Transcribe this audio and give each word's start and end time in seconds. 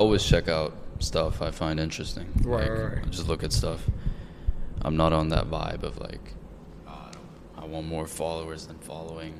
always 0.00 0.22
check 0.24 0.46
out 0.46 0.72
stuff 1.00 1.42
I 1.42 1.50
find 1.50 1.80
interesting. 1.80 2.28
Right, 2.44 2.70
like, 2.70 2.92
right. 2.92 3.10
Just 3.10 3.26
look 3.26 3.42
at 3.42 3.52
stuff. 3.52 3.84
I'm 4.82 4.96
not 4.96 5.12
on 5.12 5.28
that 5.30 5.46
vibe 5.50 5.82
of 5.82 5.98
like, 5.98 6.34
"Ah, 6.86 7.10
I 7.56 7.64
want 7.64 7.88
more 7.88 8.06
followers 8.06 8.68
than 8.68 8.78
following. 8.78 9.34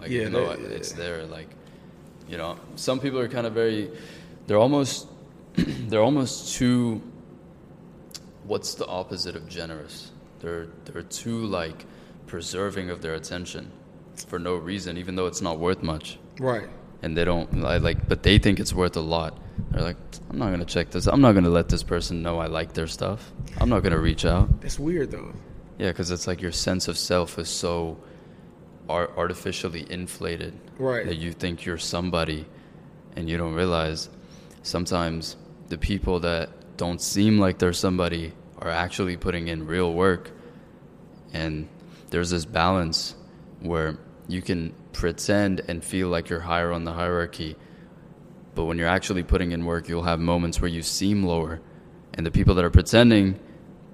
Like, 0.00 0.10
Yeah, 0.10 0.22
even 0.22 0.32
though 0.32 0.48
that- 0.48 0.58
it's 0.72 0.90
there, 0.90 1.24
like, 1.26 1.46
you 2.28 2.36
know, 2.36 2.56
some 2.74 2.98
people 2.98 3.20
are 3.20 3.28
kind 3.28 3.46
of 3.46 3.52
very, 3.52 3.92
they're 4.48 4.58
almost, 4.58 5.06
they're 5.54 6.02
almost 6.02 6.52
too. 6.56 7.00
What's 8.44 8.74
the 8.74 8.86
opposite 8.88 9.36
of 9.36 9.48
generous? 9.48 10.10
They're 10.40 10.66
they're 10.84 11.02
too 11.04 11.46
like 11.46 11.86
preserving 12.26 12.90
of 12.90 13.02
their 13.02 13.14
attention 13.14 13.70
for 14.16 14.40
no 14.40 14.56
reason, 14.56 14.98
even 14.98 15.14
though 15.14 15.28
it's 15.28 15.40
not 15.40 15.60
worth 15.60 15.80
much 15.84 16.18
Right. 16.40 16.68
and 17.02 17.16
they 17.16 17.24
don't 17.24 17.64
I 17.64 17.76
like 17.76 18.08
but 18.08 18.24
they 18.24 18.38
think 18.38 18.58
it's 18.58 18.74
worth 18.74 18.96
a 18.96 19.00
lot 19.00 19.38
they're 19.70 19.82
like 19.82 19.96
i'm 20.30 20.38
not 20.38 20.50
gonna 20.50 20.64
check 20.64 20.90
this 20.90 21.06
i'm 21.06 21.20
not 21.20 21.32
gonna 21.32 21.48
let 21.50 21.68
this 21.68 21.82
person 21.82 22.22
know 22.22 22.38
i 22.38 22.46
like 22.46 22.72
their 22.74 22.86
stuff 22.86 23.32
i'm 23.58 23.68
not 23.68 23.82
gonna 23.82 23.98
reach 23.98 24.24
out 24.24 24.60
That's 24.60 24.78
weird 24.78 25.10
though. 25.10 25.32
yeah 25.78 25.88
because 25.88 26.10
it's 26.10 26.26
like 26.26 26.40
your 26.42 26.52
sense 26.52 26.88
of 26.88 26.96
self 26.98 27.38
is 27.38 27.48
so 27.48 27.98
ar- 28.88 29.10
artificially 29.16 29.86
inflated 29.90 30.54
Right. 30.78 31.06
that 31.06 31.16
you 31.16 31.32
think 31.32 31.64
you're 31.64 31.78
somebody 31.78 32.44
and 33.16 33.28
you 33.28 33.36
don't 33.36 33.54
realize 33.54 34.08
sometimes 34.62 35.36
the 35.68 35.78
people 35.78 36.20
that 36.20 36.50
don't 36.76 37.00
seem 37.00 37.38
like 37.38 37.58
they're 37.58 37.72
somebody 37.72 38.32
are 38.58 38.70
actually 38.70 39.16
putting 39.16 39.48
in 39.48 39.66
real 39.66 39.92
work 39.92 40.30
and 41.32 41.68
there's 42.10 42.30
this 42.30 42.44
balance 42.44 43.14
where 43.60 43.96
you 44.28 44.42
can 44.42 44.74
pretend 44.92 45.60
and 45.68 45.84
feel 45.84 46.08
like 46.08 46.28
you're 46.28 46.40
higher 46.40 46.72
on 46.72 46.84
the 46.84 46.92
hierarchy 46.92 47.56
but 48.54 48.64
when 48.64 48.78
you're 48.78 48.88
actually 48.88 49.22
putting 49.22 49.52
in 49.52 49.64
work 49.64 49.88
you'll 49.88 50.02
have 50.02 50.20
moments 50.20 50.60
where 50.60 50.68
you 50.70 50.82
seem 50.82 51.22
lower. 51.24 51.60
And 52.14 52.26
the 52.26 52.30
people 52.30 52.54
that 52.56 52.64
are 52.64 52.70
pretending 52.70 53.38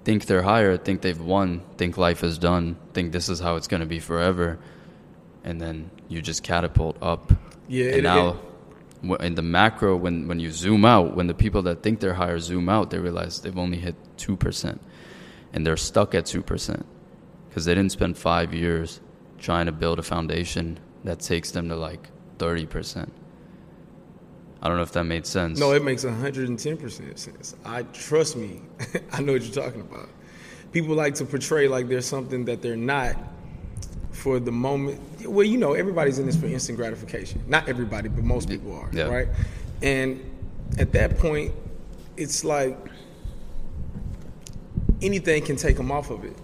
think 0.04 0.26
they're 0.26 0.42
higher 0.42 0.76
think 0.76 1.02
they've 1.02 1.20
won 1.20 1.62
think 1.76 1.96
life 1.96 2.24
is 2.24 2.38
done 2.38 2.76
think 2.92 3.12
this 3.12 3.28
is 3.28 3.38
how 3.40 3.56
it's 3.56 3.68
going 3.68 3.80
to 3.80 3.86
be 3.86 4.00
forever. 4.00 4.58
And 5.44 5.60
then 5.60 5.90
you 6.08 6.20
just 6.22 6.42
catapult 6.42 6.96
up. 7.02 7.32
Yeah, 7.68 7.86
and 7.86 7.94
it- 7.98 8.02
now 8.02 8.36
wh- 9.06 9.22
in 9.22 9.34
the 9.36 9.42
macro 9.42 9.96
when, 9.96 10.26
when 10.26 10.40
you 10.40 10.50
zoom 10.50 10.84
out 10.84 11.14
when 11.14 11.26
the 11.28 11.34
people 11.34 11.62
that 11.62 11.82
think 11.82 12.00
they're 12.00 12.14
higher 12.14 12.38
zoom 12.40 12.68
out 12.68 12.90
they 12.90 12.98
realize 12.98 13.40
they've 13.40 13.56
only 13.58 13.78
hit 13.78 13.94
2% 14.16 14.78
and 15.52 15.64
they're 15.66 15.76
stuck 15.76 16.14
at 16.14 16.24
2% 16.24 16.84
because 17.48 17.64
they 17.64 17.74
didn't 17.74 17.92
spend 17.92 18.16
five 18.18 18.52
years 18.52 19.00
trying 19.38 19.66
to 19.66 19.72
build 19.72 19.98
a 20.00 20.02
foundation 20.02 20.78
that 21.04 21.20
takes 21.20 21.52
them 21.52 21.68
to 21.68 21.76
like 21.76 22.08
30% 22.38 23.08
i 24.62 24.68
don't 24.68 24.76
know 24.76 24.82
if 24.82 24.92
that 24.92 25.04
made 25.04 25.24
sense 25.26 25.58
No, 25.58 25.72
it 25.72 25.82
makes 25.84 26.04
110% 26.04 27.18
sense. 27.18 27.54
I 27.64 27.82
trust 27.84 28.36
me. 28.36 28.60
I 29.12 29.20
know 29.20 29.32
what 29.34 29.42
you're 29.42 29.64
talking 29.64 29.80
about. 29.82 30.08
People 30.72 30.94
like 30.94 31.14
to 31.16 31.24
portray 31.24 31.68
like 31.68 31.88
there's 31.88 32.06
something 32.06 32.44
that 32.46 32.60
they're 32.62 32.76
not 32.76 33.16
for 34.12 34.40
the 34.40 34.50
moment. 34.52 35.00
Well, 35.24 35.46
you 35.46 35.58
know, 35.58 35.74
everybody's 35.74 36.18
in 36.18 36.26
this 36.26 36.36
for 36.36 36.46
instant 36.46 36.76
gratification. 36.76 37.40
Not 37.46 37.68
everybody, 37.68 38.08
but 38.08 38.24
most 38.24 38.48
people 38.48 38.72
are, 38.74 38.90
Yeah. 38.92 39.04
right? 39.04 39.28
And 39.80 40.20
at 40.78 40.90
that 40.92 41.18
point, 41.18 41.54
it's 42.16 42.42
like 42.44 42.76
anything 45.02 45.44
can 45.44 45.56
take 45.56 45.76
them 45.76 45.90
off 45.92 46.10
of 46.10 46.24
it. 46.24 46.36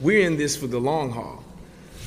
We're 0.00 0.26
in 0.26 0.36
this 0.36 0.56
for 0.56 0.66
the 0.66 0.78
long 0.80 1.10
haul. 1.10 1.44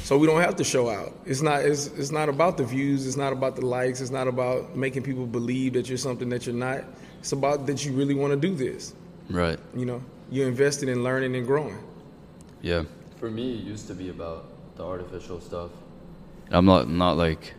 So 0.08 0.18
we 0.18 0.26
don't 0.26 0.40
have 0.40 0.56
to 0.56 0.64
show 0.64 0.90
out. 0.90 1.12
It's 1.26 1.42
not 1.42 1.66
it's, 1.66 1.88
it's 1.88 2.12
not 2.12 2.30
about 2.30 2.56
the 2.56 2.64
views, 2.64 3.06
it's 3.06 3.18
not 3.18 3.34
about 3.34 3.58
the 3.58 3.66
likes, 3.66 4.00
it's 4.00 4.10
not 4.10 4.30
about 4.30 4.74
making 4.74 5.04
people 5.04 5.28
believe 5.28 5.74
that 5.74 5.90
you're 5.90 5.98
something 5.98 6.30
that 6.30 6.46
you're 6.46 6.56
not. 6.56 6.86
It's 7.20 7.34
about 7.34 7.66
that 7.68 7.84
you 7.84 7.92
really 7.92 8.16
want 8.16 8.32
to 8.32 8.40
do 8.40 8.56
this. 8.56 8.94
right 9.30 9.60
You 9.76 9.86
know, 9.86 10.02
you're 10.32 10.48
invested 10.48 10.88
in 10.88 11.04
learning 11.04 11.36
and 11.36 11.46
growing. 11.46 11.78
yeah 12.62 12.84
for 13.20 13.30
me 13.30 13.58
it 13.58 13.66
used 13.66 13.88
to 13.88 13.94
be 13.94 14.08
about 14.08 14.46
the 14.78 14.84
artificial 14.94 15.42
stuff 15.42 15.72
i'm 16.52 16.66
not 16.66 16.88
not 16.90 17.18
like 17.18 17.54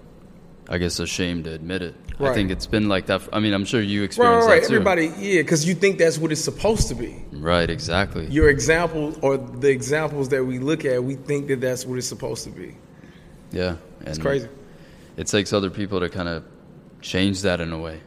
i 0.70 0.78
guess 0.78 1.00
ashamed 1.00 1.44
to 1.44 1.52
admit 1.52 1.82
it 1.82 1.94
i 2.20 2.34
think 2.34 2.50
it's 2.50 2.66
been 2.66 2.88
like 2.88 3.06
that 3.06 3.22
for, 3.22 3.34
i 3.34 3.38
mean 3.40 3.52
i'm 3.54 3.64
sure 3.64 3.80
you 3.80 4.00
Right, 4.00 4.04
experienced 4.06 4.48
right, 4.48 4.54
right. 4.54 4.62
that 4.62 4.68
too 4.68 4.74
Everybody, 4.74 5.06
yeah, 5.18 5.42
because 5.42 5.66
you 5.68 5.74
think 5.74 5.98
that's 5.98 6.18
what 6.18 6.32
it's 6.32 6.40
supposed 6.42 6.88
to 6.88 6.94
be. 6.94 7.24
right 7.32 7.68
exactly 7.70 8.26
Your 8.26 8.48
example 8.50 9.14
or 9.22 9.36
the 9.36 9.70
examples 9.70 10.28
that 10.30 10.44
we 10.44 10.58
look 10.58 10.84
at, 10.84 11.02
we 11.02 11.14
think 11.14 11.46
that 11.48 11.60
that's 11.60 11.86
what 11.86 11.98
it's 11.98 12.06
supposed 12.08 12.44
to 12.44 12.50
be. 12.50 12.74
yeah 13.52 13.76
and 14.00 14.08
It's 14.08 14.18
crazy. 14.18 14.48
it 15.16 15.26
takes 15.26 15.52
other 15.52 15.70
people 15.70 16.00
to 16.00 16.08
kind 16.08 16.28
of 16.28 16.44
change 17.00 17.42
that 17.42 17.60
in 17.60 17.72
a 17.72 17.78
way 17.78 18.00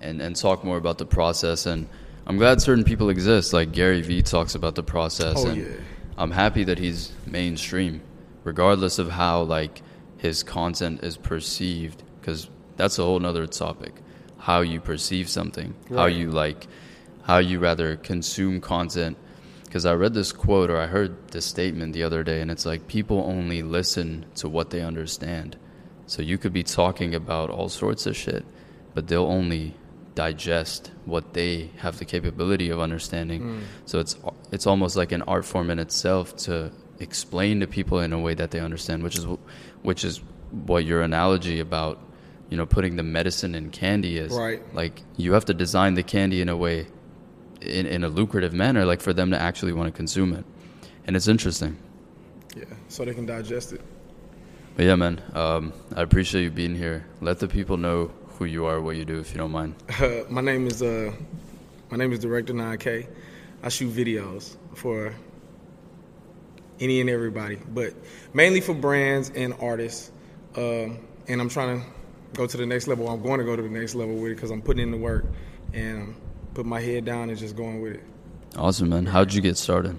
and, 0.00 0.20
and 0.22 0.36
talk 0.36 0.62
more 0.64 0.76
about 0.76 0.98
the 0.98 1.06
process 1.06 1.66
and 1.66 1.88
i'm 2.26 2.36
glad 2.36 2.60
certain 2.62 2.84
people 2.84 3.08
exist 3.10 3.52
like 3.52 3.72
gary 3.72 4.00
vee 4.02 4.22
talks 4.22 4.54
about 4.54 4.74
the 4.76 4.82
process 4.84 5.34
Oh, 5.38 5.48
and 5.48 5.60
yeah. 5.62 5.66
i'm 6.16 6.30
happy 6.30 6.62
that 6.64 6.78
he's 6.78 7.10
mainstream 7.26 8.00
regardless 8.44 8.98
of 9.00 9.10
how 9.10 9.42
like 9.42 9.82
his 10.18 10.42
content 10.44 11.02
is 11.02 11.16
perceived 11.16 12.02
because 12.20 12.48
that's 12.80 12.98
a 12.98 13.04
whole 13.04 13.20
nother 13.20 13.46
topic. 13.46 13.92
How 14.38 14.62
you 14.62 14.80
perceive 14.80 15.28
something. 15.28 15.74
How 15.90 16.06
you 16.06 16.30
like 16.30 16.66
how 17.24 17.38
you 17.38 17.58
rather 17.58 17.96
consume 17.96 18.60
content. 18.60 19.16
Because 19.64 19.86
i 19.86 19.92
read 19.92 20.14
this 20.14 20.32
quote 20.32 20.70
or 20.70 20.78
i 20.78 20.86
heard 20.86 21.28
this 21.30 21.46
statement 21.46 21.92
the 21.92 22.02
other 22.02 22.24
day 22.24 22.40
and 22.40 22.50
it's 22.50 22.66
like 22.66 22.88
people 22.88 23.22
only 23.24 23.62
listen 23.62 24.24
to 24.36 24.48
what 24.48 24.70
they 24.70 24.80
understand. 24.80 25.56
So 26.06 26.22
you 26.22 26.38
could 26.38 26.52
be 26.52 26.64
talking 26.64 27.14
about 27.14 27.50
all 27.50 27.68
sorts 27.68 28.06
of 28.06 28.16
shit 28.16 28.44
but 28.94 29.06
they'll 29.08 29.26
only 29.26 29.74
digest 30.14 30.90
what 31.04 31.34
they 31.34 31.70
have 31.76 31.98
the 31.98 32.04
capability 32.04 32.70
of 32.70 32.80
understanding. 32.80 33.42
Mm. 33.42 33.60
So 33.84 34.00
it's 34.00 34.16
it's 34.50 34.66
almost 34.66 34.96
like 34.96 35.12
an 35.12 35.22
art 35.22 35.44
form 35.44 35.70
in 35.70 35.78
itself 35.78 36.34
to 36.48 36.72
explain 36.98 37.60
to 37.60 37.66
people 37.66 38.00
in 38.00 38.12
a 38.12 38.18
way 38.18 38.34
that 38.34 38.50
they 38.50 38.60
understand 38.60 39.02
which 39.02 39.16
is 39.16 39.26
which 39.82 40.04
is 40.04 40.20
what 40.50 40.84
your 40.84 41.02
analogy 41.02 41.60
about 41.60 42.00
you 42.50 42.56
know 42.56 42.66
putting 42.66 42.96
the 42.96 43.02
medicine 43.02 43.54
in 43.54 43.70
candy 43.70 44.18
is 44.18 44.32
Right. 44.32 44.60
like 44.74 45.02
you 45.16 45.32
have 45.32 45.44
to 45.46 45.54
design 45.54 45.94
the 45.94 46.02
candy 46.02 46.40
in 46.40 46.48
a 46.48 46.56
way 46.56 46.86
in, 47.60 47.86
in 47.86 48.04
a 48.04 48.08
lucrative 48.08 48.52
manner 48.52 48.84
like 48.84 49.00
for 49.00 49.12
them 49.12 49.30
to 49.30 49.40
actually 49.40 49.72
want 49.72 49.86
to 49.92 49.96
consume 49.96 50.32
it 50.34 50.44
and 51.06 51.16
it's 51.16 51.28
interesting 51.28 51.76
Yeah, 52.56 52.64
so 52.88 53.04
they 53.04 53.14
can 53.14 53.26
digest 53.26 53.72
it. 53.72 53.80
but 54.76 54.84
yeah 54.86 54.96
man 54.96 55.20
um, 55.34 55.72
i 55.96 56.02
appreciate 56.02 56.42
you 56.42 56.50
being 56.50 56.74
here 56.74 57.06
let 57.20 57.38
the 57.38 57.48
people 57.48 57.76
know 57.76 58.10
who 58.38 58.44
you 58.46 58.64
are 58.64 58.80
what 58.80 58.96
you 58.96 59.04
do 59.04 59.18
if 59.20 59.30
you 59.32 59.38
don't 59.38 59.52
mind 59.52 59.74
Uh, 60.00 60.22
my 60.28 60.40
name 60.40 60.66
is 60.66 60.82
uh, 60.82 61.12
my 61.90 61.96
name 61.96 62.12
is 62.12 62.20
Director 62.20 62.52
9K. 62.54 63.06
I 63.64 63.68
shoot 63.68 63.90
videos 63.92 64.56
for 64.74 65.12
any 66.78 67.00
and 67.00 67.10
everybody, 67.10 67.58
but 67.74 67.92
mainly 68.32 68.60
for 68.60 68.74
brands 68.74 69.30
and 69.34 69.52
artists. 69.60 70.12
Um, 70.56 70.98
and 71.28 71.40
I'm 71.40 71.48
trying 71.48 71.80
to 71.80 71.86
go 72.34 72.46
to 72.46 72.56
the 72.56 72.66
next 72.66 72.86
level. 72.88 73.08
I'm 73.08 73.22
going 73.22 73.38
to 73.38 73.44
go 73.44 73.56
to 73.56 73.62
the 73.62 73.68
next 73.68 73.94
level 73.94 74.14
with 74.16 74.32
it 74.32 74.34
because 74.36 74.50
I'm 74.50 74.62
putting 74.62 74.82
in 74.82 74.90
the 74.90 74.96
work 74.96 75.24
and 75.72 76.02
um, 76.02 76.14
put 76.54 76.66
my 76.66 76.80
head 76.80 77.04
down 77.04 77.30
and 77.30 77.38
just 77.38 77.56
going 77.56 77.80
with 77.80 77.94
it. 77.94 78.02
awesome 78.56 78.88
man 78.88 79.06
how'd 79.06 79.32
you 79.32 79.40
get 79.40 79.56
started 79.56 79.98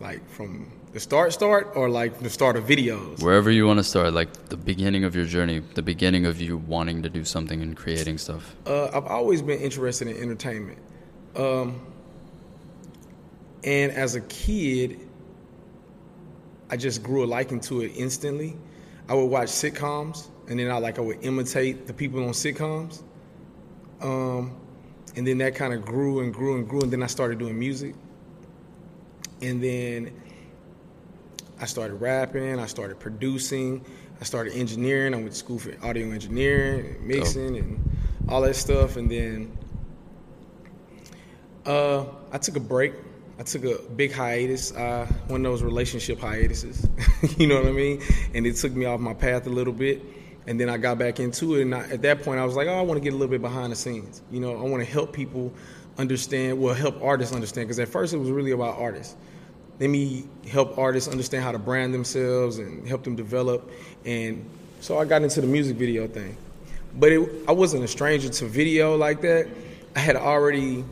Like 0.00 0.28
from 0.28 0.70
the 0.92 1.00
start, 1.00 1.32
start, 1.32 1.72
or 1.74 1.88
like 1.90 2.20
the 2.20 2.30
start 2.30 2.56
of 2.56 2.64
videos. 2.64 3.22
wherever 3.22 3.50
you 3.50 3.66
want 3.66 3.78
to 3.78 3.84
start 3.84 4.12
like 4.14 4.30
the 4.48 4.56
beginning 4.56 5.04
of 5.04 5.14
your 5.16 5.24
journey 5.26 5.60
the 5.74 5.82
beginning 5.82 6.26
of 6.26 6.40
you 6.40 6.56
wanting 6.58 7.02
to 7.02 7.08
do 7.10 7.24
something 7.24 7.60
and 7.62 7.76
creating 7.76 8.18
stuff 8.18 8.54
Uh, 8.66 8.88
I've 8.92 9.06
always 9.06 9.40
been 9.42 9.60
interested 9.60 10.08
in 10.08 10.16
entertainment. 10.22 10.78
Um, 11.34 11.80
and 13.64 13.92
as 13.92 14.14
a 14.14 14.20
kid, 14.22 15.00
I 16.70 16.76
just 16.76 17.02
grew 17.02 17.24
a 17.24 17.26
liking 17.26 17.60
to 17.68 17.80
it 17.82 17.92
instantly. 17.96 18.56
I 19.08 19.14
would 19.14 19.26
watch 19.26 19.48
sitcoms, 19.48 20.28
and 20.48 20.58
then 20.58 20.70
I 20.70 20.78
like 20.78 20.98
I 20.98 21.02
would 21.02 21.22
imitate 21.24 21.86
the 21.86 21.92
people 21.92 22.22
on 22.24 22.30
sitcoms. 22.30 23.02
Um, 24.00 24.56
and 25.16 25.26
then 25.26 25.38
that 25.38 25.54
kind 25.54 25.72
of 25.72 25.84
grew 25.84 26.20
and 26.20 26.32
grew 26.32 26.56
and 26.56 26.68
grew, 26.68 26.82
and 26.82 26.92
then 26.92 27.02
I 27.02 27.06
started 27.06 27.38
doing 27.38 27.58
music. 27.58 27.94
And 29.42 29.62
then 29.62 30.12
I 31.60 31.66
started 31.66 31.94
rapping, 31.94 32.58
I 32.58 32.66
started 32.66 32.98
producing, 32.98 33.84
I 34.20 34.24
started 34.24 34.54
engineering. 34.54 35.14
I 35.14 35.18
went 35.18 35.32
to 35.32 35.36
school 35.36 35.58
for 35.58 35.72
audio 35.82 36.10
engineering, 36.10 36.96
and 36.96 37.06
mixing, 37.06 37.56
and 37.56 37.96
all 38.28 38.40
that 38.42 38.56
stuff. 38.56 38.96
And 38.96 39.10
then 39.10 39.56
uh, 41.64 42.04
I 42.32 42.38
took 42.38 42.56
a 42.56 42.60
break. 42.60 42.94
I 43.38 43.42
took 43.42 43.64
a 43.64 43.82
big 43.92 44.12
hiatus, 44.12 44.72
uh, 44.72 45.06
one 45.26 45.44
of 45.44 45.52
those 45.52 45.62
relationship 45.62 46.18
hiatuses. 46.18 46.88
you 47.36 47.46
know 47.46 47.56
what 47.56 47.66
I 47.66 47.72
mean? 47.72 48.02
And 48.32 48.46
it 48.46 48.56
took 48.56 48.72
me 48.72 48.86
off 48.86 48.98
my 48.98 49.12
path 49.12 49.46
a 49.46 49.50
little 49.50 49.74
bit. 49.74 50.02
And 50.46 50.60
then 50.60 50.68
I 50.68 50.76
got 50.76 50.98
back 50.98 51.18
into 51.18 51.56
it. 51.56 51.62
And 51.62 51.74
I, 51.74 51.80
at 51.90 52.02
that 52.02 52.22
point, 52.22 52.38
I 52.38 52.44
was 52.44 52.54
like, 52.54 52.68
oh, 52.68 52.78
I 52.78 52.82
want 52.82 52.98
to 52.98 53.04
get 53.04 53.12
a 53.12 53.16
little 53.16 53.30
bit 53.30 53.42
behind 53.42 53.72
the 53.72 53.76
scenes. 53.76 54.22
You 54.30 54.40
know, 54.40 54.56
I 54.56 54.62
want 54.62 54.82
to 54.84 54.90
help 54.90 55.12
people 55.12 55.52
understand, 55.98 56.60
well, 56.60 56.74
help 56.74 57.02
artists 57.02 57.34
understand. 57.34 57.66
Because 57.66 57.78
at 57.80 57.88
first, 57.88 58.14
it 58.14 58.18
was 58.18 58.30
really 58.30 58.52
about 58.52 58.78
artists. 58.78 59.16
Let 59.80 59.90
me 59.90 60.24
help 60.48 60.78
artists 60.78 61.10
understand 61.10 61.44
how 61.44 61.52
to 61.52 61.58
brand 61.58 61.92
themselves 61.92 62.58
and 62.58 62.86
help 62.86 63.04
them 63.04 63.16
develop. 63.16 63.70
And 64.04 64.48
so 64.80 64.98
I 64.98 65.04
got 65.04 65.22
into 65.22 65.40
the 65.40 65.46
music 65.46 65.76
video 65.76 66.06
thing. 66.06 66.36
but 66.94 67.12
it, 67.12 67.28
I 67.48 67.52
wasn't 67.52 67.84
a 67.84 67.88
stranger 67.88 68.28
to 68.28 68.46
video 68.46 68.96
like 68.96 69.20
that. 69.22 69.48
I 69.94 70.00
had 70.00 70.16
already 70.16 70.84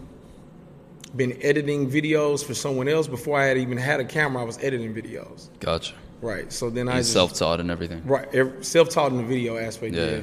been 1.17 1.39
editing 1.43 1.91
videos 1.91 2.45
for 2.45 2.55
someone 2.55 2.89
else 2.89 3.07
before 3.07 3.39
I 3.39 3.45
had 3.47 3.59
even 3.59 3.79
had 3.79 4.01
a 4.01 4.05
camera. 4.05 4.43
I 4.43 4.45
was 4.45 4.59
editing 4.63 4.95
videos. 4.95 5.49
Gotcha. 5.61 5.95
Right. 6.25 6.51
So 6.51 6.71
then 6.71 6.89
I 6.89 6.97
He's 6.97 7.05
just, 7.05 7.13
self-taught 7.13 7.61
and 7.61 7.71
everything. 7.71 8.03
right 8.07 8.65
self-taught 8.65 9.11
in 9.13 9.19
the 9.19 9.25
video 9.25 9.59
aspect. 9.59 9.95
Yeah. 9.95 10.21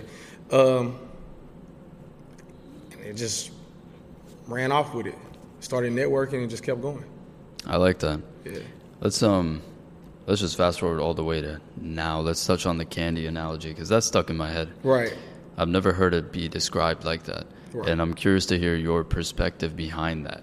Yeah. 0.51 0.57
Um, 0.57 0.97
and 2.93 3.01
it 3.05 3.13
just 3.17 3.51
ran 4.47 4.71
off 4.71 4.95
with 4.95 5.05
it. 5.05 5.15
Started 5.59 5.93
networking 5.93 6.41
and 6.41 6.49
just 6.49 6.63
kept 6.63 6.81
going. 6.81 7.05
I 7.67 7.77
like 7.77 7.99
that. 7.99 8.19
Yeah. 8.43 8.57
Let's 8.99 9.21
um, 9.21 9.61
let's 10.25 10.41
just 10.41 10.57
fast 10.57 10.79
forward 10.79 10.99
all 10.99 11.13
the 11.13 11.23
way 11.23 11.39
to 11.41 11.61
now. 11.79 12.19
Let's 12.19 12.43
touch 12.47 12.65
on 12.65 12.79
the 12.79 12.85
candy 12.85 13.27
analogy 13.27 13.69
because 13.69 13.87
that's 13.89 14.07
stuck 14.07 14.31
in 14.31 14.37
my 14.37 14.49
head. 14.49 14.69
Right. 14.83 15.15
I've 15.57 15.69
never 15.69 15.93
heard 15.93 16.15
it 16.15 16.31
be 16.31 16.49
described 16.49 17.03
like 17.05 17.23
that, 17.23 17.45
Right. 17.73 17.89
and 17.89 18.01
I'm 18.01 18.15
curious 18.15 18.47
to 18.47 18.57
hear 18.57 18.73
your 18.75 19.03
perspective 19.03 19.75
behind 19.75 20.25
that. 20.25 20.41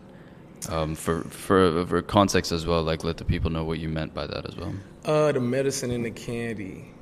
Um, 0.68 0.94
for 0.94 1.22
for 1.22 1.86
for 1.86 2.02
context 2.02 2.52
as 2.52 2.66
well, 2.66 2.82
like 2.82 3.04
let 3.04 3.16
the 3.16 3.24
people 3.24 3.50
know 3.50 3.64
what 3.64 3.78
you 3.78 3.88
meant 3.88 4.14
by 4.14 4.26
that 4.26 4.46
as 4.46 4.56
well. 4.56 4.74
Uh, 5.04 5.32
the 5.32 5.40
medicine 5.40 5.90
and 5.90 6.04
the 6.04 6.10
candy. 6.10 6.92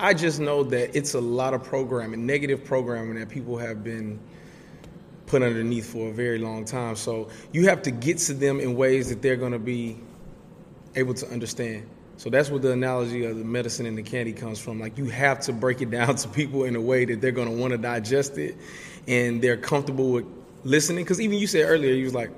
I 0.00 0.14
just 0.14 0.38
know 0.38 0.62
that 0.64 0.96
it's 0.96 1.14
a 1.14 1.20
lot 1.20 1.54
of 1.54 1.64
programming, 1.64 2.24
negative 2.24 2.64
programming 2.64 3.18
that 3.18 3.28
people 3.28 3.58
have 3.58 3.82
been 3.82 4.20
put 5.26 5.42
underneath 5.42 5.92
for 5.92 6.08
a 6.08 6.12
very 6.12 6.38
long 6.38 6.64
time. 6.64 6.96
So 6.96 7.28
you 7.52 7.68
have 7.68 7.82
to 7.82 7.90
get 7.90 8.18
to 8.18 8.34
them 8.34 8.60
in 8.60 8.76
ways 8.76 9.08
that 9.08 9.22
they're 9.22 9.36
going 9.36 9.52
to 9.52 9.58
be 9.58 9.98
able 10.94 11.14
to 11.14 11.28
understand. 11.28 11.88
So 12.16 12.30
that's 12.30 12.50
what 12.50 12.62
the 12.62 12.72
analogy 12.72 13.24
of 13.24 13.38
the 13.38 13.44
medicine 13.44 13.86
and 13.86 13.96
the 13.96 14.02
candy 14.02 14.32
comes 14.32 14.58
from. 14.58 14.80
Like 14.80 14.98
you 14.98 15.06
have 15.06 15.40
to 15.40 15.52
break 15.52 15.82
it 15.82 15.90
down 15.90 16.16
to 16.16 16.28
people 16.28 16.64
in 16.64 16.76
a 16.76 16.80
way 16.80 17.04
that 17.04 17.20
they're 17.20 17.32
going 17.32 17.48
to 17.48 17.54
want 17.54 17.72
to 17.72 17.78
digest 17.78 18.38
it 18.38 18.56
and 19.06 19.42
they're 19.42 19.56
comfortable 19.56 20.10
with 20.12 20.26
listening. 20.64 21.04
Because 21.04 21.20
even 21.20 21.38
you 21.38 21.46
said 21.46 21.68
earlier, 21.68 21.92
you 21.92 22.04
was 22.04 22.14
like, 22.14 22.30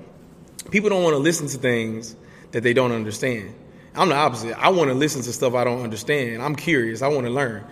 people 0.71 0.89
don't 0.89 1.03
want 1.03 1.13
to 1.13 1.19
listen 1.19 1.47
to 1.47 1.57
things 1.57 2.15
that 2.51 2.63
they 2.63 2.73
don't 2.73 2.91
understand. 2.91 3.53
I'm 3.93 4.09
the 4.09 4.15
opposite. 4.15 4.57
I 4.57 4.69
want 4.69 4.89
to 4.89 4.93
listen 4.93 5.21
to 5.21 5.33
stuff 5.33 5.53
I 5.53 5.63
don't 5.63 5.81
understand. 5.83 6.41
I'm 6.41 6.55
curious. 6.55 7.01
I 7.01 7.09
want 7.09 7.25
to 7.27 7.31
learn. 7.31 7.65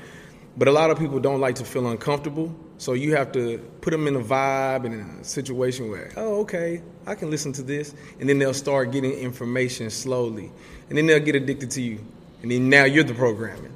But 0.57 0.67
a 0.67 0.71
lot 0.71 0.89
of 0.91 0.99
people 0.99 1.19
don't 1.19 1.39
like 1.39 1.55
to 1.55 1.65
feel 1.65 1.87
uncomfortable. 1.87 2.53
So 2.77 2.93
you 2.93 3.15
have 3.15 3.31
to 3.33 3.59
put 3.81 3.91
them 3.91 4.07
in 4.07 4.15
a 4.15 4.19
vibe 4.19 4.85
and 4.85 4.93
in 4.93 5.01
a 5.21 5.23
situation 5.23 5.89
where, 5.89 6.11
oh, 6.17 6.41
okay, 6.41 6.81
I 7.05 7.15
can 7.15 7.29
listen 7.29 7.53
to 7.53 7.63
this. 7.63 7.95
And 8.19 8.27
then 8.27 8.39
they'll 8.39 8.53
start 8.53 8.91
getting 8.91 9.13
information 9.13 9.89
slowly. 9.89 10.51
And 10.89 10.97
then 10.97 11.05
they'll 11.07 11.19
get 11.19 11.35
addicted 11.35 11.71
to 11.71 11.81
you. 11.81 11.99
And 12.41 12.51
then 12.51 12.69
now 12.69 12.83
you're 12.83 13.03
the 13.03 13.13
programming. 13.13 13.73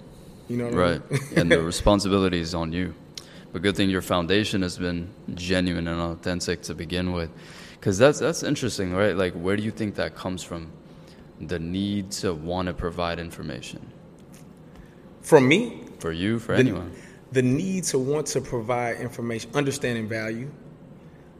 You 0.49 0.57
know 0.57 0.65
what 0.65 0.73
Right, 0.73 1.01
I 1.09 1.13
mean? 1.13 1.21
and 1.37 1.51
the 1.51 1.61
responsibility 1.61 2.39
is 2.39 2.53
on 2.53 2.73
you. 2.73 2.93
But 3.53 3.61
good 3.61 3.75
thing 3.75 3.89
your 3.89 4.01
foundation 4.01 4.61
has 4.63 4.77
been 4.77 5.09
genuine 5.35 5.87
and 5.87 6.01
authentic 6.01 6.63
to 6.63 6.73
begin 6.73 7.13
with, 7.13 7.29
because 7.83 7.97
that's 7.97 8.17
that's 8.17 8.43
interesting, 8.43 8.93
right? 8.93 9.13
Like, 9.13 9.33
where 9.33 9.57
do 9.57 9.63
you 9.63 9.69
think 9.71 9.95
that 9.95 10.15
comes 10.15 10.41
from? 10.41 10.71
The 11.41 11.59
need 11.59 12.11
to 12.11 12.33
want 12.33 12.67
to 12.67 12.73
provide 12.73 13.19
information 13.19 13.85
From 15.21 15.49
me, 15.49 15.83
for 15.99 16.13
you, 16.13 16.39
for 16.39 16.53
the, 16.53 16.59
anyone. 16.61 16.93
the 17.33 17.41
need 17.41 17.83
to 17.85 17.99
want 17.99 18.27
to 18.27 18.39
provide 18.39 19.01
information, 19.01 19.51
understanding 19.53 20.07
value, 20.07 20.49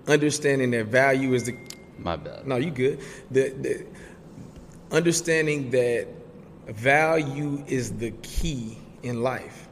understanding 0.06 0.72
that 0.72 0.88
value 0.88 1.34
is 1.34 1.46
the 1.46 1.56
My 1.98 2.18
bad. 2.18 2.46
No, 2.46 2.58
you 2.58 2.72
good. 2.72 3.00
The, 3.32 3.50
the 3.52 3.86
understanding 4.92 5.72
that 5.72 6.10
value 6.68 7.64
is 7.68 7.94
the 7.94 8.12
key 8.22 8.78
in 9.02 9.24
life, 9.24 9.70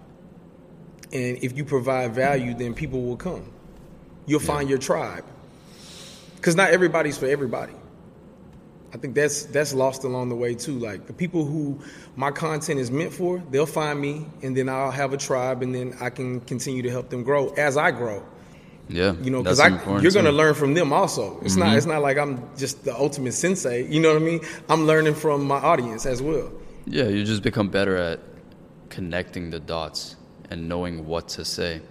and 1.12 1.38
if 1.44 1.58
you 1.58 1.66
provide 1.66 2.16
value, 2.16 2.54
then 2.54 2.74
people 2.74 3.02
will 3.02 3.18
come. 3.18 3.52
You'll 4.26 4.40
find 4.40 4.70
your 4.70 4.80
tribe, 4.80 5.26
because 6.42 6.56
not 6.56 6.72
everybody's 6.72 7.20
for 7.20 7.28
everybody. 7.28 7.74
I 8.94 8.98
think 8.98 9.14
that's 9.14 9.44
that's 9.44 9.74
lost 9.74 10.04
along 10.04 10.30
the 10.30 10.36
way 10.36 10.56
too. 10.56 10.78
Like 10.80 11.06
the 11.06 11.14
people 11.14 11.46
who 11.46 11.80
my 12.16 12.32
content 12.32 12.80
is 12.80 12.90
meant 12.90 13.14
for, 13.14 13.42
they'll 13.52 13.68
find 13.68 14.02
me, 14.02 14.26
and 14.42 14.58
then 14.58 14.68
I'll 14.68 14.92
have 14.92 15.14
a 15.14 15.18
tribe, 15.18 15.62
and 15.62 15.74
then 15.74 15.96
I 16.02 16.10
can 16.10 16.42
continue 16.42 16.82
to 16.82 16.90
help 16.90 17.10
them 17.10 17.24
grow 17.24 17.50
as 17.50 17.78
I 17.78 17.92
grow. 17.92 18.26
Yeah, 18.90 19.14
You 19.22 19.30
know, 19.30 19.44
because 19.44 19.60
important 19.60 20.02
you're 20.04 20.12
going 20.12 20.26
to 20.26 20.34
learn 20.34 20.54
from 20.54 20.74
them 20.74 20.92
also. 20.92 21.40
It's 21.44 21.56
not. 21.56 21.78
It's 21.78 21.86
not 21.86 22.02
like 22.02 22.18
I'm 22.18 22.44
just 22.58 22.84
the 22.84 22.94
ultimate 22.94 23.34
sensei. 23.34 23.88
You 23.88 24.02
know 24.02 24.14
what 24.14 24.22
I 24.22 24.26
mean? 24.26 24.42
I'm 24.68 24.86
learning 24.86 25.14
from 25.14 25.46
my 25.46 25.58
audience 25.58 26.06
as 26.06 26.22
well. 26.22 26.52
Yeah, 26.86 27.06
you 27.06 27.24
just 27.24 27.44
become 27.44 27.70
better 27.70 27.96
at 27.96 28.20
connecting 28.90 29.52
the 29.52 29.60
dots 29.60 30.18
and 30.50 30.68
knowing 30.68 31.06
what 31.06 31.30
to 31.30 31.46
say, 31.46 31.82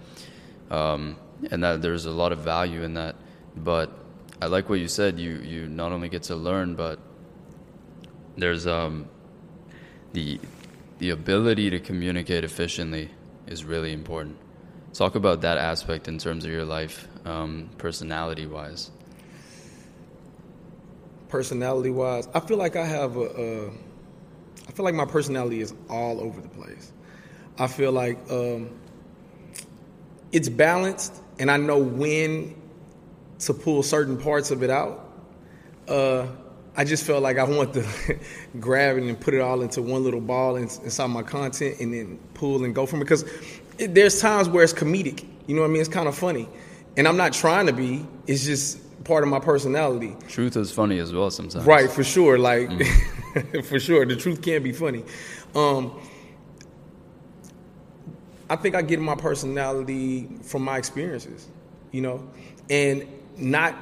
um, 0.69 1.15
and 1.49 1.63
that 1.63 1.81
there's 1.81 2.05
a 2.05 2.11
lot 2.11 2.33
of 2.33 2.39
value 2.39 2.83
in 2.83 2.93
that. 2.95 3.15
But 3.55 4.00
I 4.41 4.47
like 4.47 4.69
what 4.69 4.79
you 4.79 4.87
said. 4.87 5.19
You 5.19 5.33
you 5.37 5.67
not 5.67 5.91
only 5.91 6.09
get 6.09 6.23
to 6.23 6.35
learn, 6.35 6.73
but 6.73 6.99
there's 8.37 8.65
um, 8.65 9.07
the 10.13 10.39
the 10.97 11.11
ability 11.11 11.69
to 11.69 11.79
communicate 11.79 12.43
efficiently 12.43 13.11
is 13.45 13.63
really 13.63 13.93
important. 13.93 14.37
Talk 14.93 15.15
about 15.15 15.41
that 15.41 15.57
aspect 15.57 16.07
in 16.07 16.17
terms 16.17 16.43
of 16.43 16.51
your 16.51 16.65
life, 16.65 17.07
um, 17.23 17.69
personality 17.77 18.47
wise. 18.47 18.89
Personality 21.29 21.91
wise, 21.91 22.27
I 22.33 22.39
feel 22.39 22.57
like 22.57 22.75
I 22.75 22.85
have 22.85 23.17
a. 23.17 23.21
a 23.21 23.71
I 24.67 24.73
feel 24.73 24.85
like 24.85 24.95
my 24.95 25.05
personality 25.05 25.61
is 25.61 25.73
all 25.89 26.19
over 26.21 26.39
the 26.39 26.47
place. 26.49 26.91
I 27.57 27.67
feel 27.67 27.91
like 27.91 28.17
um, 28.31 28.69
it's 30.31 30.49
balanced, 30.49 31.21
and 31.39 31.51
I 31.51 31.57
know 31.57 31.77
when 31.77 32.60
to 33.41 33.53
pull 33.53 33.83
certain 33.83 34.17
parts 34.17 34.51
of 34.51 34.63
it 34.63 34.69
out. 34.69 35.09
Uh, 35.87 36.27
I 36.75 36.83
just 36.83 37.03
felt 37.03 37.21
like 37.21 37.37
I 37.37 37.43
want 37.57 37.73
to 37.73 37.85
grab 38.59 38.97
it 38.97 39.03
and 39.03 39.19
put 39.19 39.33
it 39.33 39.41
all 39.41 39.61
into 39.61 39.81
one 39.81 40.03
little 40.03 40.21
ball 40.21 40.55
inside 40.55 41.07
my 41.07 41.23
content, 41.23 41.79
and 41.79 41.93
then 41.93 42.19
pull 42.33 42.63
and 42.63 42.73
go 42.73 42.85
from 42.85 43.01
it. 43.01 43.05
Because 43.05 43.25
it, 43.77 43.93
there's 43.93 44.21
times 44.21 44.47
where 44.47 44.63
it's 44.63 44.73
comedic. 44.73 45.25
You 45.47 45.55
know 45.55 45.61
what 45.61 45.69
I 45.69 45.71
mean? 45.71 45.81
It's 45.81 45.89
kind 45.89 46.07
of 46.07 46.15
funny, 46.15 46.47
and 46.97 47.07
I'm 47.07 47.17
not 47.17 47.33
trying 47.33 47.67
to 47.67 47.73
be. 47.73 48.05
It's 48.27 48.45
just 48.45 48.79
part 49.03 49.23
of 49.23 49.29
my 49.29 49.39
personality. 49.39 50.15
Truth 50.27 50.55
is 50.55 50.71
funny 50.71 50.99
as 50.99 51.11
well 51.11 51.31
sometimes. 51.31 51.65
Right, 51.65 51.89
for 51.89 52.03
sure. 52.03 52.37
Like, 52.37 52.69
for 53.63 53.79
sure, 53.79 54.05
the 54.05 54.15
truth 54.15 54.41
can 54.41 54.63
be 54.63 54.71
funny. 54.71 55.03
Um, 55.55 55.99
I 58.49 58.55
think 58.55 58.75
I 58.75 58.81
get 58.81 58.99
my 58.99 59.15
personality 59.15 60.29
from 60.43 60.63
my 60.63 60.77
experiences, 60.77 61.47
you 61.91 62.01
know, 62.01 62.29
and 62.69 63.07
not 63.41 63.75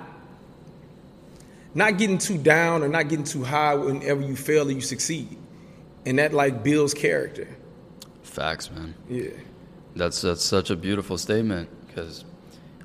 not 1.74 1.98
getting 1.98 2.18
too 2.18 2.38
down 2.38 2.84
or 2.84 2.88
not 2.88 3.10
getting 3.10 3.26
too 3.26 3.44
high 3.44 3.76
whenever 3.76 4.22
you 4.22 4.36
fail 4.36 4.68
or 4.68 4.72
you 4.72 4.82
succeed, 4.82 5.38
and 6.06 6.20
that 6.20 6.34
like 6.34 6.64
builds 6.64 6.94
character. 6.94 7.48
Facts, 8.24 8.72
man. 8.72 8.96
Yeah, 9.10 9.30
That's 9.96 10.22
that's 10.22 10.44
such 10.44 10.70
a 10.70 10.76
beautiful 10.76 11.18
statement 11.18 11.70
because 11.88 12.26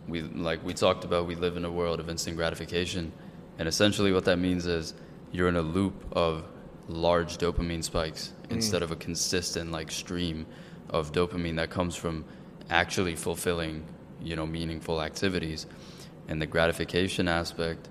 we 0.09 0.23
like 0.23 0.65
we 0.65 0.75
talked 0.75 1.05
about 1.05 1.27
we 1.27 1.35
live 1.35 1.57
in 1.57 1.65
a 1.65 1.71
world 1.71 2.01
of 2.01 2.09
instant 2.09 2.37
gratification, 2.37 3.13
and 3.59 3.69
essentially 3.69 4.13
what 4.13 4.25
that 4.27 4.39
means 4.39 4.67
is 4.67 4.95
you're 5.33 5.49
in 5.49 5.57
a 5.57 5.63
loop 5.63 5.95
of 6.13 6.45
large 6.89 7.39
dopamine 7.39 7.83
spikes 7.83 8.33
mm. 8.43 8.53
instead 8.53 8.83
of 8.83 8.91
a 8.91 8.97
consistent 8.97 9.73
like 9.73 9.91
stream 9.91 10.47
of 10.91 11.13
dopamine 11.13 11.57
that 11.57 11.71
comes 11.71 11.97
from 11.97 12.25
actually 12.71 13.17
fulfilling 13.17 13.85
you 14.23 14.37
know 14.37 14.47
meaningful 14.47 15.03
activities, 15.03 15.67
and 16.29 16.41
the 16.41 16.47
gratification 16.47 17.29
aspect 17.29 17.89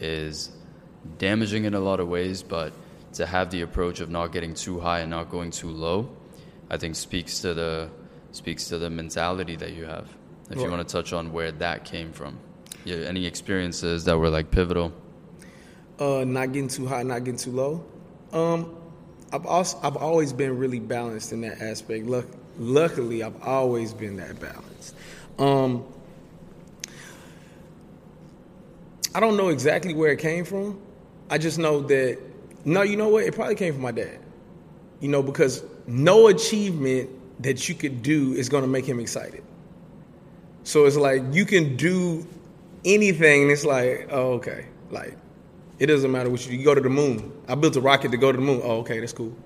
is 0.00 0.50
damaging 1.18 1.64
in 1.64 1.74
a 1.74 1.80
lot 1.80 2.00
of 2.00 2.08
ways, 2.08 2.42
but 2.42 2.72
to 3.14 3.26
have 3.26 3.50
the 3.50 3.62
approach 3.62 4.00
of 4.00 4.10
not 4.10 4.32
getting 4.32 4.54
too 4.54 4.80
high 4.80 5.00
and 5.00 5.10
not 5.10 5.30
going 5.30 5.50
too 5.50 5.70
low, 5.70 6.08
I 6.70 6.76
think 6.76 6.96
speaks 6.96 7.40
to 7.40 7.54
the 7.54 7.90
speaks 8.32 8.68
to 8.68 8.78
the 8.78 8.90
mentality 8.90 9.56
that 9.56 9.72
you 9.72 9.84
have. 9.86 10.08
If 10.50 10.58
you 10.60 10.70
want 10.70 10.86
to 10.86 10.92
touch 10.92 11.12
on 11.12 11.32
where 11.32 11.52
that 11.52 11.84
came 11.84 12.12
from, 12.12 12.38
yeah, 12.84 12.96
any 12.96 13.26
experiences 13.26 14.04
that 14.04 14.18
were 14.18 14.30
like 14.30 14.50
pivotal. 14.50 14.92
uh, 15.98 16.24
not 16.26 16.52
getting 16.52 16.68
too 16.68 16.86
high, 16.86 17.02
not 17.02 17.24
getting 17.24 17.36
too 17.38 17.50
low. 17.50 17.84
Um, 18.32 18.76
I've 19.32 19.46
also 19.46 19.78
I've 19.82 19.96
always 19.96 20.32
been 20.32 20.58
really 20.58 20.80
balanced 20.80 21.32
in 21.32 21.40
that 21.42 21.60
aspect. 21.60 22.06
Luck, 22.06 22.26
luckily, 22.58 23.22
I've 23.22 23.42
always 23.42 23.92
been 23.92 24.16
that 24.16 24.40
balanced. 24.40 24.94
Um, 25.38 25.84
I 29.18 29.20
don't 29.20 29.36
know 29.36 29.48
exactly 29.48 29.94
where 29.94 30.12
it 30.12 30.20
came 30.20 30.44
from. 30.44 30.80
I 31.28 31.38
just 31.38 31.58
know 31.58 31.80
that 31.80 32.20
no, 32.64 32.82
you 32.82 32.96
know 32.96 33.08
what? 33.08 33.24
It 33.24 33.34
probably 33.34 33.56
came 33.56 33.72
from 33.72 33.82
my 33.82 33.90
dad. 33.90 34.20
You 35.00 35.08
know, 35.08 35.24
because 35.24 35.64
no 35.88 36.28
achievement 36.28 37.10
that 37.42 37.68
you 37.68 37.74
could 37.74 38.00
do 38.04 38.34
is 38.34 38.48
going 38.48 38.62
to 38.62 38.68
make 38.68 38.84
him 38.84 39.00
excited. 39.00 39.42
So 40.62 40.84
it's 40.84 40.94
like 40.94 41.22
you 41.32 41.44
can 41.46 41.74
do 41.74 42.28
anything, 42.84 43.42
and 43.42 43.50
it's 43.50 43.64
like, 43.64 44.06
oh, 44.12 44.34
okay, 44.34 44.66
like 44.92 45.16
it 45.80 45.86
doesn't 45.86 46.12
matter 46.12 46.30
what 46.30 46.46
you, 46.46 46.56
you 46.56 46.64
go 46.64 46.76
to 46.76 46.80
the 46.80 46.88
moon. 46.88 47.32
I 47.48 47.56
built 47.56 47.74
a 47.74 47.80
rocket 47.80 48.12
to 48.12 48.18
go 48.18 48.30
to 48.30 48.38
the 48.38 48.44
moon. 48.44 48.60
Oh, 48.62 48.82
okay, 48.82 49.00
that's 49.00 49.12
cool. 49.12 49.36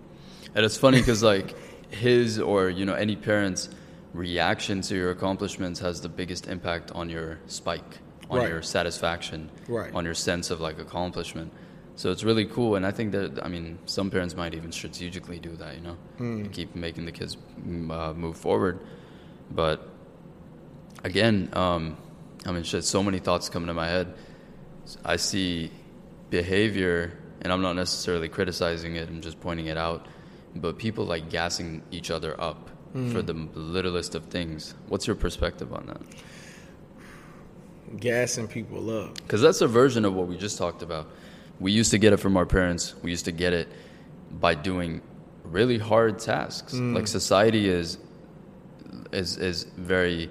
And 0.54 0.66
it's 0.66 0.76
funny 0.76 0.98
because 1.00 1.22
like 1.22 1.54
his 1.88 2.38
or 2.38 2.68
you 2.68 2.84
know 2.84 2.92
any 2.94 3.16
parents 3.16 3.70
reaction 4.12 4.82
to 4.82 4.94
your 4.94 5.12
accomplishments 5.12 5.80
has 5.80 6.02
the 6.02 6.10
biggest 6.10 6.46
impact 6.46 6.90
on 6.90 7.08
your 7.08 7.38
spike, 7.46 8.00
on 8.32 8.38
Right. 8.38 8.48
your 8.48 8.62
satisfaction, 8.62 9.50
Right. 9.68 9.92
on 9.94 10.04
your 10.04 10.14
sense 10.14 10.50
of 10.50 10.60
like 10.60 10.78
accomplishment. 10.78 11.52
So 11.94 12.10
it's 12.10 12.24
really 12.24 12.46
cool, 12.46 12.74
and 12.76 12.86
I 12.86 12.90
think 12.90 13.12
that 13.12 13.44
I 13.44 13.48
mean 13.48 13.78
some 13.86 14.10
parents 14.10 14.34
might 14.34 14.54
even 14.54 14.72
strategically 14.72 15.38
do 15.38 15.54
that, 15.56 15.74
you 15.76 15.82
know, 15.82 15.96
to 16.44 16.48
keep 16.50 16.74
making 16.74 17.04
the 17.04 17.12
kids 17.12 17.36
mm, 17.60 17.90
uh, 17.90 18.14
move 18.14 18.36
forward. 18.36 18.78
But 19.50 19.86
again, 21.04 21.50
um, 21.52 21.96
I 22.46 22.52
mean, 22.52 22.62
shit, 22.64 22.84
so 22.84 23.02
many 23.02 23.18
thoughts 23.18 23.48
coming 23.48 23.68
to 23.68 23.74
my 23.74 23.86
head. 23.88 24.14
I 25.04 25.16
see 25.16 25.70
behavior, 26.30 27.12
and 27.42 27.52
I'm 27.52 27.62
not 27.62 27.74
necessarily 27.76 28.28
criticizing 28.28 28.96
it, 28.96 29.08
I'm 29.08 29.20
just 29.20 29.38
pointing 29.40 29.66
it 29.66 29.76
out. 29.76 30.06
But 30.56 30.78
people 30.78 31.04
like 31.04 31.30
gassing 31.30 31.82
each 31.90 32.10
other 32.10 32.38
up 32.40 32.68
for 33.10 33.22
the 33.22 33.32
littlest 33.54 34.14
of 34.14 34.24
things. 34.26 34.74
What's 34.88 35.06
your 35.06 35.16
perspective 35.16 35.72
on 35.72 35.86
that? 35.86 36.00
Gassing 37.98 38.48
people 38.48 38.90
up. 38.90 39.14
Because 39.16 39.40
that's 39.40 39.60
a 39.60 39.66
version 39.66 40.04
of 40.04 40.14
what 40.14 40.26
we 40.26 40.36
just 40.36 40.58
talked 40.58 40.82
about. 40.82 41.08
We 41.60 41.72
used 41.72 41.90
to 41.90 41.98
get 41.98 42.12
it 42.12 42.18
from 42.18 42.36
our 42.36 42.46
parents. 42.46 42.94
We 43.02 43.10
used 43.10 43.24
to 43.26 43.32
get 43.32 43.52
it 43.52 43.68
by 44.30 44.54
doing 44.54 45.02
really 45.44 45.78
hard 45.78 46.18
tasks. 46.18 46.74
Like 46.74 47.06
society 47.06 47.68
is 47.68 47.98
is 49.12 49.36
is 49.36 49.64
very 49.76 50.30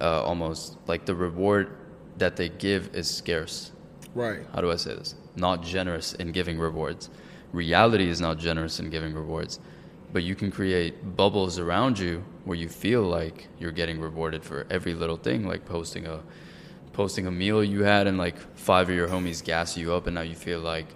uh, 0.00 0.22
almost 0.24 0.76
like 0.86 1.06
the 1.06 1.14
reward 1.14 1.76
that 2.18 2.36
they 2.36 2.48
give 2.48 2.94
is 2.94 3.08
scarce. 3.08 3.72
Right. 4.14 4.40
How 4.52 4.60
do 4.60 4.70
I 4.70 4.76
say 4.76 4.94
this? 4.94 5.14
Not 5.36 5.62
generous 5.62 6.14
in 6.14 6.32
giving 6.32 6.58
rewards. 6.58 7.10
Reality 7.52 8.08
is 8.08 8.20
not 8.20 8.38
generous 8.38 8.80
in 8.80 8.90
giving 8.90 9.14
rewards. 9.14 9.60
But 10.12 10.22
you 10.22 10.34
can 10.34 10.50
create 10.50 11.16
bubbles 11.16 11.58
around 11.58 11.98
you 11.98 12.24
where 12.44 12.56
you 12.56 12.68
feel 12.68 13.02
like 13.02 13.48
you're 13.58 13.72
getting 13.72 14.00
rewarded 14.00 14.44
for 14.44 14.66
every 14.70 14.94
little 14.94 15.16
thing, 15.16 15.46
like 15.46 15.64
posting 15.66 16.06
a 16.06 16.20
posting 16.96 17.26
a 17.26 17.30
meal 17.30 17.62
you 17.62 17.82
had 17.82 18.06
and 18.06 18.16
like 18.16 18.38
five 18.56 18.88
of 18.88 18.96
your 18.96 19.06
homies 19.06 19.44
gas 19.44 19.76
you 19.76 19.92
up 19.92 20.06
and 20.06 20.14
now 20.14 20.22
you 20.22 20.34
feel 20.34 20.60
like 20.60 20.86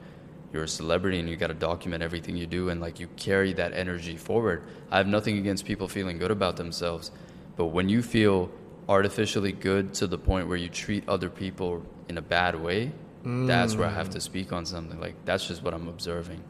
you're 0.50 0.64
a 0.64 0.69
celebrity 0.69 1.21
and 1.21 1.28
you 1.28 1.37
got 1.37 1.49
to 1.49 1.54
document 1.54 2.02
everything 2.02 2.37
you 2.37 2.47
do 2.47 2.71
and 2.71 2.80
like 2.80 2.99
you 2.99 3.07
carry 3.16 3.52
that 3.52 3.75
energy 3.75 4.16
forward. 4.16 4.62
I 4.90 4.97
have 4.97 5.07
nothing 5.07 5.37
against 5.37 5.66
people 5.66 5.88
feeling 5.88 6.16
good 6.16 6.30
about 6.30 6.57
themselves, 6.57 7.11
but 7.57 7.66
when 7.66 7.90
you 7.90 8.02
feel 8.02 8.50
artificially 8.88 9.52
good 9.52 9.92
to 9.95 10.07
the 10.07 10.16
point 10.16 10.49
where 10.49 10.57
you 10.57 10.71
treat 10.71 11.07
other 11.07 11.28
people 11.28 11.85
in 12.09 12.16
a 12.16 12.23
bad 12.23 12.59
way, 12.59 12.92
that's 13.23 13.76
where 13.76 13.87
I 13.87 13.92
have 13.92 14.09
to 14.11 14.21
speak 14.21 14.52
on 14.54 14.64
something. 14.64 14.99
Like 14.99 15.14
that's 15.26 15.47
just 15.47 15.62
what 15.62 15.75
I'm 15.75 15.87
observing. 15.87 16.42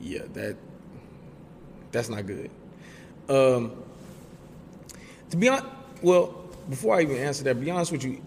Yeah, 0.00 0.22
that 0.32 0.56
that's 1.92 2.08
not 2.08 2.26
good. 2.26 2.50
Um, 3.28 3.82
to 5.28 5.36
be 5.36 5.50
honest, 5.50 5.66
well, 6.00 6.48
before 6.70 6.96
I 6.96 7.02
even 7.02 7.16
answer 7.18 7.44
that, 7.44 7.60
be 7.60 7.70
honest 7.70 7.92
with 7.92 8.04
you, 8.04 8.22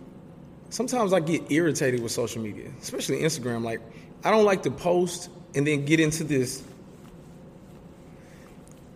sometimes 0.72 1.14
I 1.14 1.20
get 1.20 1.52
irritated 1.52 2.02
with 2.02 2.12
social 2.12 2.42
media, 2.42 2.72
especially 2.82 3.20
Instagram. 3.20 3.64
Like, 3.64 3.82
I 4.24 4.32
don't 4.32 4.46
like 4.46 4.64
to 4.64 4.72
post 4.72 5.30
and 5.54 5.68
then 5.68 5.86
get 5.86 6.00
into 6.00 6.24
this 6.24 6.64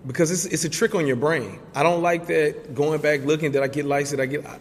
because 0.07 0.31
it's 0.31 0.45
it's 0.45 0.65
a 0.65 0.69
trick 0.69 0.95
on 0.95 1.05
your 1.05 1.17
brain. 1.17 1.59
I 1.75 1.83
don't 1.83 2.01
like 2.01 2.27
that 2.27 2.73
going 2.73 3.01
back 3.01 3.21
looking 3.25 3.51
that 3.51 3.61
I 3.61 3.67
get 3.67 3.85
likes 3.85 4.11
that 4.11 4.19
I 4.19 4.25
get. 4.25 4.45
I, 4.45 4.59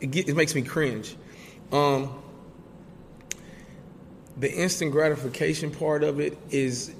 it, 0.00 0.10
get, 0.10 0.28
it 0.28 0.34
makes 0.34 0.54
me 0.54 0.62
cringe. 0.62 1.16
Um, 1.72 2.22
the 4.36 4.52
instant 4.52 4.92
gratification 4.92 5.70
part 5.70 6.02
of 6.02 6.20
it 6.20 6.36
is 6.50 6.92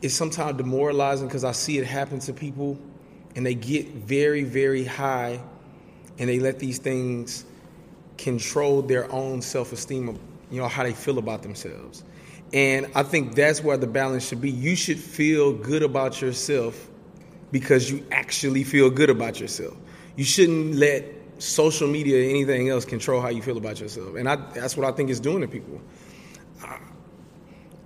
is 0.00 0.14
sometimes 0.14 0.56
demoralizing 0.56 1.28
because 1.28 1.44
I 1.44 1.52
see 1.52 1.78
it 1.78 1.86
happen 1.86 2.18
to 2.20 2.32
people 2.32 2.78
and 3.36 3.46
they 3.46 3.54
get 3.54 3.86
very, 3.88 4.42
very 4.42 4.84
high 4.84 5.40
and 6.18 6.28
they 6.28 6.38
let 6.38 6.58
these 6.58 6.78
things 6.78 7.44
control 8.18 8.82
their 8.82 9.10
own 9.10 9.42
self 9.42 9.72
esteem 9.72 10.08
of 10.08 10.18
you 10.50 10.60
know 10.60 10.68
how 10.68 10.82
they 10.82 10.92
feel 10.92 11.18
about 11.18 11.42
themselves. 11.42 12.04
And 12.52 12.90
I 12.94 13.02
think 13.02 13.34
that's 13.34 13.64
where 13.64 13.78
the 13.78 13.86
balance 13.86 14.28
should 14.28 14.40
be. 14.40 14.50
You 14.50 14.76
should 14.76 14.98
feel 14.98 15.52
good 15.54 15.82
about 15.82 16.20
yourself 16.20 16.90
because 17.50 17.90
you 17.90 18.04
actually 18.12 18.62
feel 18.64 18.90
good 18.90 19.08
about 19.08 19.40
yourself. 19.40 19.74
You 20.16 20.24
shouldn't 20.24 20.74
let 20.74 21.04
social 21.38 21.88
media 21.88 22.18
or 22.18 22.30
anything 22.30 22.68
else 22.68 22.84
control 22.84 23.20
how 23.20 23.28
you 23.28 23.40
feel 23.40 23.56
about 23.56 23.80
yourself. 23.80 24.16
And 24.16 24.28
I, 24.28 24.36
that's 24.36 24.76
what 24.76 24.86
I 24.86 24.94
think 24.94 25.10
it's 25.10 25.20
doing 25.20 25.40
to 25.40 25.48
people. 25.48 25.80
I, 26.62 26.78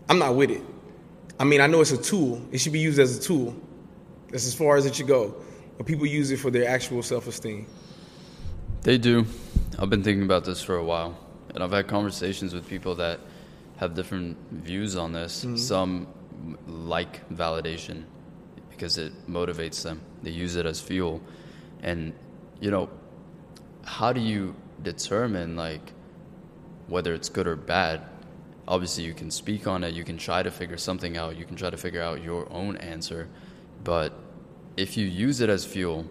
I'm 0.08 0.18
not 0.18 0.34
with 0.34 0.50
it. 0.50 0.62
I 1.38 1.44
mean, 1.44 1.60
I 1.60 1.66
know 1.66 1.80
it's 1.80 1.92
a 1.92 1.96
tool. 2.02 2.42
It 2.50 2.58
should 2.58 2.72
be 2.72 2.80
used 2.80 2.98
as 2.98 3.16
a 3.16 3.20
tool. 3.20 3.54
That's 4.30 4.46
as 4.46 4.54
far 4.54 4.76
as 4.76 4.86
it 4.86 4.96
should 4.96 5.06
go. 5.06 5.34
But 5.76 5.86
people 5.86 6.06
use 6.06 6.30
it 6.30 6.38
for 6.38 6.50
their 6.50 6.68
actual 6.68 7.02
self-esteem. 7.02 7.66
They 8.86 8.98
do. 8.98 9.26
I've 9.80 9.90
been 9.90 10.04
thinking 10.04 10.22
about 10.22 10.44
this 10.44 10.62
for 10.62 10.76
a 10.76 10.84
while, 10.84 11.18
and 11.52 11.60
I've 11.60 11.72
had 11.72 11.88
conversations 11.88 12.54
with 12.54 12.68
people 12.68 12.94
that 12.94 13.18
have 13.78 13.94
different 13.94 14.36
views 14.52 14.94
on 14.94 15.12
this. 15.12 15.44
Mm-hmm. 15.44 15.56
Some 15.56 16.06
like 16.68 17.28
validation 17.30 18.04
because 18.70 18.96
it 18.96 19.12
motivates 19.28 19.82
them. 19.82 20.02
They 20.22 20.30
use 20.30 20.54
it 20.54 20.66
as 20.66 20.80
fuel. 20.80 21.20
And 21.82 22.12
you 22.60 22.70
know, 22.70 22.88
how 23.82 24.12
do 24.12 24.20
you 24.20 24.54
determine 24.84 25.56
like 25.56 25.92
whether 26.86 27.12
it's 27.12 27.28
good 27.28 27.48
or 27.48 27.56
bad? 27.56 28.02
Obviously, 28.68 29.02
you 29.02 29.14
can 29.14 29.32
speak 29.32 29.66
on 29.66 29.82
it, 29.82 29.94
you 29.94 30.04
can 30.04 30.16
try 30.16 30.44
to 30.44 30.50
figure 30.52 30.76
something 30.76 31.16
out, 31.16 31.36
you 31.36 31.44
can 31.44 31.56
try 31.56 31.70
to 31.70 31.76
figure 31.76 32.02
out 32.02 32.22
your 32.22 32.46
own 32.52 32.76
answer, 32.76 33.26
but 33.82 34.12
if 34.76 34.96
you 34.96 35.06
use 35.06 35.40
it 35.40 35.50
as 35.50 35.64
fuel 35.64 36.06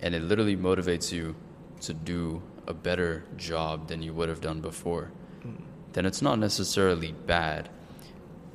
and 0.00 0.14
it 0.14 0.22
literally 0.22 0.56
motivates 0.56 1.12
you 1.12 1.36
to 1.82 1.94
do 1.94 2.42
a 2.66 2.74
better 2.74 3.24
job 3.36 3.88
than 3.88 4.02
you 4.02 4.12
would 4.14 4.28
have 4.28 4.40
done 4.40 4.60
before, 4.60 5.10
hmm. 5.42 5.54
then 5.92 6.06
it's 6.06 6.22
not 6.22 6.38
necessarily 6.38 7.12
bad, 7.12 7.68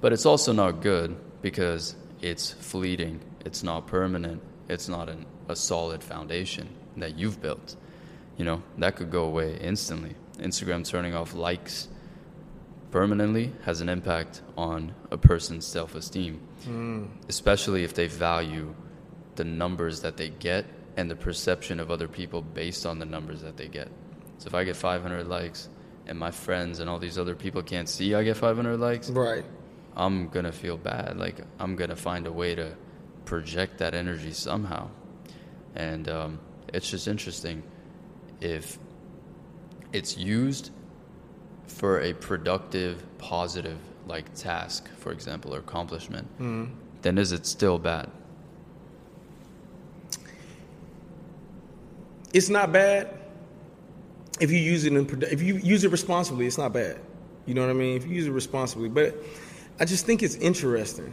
but 0.02 0.14
it's 0.14 0.26
also 0.26 0.54
not 0.54 0.82
good 0.82 1.16
because 1.42 1.96
it's 2.22 2.52
fleeting, 2.52 3.20
it's 3.46 3.64
not 3.64 3.88
permanent, 3.88 4.42
it's 4.70 4.88
not 4.88 5.10
an, 5.10 5.26
a 5.50 5.56
solid 5.56 6.04
foundation 6.04 6.68
that 6.98 7.18
you've 7.18 7.42
built. 7.42 7.76
You 8.38 8.46
know, 8.46 8.64
that 8.78 8.96
could 8.96 9.12
go 9.12 9.26
away 9.26 9.58
instantly. 9.58 10.16
Instagram 10.38 10.88
turning 10.88 11.16
off 11.16 11.34
likes 11.34 11.88
permanently 12.92 13.52
has 13.64 13.82
an 13.82 13.90
impact 13.90 14.42
on 14.58 14.94
a 15.12 15.18
person's 15.18 15.66
self 15.66 15.96
esteem, 15.96 16.40
hmm. 16.64 17.06
especially 17.28 17.84
if 17.84 17.94
they 17.94 18.08
value 18.08 18.74
the 19.36 19.44
numbers 19.44 20.02
that 20.02 20.18
they 20.18 20.30
get 20.30 20.66
and 20.98 21.10
the 21.10 21.16
perception 21.16 21.80
of 21.80 21.90
other 21.92 22.08
people 22.08 22.42
based 22.42 22.86
on 22.86 23.00
the 23.00 23.06
numbers 23.06 23.42
that 23.42 23.56
they 23.56 23.68
get. 23.68 23.90
So 24.40 24.48
if 24.48 24.54
I 24.54 24.64
get 24.66 24.76
500 24.76 25.28
likes 25.28 25.70
and 26.08 26.18
my 26.20 26.32
friends 26.32 26.80
and 26.80 26.90
all 26.90 27.00
these 27.00 27.18
other 27.18 27.36
people 27.36 27.62
can't 27.64 27.88
see 27.88 28.14
I 28.16 28.24
get 28.24 28.36
500 28.38 28.78
likes, 28.78 29.10
Right. 29.10 29.46
I'm 29.96 30.28
gonna 30.30 30.52
feel 30.52 30.78
bad. 30.78 31.18
Like 31.18 31.42
I'm 31.60 31.76
gonna 31.76 31.96
find 31.96 32.28
a 32.28 32.32
way 32.32 32.54
to 32.56 32.76
project 33.26 33.78
that 33.80 33.94
energy 33.96 34.32
somehow, 34.32 34.90
and 35.76 36.08
um, 36.10 36.40
it's 36.74 36.90
just 36.90 37.08
interesting 37.08 37.64
if 38.42 38.78
it's 39.94 40.18
used 40.18 40.70
for 41.68 42.02
a 42.02 42.14
productive, 42.14 43.04
positive 43.18 43.78
like 44.08 44.34
task, 44.36 44.88
for 44.98 45.12
example, 45.12 45.54
or 45.56 45.60
accomplishment. 45.60 46.28
Then 47.02 47.18
is 47.18 47.32
it 47.32 47.46
still 47.46 47.78
bad? 47.80 48.10
It's 52.38 52.50
not 52.50 52.72
bad 52.72 53.10
if 54.40 54.52
you 54.52 54.60
use 54.60 54.86
it 54.86 54.94
in 54.94 55.24
if 55.24 55.42
you 55.42 55.56
use 55.56 55.84
it 55.84 55.90
responsibly. 55.90 56.46
It's 56.46 56.60
not 56.60 56.72
bad. 56.72 57.00
You 57.48 57.56
know 57.56 57.62
what 57.62 57.72
I 57.72 57.74
mean? 57.74 57.98
If 57.98 58.06
you 58.06 58.14
use 58.14 58.28
it 58.28 58.32
responsibly, 58.32 58.90
but 58.90 59.16
I 59.80 59.86
just 59.86 60.06
think 60.06 60.22
it's 60.22 60.36
interesting 60.36 61.12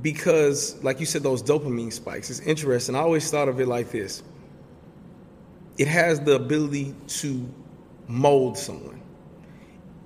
because, 0.00 0.82
like 0.82 1.00
you 1.00 1.06
said, 1.06 1.22
those 1.22 1.42
dopamine 1.42 1.92
spikes. 1.92 2.30
It's 2.30 2.40
interesting. 2.40 2.94
I 2.94 3.00
always 3.00 3.30
thought 3.30 3.48
of 3.48 3.60
it 3.60 3.68
like 3.68 3.90
this: 3.90 4.22
it 5.76 5.86
has 5.86 6.18
the 6.20 6.34
ability 6.34 6.94
to 7.20 7.46
mold 8.08 8.56
someone 8.56 9.02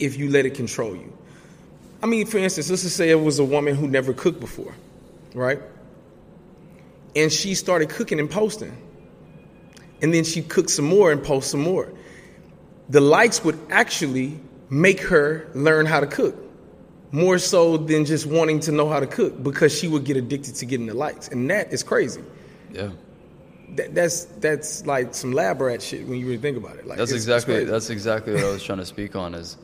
if 0.01 0.19
you 0.19 0.29
let 0.29 0.45
it 0.45 0.57
control 0.57 0.97
you. 0.97 1.17
I 2.03 2.07
mean, 2.07 2.27
for 2.27 2.39
instance, 2.39 2.69
let's 2.69 2.83
just 2.83 2.97
say 2.97 3.11
it 3.11 3.15
was 3.21 3.39
a 3.39 3.45
woman 3.45 3.77
who 3.77 3.87
never 3.87 4.13
cooked 4.13 4.41
before, 4.41 4.75
right? 5.35 5.61
And 7.15 7.31
she 7.31 7.55
started 7.55 7.91
cooking 7.91 8.19
and 8.19 8.29
posting 8.29 8.77
and 10.05 10.13
then 10.13 10.23
she 10.23 10.43
cooked 10.43 10.69
some 10.69 10.85
more 10.85 11.11
and 11.11 11.25
post 11.25 11.51
some 11.51 11.63
more. 11.63 11.91
The 12.91 13.01
likes 13.01 13.43
would 13.43 13.59
actually 13.71 14.39
make 14.69 15.01
her 15.01 15.49
learn 15.55 15.87
how 15.87 16.01
to 16.01 16.07
cook 16.07 16.37
more 17.11 17.39
so 17.39 17.79
than 17.79 18.05
just 18.05 18.27
wanting 18.27 18.61
to 18.61 18.71
know 18.73 18.87
how 18.87 19.01
to 19.01 19.07
cook 19.07 19.43
because 19.43 19.73
she 19.77 19.89
would 19.89 20.05
get 20.05 20.19
addicted 20.19 20.57
to 20.57 20.67
getting 20.67 20.85
the 20.85 20.93
likes, 20.93 21.29
and 21.29 21.49
that 21.49 21.73
is 21.73 21.83
crazy. 21.83 22.23
Yeah, 22.71 22.91
That, 23.77 23.95
that's 23.95 24.27
that's 24.45 24.85
like 24.85 25.15
some 25.15 25.33
lab 25.33 25.63
rat 25.63 25.81
shit 25.81 26.07
when 26.07 26.19
you 26.19 26.27
really 26.27 26.43
think 26.43 26.59
about 26.59 26.77
it. 26.77 26.87
Like 26.87 26.99
that's 26.99 27.11
it's- 27.13 27.23
exactly 27.25 27.65
that's 27.65 27.89
exactly 27.89 28.35
what 28.35 28.45
I 28.45 28.51
was 28.51 28.63
trying 28.63 28.79
to 28.85 28.87
speak 28.87 29.17
on 29.17 29.35
is 29.35 29.57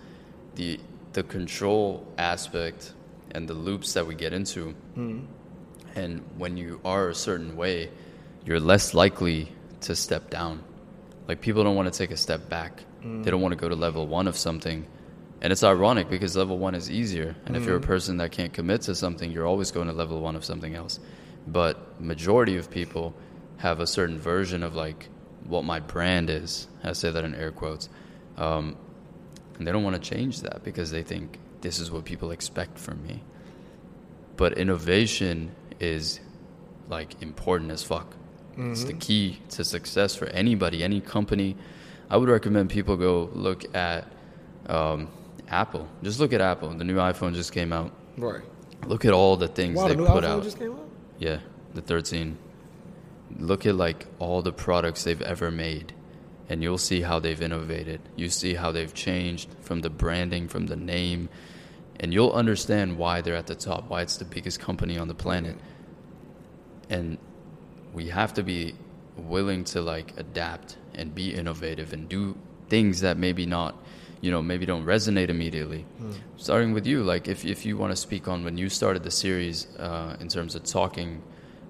the 0.54 0.80
the 1.12 1.22
control 1.22 2.06
aspect 2.16 2.94
and 3.32 3.46
the 3.46 3.54
loops 3.54 3.92
that 3.92 4.06
we 4.06 4.14
get 4.14 4.32
into. 4.32 4.74
Mm-hmm. 4.96 5.20
And 5.96 6.22
when 6.38 6.56
you 6.56 6.80
are 6.82 7.10
a 7.10 7.14
certain 7.14 7.56
way, 7.56 7.90
you're 8.46 8.60
less 8.60 8.94
likely 8.94 9.52
to 9.82 9.96
step 9.96 10.30
down. 10.30 10.62
Like 11.28 11.40
people 11.40 11.64
don't 11.64 11.76
want 11.76 11.92
to 11.92 11.96
take 11.96 12.10
a 12.10 12.16
step 12.16 12.48
back. 12.48 12.84
They 13.22 13.30
don't 13.30 13.40
want 13.40 13.52
to 13.52 13.56
go 13.56 13.68
to 13.68 13.74
level 13.74 14.06
one 14.06 14.28
of 14.28 14.36
something. 14.36 14.86
And 15.40 15.52
it's 15.52 15.62
ironic 15.64 16.10
because 16.10 16.36
level 16.36 16.58
one 16.58 16.74
is 16.74 16.90
easier. 16.90 17.34
And 17.46 17.56
if 17.56 17.64
you're 17.64 17.76
a 17.76 17.80
person 17.80 18.18
that 18.18 18.30
can't 18.30 18.52
commit 18.52 18.82
to 18.82 18.94
something, 18.94 19.30
you're 19.32 19.46
always 19.46 19.70
going 19.70 19.86
to 19.86 19.92
level 19.94 20.20
one 20.20 20.36
of 20.36 20.44
something 20.44 20.74
else. 20.74 21.00
But 21.46 22.00
majority 22.00 22.56
of 22.58 22.70
people 22.70 23.14
have 23.56 23.80
a 23.80 23.86
certain 23.86 24.18
version 24.18 24.62
of 24.62 24.74
like 24.74 25.08
what 25.44 25.64
my 25.64 25.80
brand 25.80 26.28
is. 26.28 26.68
I 26.84 26.92
say 26.92 27.10
that 27.10 27.24
in 27.24 27.34
air 27.34 27.52
quotes. 27.52 27.88
Um, 28.36 28.76
and 29.56 29.66
they 29.66 29.72
don't 29.72 29.82
want 29.82 30.02
to 30.02 30.10
change 30.10 30.40
that 30.40 30.62
because 30.62 30.90
they 30.90 31.02
think 31.02 31.38
this 31.60 31.78
is 31.78 31.90
what 31.90 32.04
people 32.04 32.30
expect 32.30 32.78
from 32.78 33.02
me. 33.02 33.22
But 34.36 34.58
innovation 34.58 35.52
is 35.78 36.20
like 36.88 37.22
important 37.22 37.70
as 37.70 37.82
fuck. 37.82 38.14
It's 38.56 38.84
the 38.84 38.92
key 38.92 39.40
to 39.50 39.64
success 39.64 40.14
for 40.14 40.26
anybody, 40.26 40.82
any 40.82 41.00
company. 41.00 41.56
I 42.10 42.16
would 42.16 42.28
recommend 42.28 42.70
people 42.70 42.96
go 42.96 43.30
look 43.32 43.74
at 43.74 44.06
um, 44.66 45.08
Apple. 45.48 45.88
Just 46.02 46.20
look 46.20 46.32
at 46.32 46.40
Apple. 46.40 46.70
The 46.70 46.84
new 46.84 46.96
iPhone 46.96 47.34
just 47.34 47.52
came 47.52 47.72
out. 47.72 47.92
Right. 48.18 48.42
Look 48.86 49.04
at 49.04 49.12
all 49.12 49.36
the 49.36 49.48
things 49.48 49.76
Wow, 49.76 49.88
they 49.88 49.94
the 49.94 50.02
new 50.02 50.06
put 50.06 50.24
iPhone 50.24 50.28
out. 50.28 50.42
just 50.42 50.58
came 50.58 50.72
out. 50.72 50.88
Yeah, 51.18 51.38
the 51.74 51.80
13. 51.80 52.36
Look 53.38 53.64
at 53.66 53.74
like 53.76 54.06
all 54.18 54.42
the 54.42 54.52
products 54.52 55.04
they've 55.04 55.22
ever 55.22 55.50
made 55.50 55.94
and 56.50 56.64
you'll 56.64 56.78
see 56.78 57.00
how 57.00 57.20
they've 57.20 57.40
innovated. 57.40 58.00
You 58.16 58.28
see 58.28 58.54
how 58.54 58.72
they've 58.72 58.92
changed 58.92 59.48
from 59.60 59.82
the 59.82 59.88
branding, 59.88 60.48
from 60.48 60.66
the 60.66 60.74
name, 60.74 61.28
and 62.00 62.12
you'll 62.12 62.32
understand 62.32 62.98
why 62.98 63.20
they're 63.20 63.36
at 63.36 63.46
the 63.46 63.54
top, 63.54 63.88
why 63.88 64.02
it's 64.02 64.16
the 64.16 64.24
biggest 64.24 64.58
company 64.58 64.98
on 64.98 65.06
the 65.06 65.14
planet. 65.14 65.56
And 66.88 67.18
we 67.92 68.08
have 68.08 68.34
to 68.34 68.42
be 68.42 68.74
willing 69.16 69.64
to 69.64 69.80
like 69.80 70.14
adapt 70.16 70.76
and 70.94 71.14
be 71.14 71.34
innovative 71.34 71.92
and 71.92 72.08
do 72.08 72.36
things 72.68 73.00
that 73.00 73.16
maybe 73.16 73.46
not 73.46 73.76
you 74.20 74.30
know 74.30 74.42
maybe 74.42 74.66
don't 74.66 74.84
resonate 74.84 75.28
immediately. 75.28 75.84
Starting 76.36 76.72
with 76.72 76.86
you 76.86 77.02
like 77.02 77.28
if, 77.28 77.44
if 77.44 77.66
you 77.66 77.76
want 77.76 77.92
to 77.92 77.96
speak 77.96 78.28
on 78.28 78.44
when 78.44 78.56
you 78.56 78.68
started 78.68 79.02
the 79.02 79.10
series 79.10 79.66
uh, 79.78 80.16
in 80.20 80.28
terms 80.28 80.54
of 80.54 80.64
talking 80.64 81.22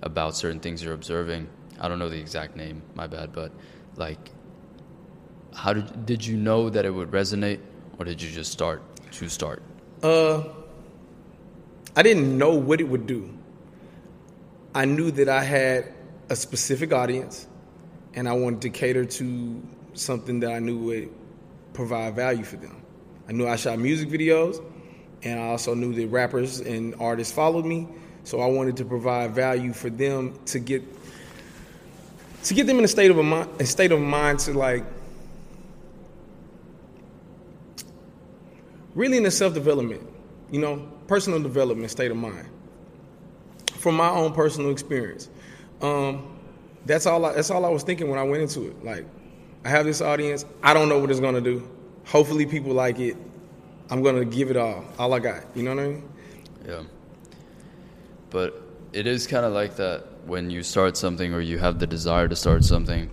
about 0.03 0.35
certain 0.35 0.61
things 0.61 0.83
you're 0.83 0.95
observing 0.95 1.47
i 1.79 1.87
don't 1.87 1.99
know 1.99 2.09
the 2.09 2.19
exact 2.19 2.57
name 2.57 2.81
my 2.95 3.07
bad 3.07 3.35
but 3.35 3.53
like 3.97 4.31
how 5.55 5.75
did 5.75 6.07
did 6.07 6.25
you 6.25 6.39
know 6.39 6.71
that 6.71 6.87
it 6.87 6.91
would 6.91 7.11
resonate 7.11 7.61
or 7.99 8.05
did 8.05 8.23
you 8.23 8.31
just 8.31 8.51
start 8.51 8.83
to 9.13 9.29
start? 9.29 9.63
Uh, 10.03 10.43
I 11.95 12.03
didn't 12.03 12.37
know 12.39 12.55
what 12.55 12.81
it 12.81 12.85
would 12.85 13.07
do. 13.07 13.29
I 14.75 14.85
knew 14.87 15.11
that 15.11 15.29
I 15.29 15.43
had 15.45 15.93
a 16.31 16.37
specific 16.37 16.93
audience, 16.93 17.49
and 18.15 18.29
I 18.29 18.33
wanted 18.33 18.63
to 18.63 18.71
cater 18.71 19.05
to 19.05 19.63
something 19.95 20.41
that 20.41 20.53
I 20.53 20.61
knew 20.61 20.79
would 20.79 21.11
provide 21.75 22.15
value 22.15 22.45
for 22.45 22.57
them. 22.57 22.81
I 23.29 23.33
knew 23.33 23.47
I 23.47 23.57
shot 23.57 23.79
music 23.79 24.09
videos, 24.09 24.65
and 25.25 25.41
I 25.41 25.49
also 25.49 25.75
knew 25.75 25.93
that 25.95 26.07
rappers 26.07 26.61
and 26.61 26.95
artists 27.01 27.33
followed 27.33 27.67
me, 27.67 27.89
so 28.23 28.41
I 28.41 28.47
wanted 28.47 28.77
to 28.79 28.85
provide 28.85 29.33
value 29.33 29.73
for 29.73 29.91
them 29.91 30.39
to 30.47 30.59
get 30.61 30.83
to 32.45 32.55
get 32.55 32.67
them 32.67 32.79
in 32.79 32.85
a 32.85 32.89
state 32.89 33.11
of 33.11 33.19
a 33.19 33.23
mind, 33.23 33.51
a 33.61 33.67
state 33.67 33.93
of 33.93 34.01
mind 34.01 34.39
to 34.41 34.55
like 34.55 34.85
really 38.95 39.17
in 39.17 39.25
the 39.25 39.31
self 39.31 39.53
development, 39.53 40.09
you 40.51 40.61
know, 40.61 40.89
personal 41.07 41.43
development 41.43 41.91
state 41.91 42.11
of 42.11 42.17
mind. 42.17 42.49
From 43.73 43.97
my 43.97 44.09
own 44.11 44.33
personal 44.33 44.71
experience, 44.71 45.29
um, 45.83 46.39
that's 46.87 47.07
all. 47.07 47.25
I, 47.25 47.35
that's 47.35 47.51
all 47.51 47.65
I 47.65 47.69
was 47.69 47.83
thinking 47.83 48.09
when 48.09 48.19
I 48.19 48.23
went 48.23 48.43
into 48.43 48.69
it. 48.69 48.85
Like, 48.85 49.07
I 49.65 49.69
have 49.69 49.85
this 49.85 50.01
audience. 50.01 50.45
I 50.63 50.75
don't 50.75 50.89
know 50.89 50.99
what 50.99 51.11
it's 51.11 51.21
gonna 51.21 51.41
do. 51.41 51.69
Hopefully, 52.07 52.47
people 52.47 52.73
like 52.73 52.99
it. 52.99 53.17
I'm 53.91 54.03
gonna 54.03 54.25
give 54.25 54.51
it 54.51 54.57
all, 54.57 54.85
all 54.99 55.13
I 55.13 55.19
got. 55.19 55.45
You 55.55 55.63
know 55.63 55.75
what 55.75 55.85
I 55.85 55.89
mean? 55.89 56.09
Yeah. 56.67 56.83
But 58.31 58.63
it 58.93 59.07
is 59.07 59.27
kind 59.27 59.45
of 59.45 59.53
like 59.53 59.77
that 59.77 60.05
when 60.27 60.51
you 60.51 60.63
start 60.63 60.97
something 60.97 61.35
or 61.35 61.41
you 61.41 61.59
have 61.59 61.79
the 61.79 61.87
desire 61.87 62.29
to 62.29 62.37
start 62.37 62.65
something. 62.65 63.11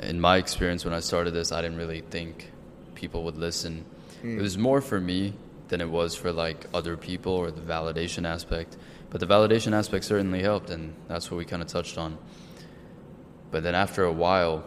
In 0.00 0.20
my 0.20 0.36
experience, 0.36 0.84
when 0.84 0.94
I 0.94 1.00
started 1.00 1.32
this, 1.32 1.52
I 1.52 1.60
didn't 1.60 1.76
really 1.76 2.02
think 2.02 2.50
people 2.94 3.24
would 3.24 3.36
listen. 3.36 3.84
It 4.22 4.40
was 4.40 4.58
more 4.58 4.80
for 4.80 5.00
me 5.00 5.32
than 5.68 5.80
it 5.80 5.88
was 5.88 6.14
for 6.14 6.30
like 6.30 6.66
other 6.74 6.96
people 6.96 7.32
or 7.32 7.50
the 7.50 7.60
validation 7.60 8.26
aspect. 8.26 8.76
But 9.10 9.20
the 9.20 9.26
validation 9.26 9.72
aspect 9.72 10.04
certainly 10.04 10.42
helped, 10.42 10.70
and 10.70 10.94
that's 11.08 11.30
what 11.30 11.38
we 11.38 11.44
kind 11.44 11.62
of 11.62 11.68
touched 11.68 11.98
on. 11.98 12.16
But 13.50 13.62
then 13.64 13.74
after 13.74 14.04
a 14.04 14.12
while, 14.12 14.64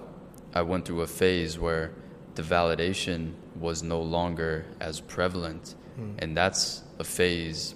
I 0.53 0.61
went 0.61 0.85
through 0.85 1.01
a 1.01 1.07
phase 1.07 1.57
where 1.57 1.91
the 2.35 2.43
validation 2.43 3.33
was 3.59 3.83
no 3.83 4.01
longer 4.01 4.65
as 4.79 4.99
prevalent. 4.99 5.75
Hmm. 5.95 6.13
And 6.19 6.37
that's 6.37 6.83
a 6.99 7.03
phase 7.03 7.75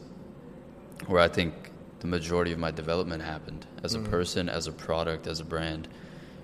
where 1.05 1.21
I 1.21 1.27
think 1.27 1.53
the 1.99 2.07
majority 2.07 2.51
of 2.51 2.59
my 2.59 2.71
development 2.71 3.23
happened 3.23 3.65
as 3.83 3.95
a 3.95 3.99
hmm. 3.99 4.05
person, 4.05 4.49
as 4.49 4.67
a 4.67 4.71
product, 4.71 5.27
as 5.27 5.39
a 5.39 5.45
brand, 5.45 5.87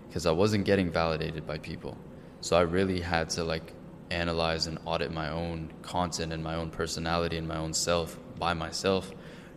because 0.07 0.25
I 0.25 0.31
wasn't 0.31 0.65
getting 0.65 0.91
validated 0.91 1.45
by 1.45 1.57
people. 1.57 1.97
So 2.41 2.55
I 2.55 2.62
really 2.62 2.99
had 2.99 3.29
to 3.31 3.43
like 3.43 3.73
analyze 4.12 4.67
and 4.67 4.77
audit 4.86 5.12
my 5.12 5.29
own 5.29 5.71
content 5.81 6.31
and 6.31 6.43
my 6.43 6.55
own 6.55 6.69
personality 6.69 7.38
and 7.38 7.47
my 7.47 7.57
own 7.57 7.73
self 7.73 8.17
by 8.38 8.53
myself. 8.53 9.12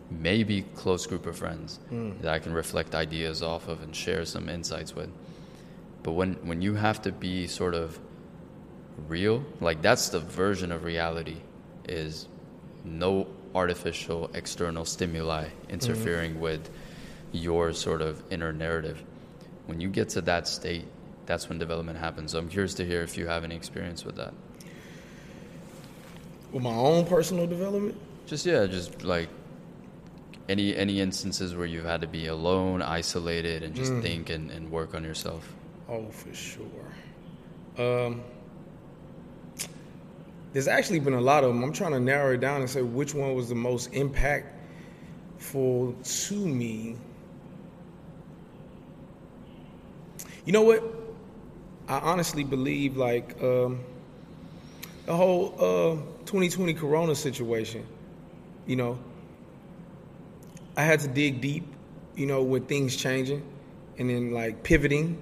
Maybe 0.09 0.61
close 0.75 1.05
group 1.05 1.25
of 1.25 1.37
friends 1.37 1.79
hmm. 1.89 2.11
that 2.21 2.33
I 2.33 2.39
can 2.39 2.53
reflect 2.53 2.95
ideas 2.95 3.43
off 3.43 3.67
of 3.67 3.81
and 3.81 3.95
share 3.95 4.23
some 4.25 4.47
insights 4.47 4.95
with. 4.95 5.09
But 6.03 6.13
when 6.13 6.33
when 6.47 6.61
you 6.61 6.75
have 6.75 7.01
to 7.01 7.11
be 7.11 7.47
sort 7.47 7.75
of 7.75 7.99
real, 9.07 9.43
like 9.59 9.81
that's 9.81 10.09
the 10.09 10.19
version 10.19 10.71
of 10.71 10.83
reality 10.83 11.37
is 11.87 12.27
no 12.85 13.27
artificial 13.53 14.29
external 14.33 14.85
stimuli 14.85 15.49
interfering 15.69 16.33
hmm. 16.35 16.39
with 16.39 16.69
your 17.31 17.73
sort 17.73 18.01
of 18.01 18.23
inner 18.29 18.53
narrative. 18.53 19.03
When 19.65 19.81
you 19.81 19.89
get 19.89 20.09
to 20.09 20.21
that 20.21 20.47
state, 20.47 20.85
that's 21.25 21.49
when 21.49 21.59
development 21.59 21.99
happens. 21.99 22.31
So 22.31 22.39
I'm 22.39 22.49
curious 22.49 22.73
to 22.75 22.85
hear 22.85 23.01
if 23.03 23.17
you 23.17 23.27
have 23.27 23.43
any 23.43 23.55
experience 23.55 24.05
with 24.05 24.15
that. 24.15 24.33
With 26.51 26.63
my 26.63 26.73
own 26.73 27.05
personal 27.05 27.45
development. 27.45 27.99
Just 28.25 28.45
yeah, 28.45 28.65
just 28.65 29.03
like 29.03 29.29
any 30.49 30.75
any 30.75 30.99
instances 31.01 31.55
where 31.55 31.65
you've 31.65 31.85
had 31.85 32.01
to 32.01 32.07
be 32.07 32.27
alone, 32.27 32.81
isolated, 32.81 33.63
and 33.63 33.75
just 33.75 33.93
think 33.95 34.29
and, 34.29 34.49
and 34.51 34.71
work 34.71 34.95
on 34.95 35.03
yourself. 35.03 35.53
Oh, 35.89 36.09
for 36.09 36.33
sure. 36.33 36.65
Um, 37.77 38.21
there's 40.53 40.67
actually 40.67 40.99
been 40.99 41.13
a 41.13 41.21
lot 41.21 41.43
of 41.43 41.49
them. 41.49 41.63
I'm 41.63 41.73
trying 41.73 41.91
to 41.91 41.99
narrow 41.99 42.33
it 42.33 42.39
down 42.39 42.61
and 42.61 42.69
say 42.69 42.81
which 42.81 43.13
one 43.13 43.35
was 43.35 43.49
the 43.49 43.55
most 43.55 43.91
impactful 43.91 44.47
to 46.27 46.35
me. 46.35 46.95
You 50.45 50.53
know 50.53 50.63
what? 50.63 50.83
I 51.89 51.99
honestly 51.99 52.43
believe 52.43 52.97
like 52.97 53.41
um, 53.41 53.81
the 55.05 55.15
whole 55.15 55.53
uh, 55.57 55.95
2020 56.25 56.73
Corona 56.73 57.15
situation. 57.15 57.85
You 58.65 58.77
know, 58.77 58.99
I 60.77 60.83
had 60.83 61.01
to 61.01 61.09
dig 61.09 61.41
deep. 61.41 61.65
You 62.15 62.25
know, 62.25 62.41
with 62.41 62.67
things 62.67 62.95
changing, 62.95 63.43
and 63.99 64.09
then 64.09 64.31
like 64.31 64.63
pivoting 64.63 65.21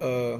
uh, 0.00 0.38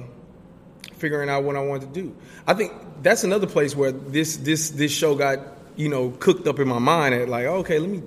figuring 0.95 1.29
out 1.29 1.43
what 1.43 1.55
I 1.55 1.61
wanted 1.61 1.93
to 1.93 2.01
do. 2.01 2.15
I 2.47 2.53
think 2.53 2.73
that's 3.01 3.23
another 3.23 3.47
place 3.47 3.75
where 3.75 3.91
this 3.91 4.37
this 4.37 4.69
this 4.71 4.91
show 4.91 5.15
got 5.15 5.39
you 5.75 5.89
know 5.89 6.11
cooked 6.11 6.47
up 6.47 6.59
in 6.59 6.67
my 6.67 6.79
mind 6.79 7.15
at 7.15 7.29
like 7.29 7.45
okay 7.45 7.79
let 7.79 7.89
me 7.89 8.03